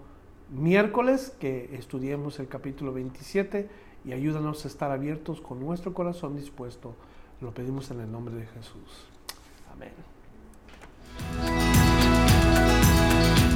miércoles 0.50 1.34
que 1.40 1.74
estudiemos 1.74 2.38
el 2.38 2.48
capítulo 2.48 2.92
27 2.92 3.68
y 4.04 4.12
ayúdanos 4.12 4.64
a 4.64 4.68
estar 4.68 4.90
abiertos 4.90 5.40
con 5.40 5.60
nuestro 5.60 5.94
corazón 5.94 6.36
dispuesto. 6.36 6.94
Lo 7.40 7.52
pedimos 7.52 7.90
en 7.90 8.00
el 8.00 8.10
nombre 8.10 8.34
de 8.34 8.46
Jesús. 8.46 9.06
Amén. 9.72 9.92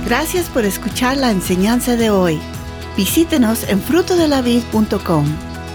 Gracias 0.07 0.49
por 0.49 0.65
escuchar 0.65 1.17
la 1.17 1.31
enseñanza 1.31 1.97
de 1.97 2.11
hoy. 2.11 2.39
Visítenos 2.97 3.69
en 3.69 3.81
frutodelavid.com 3.81 5.56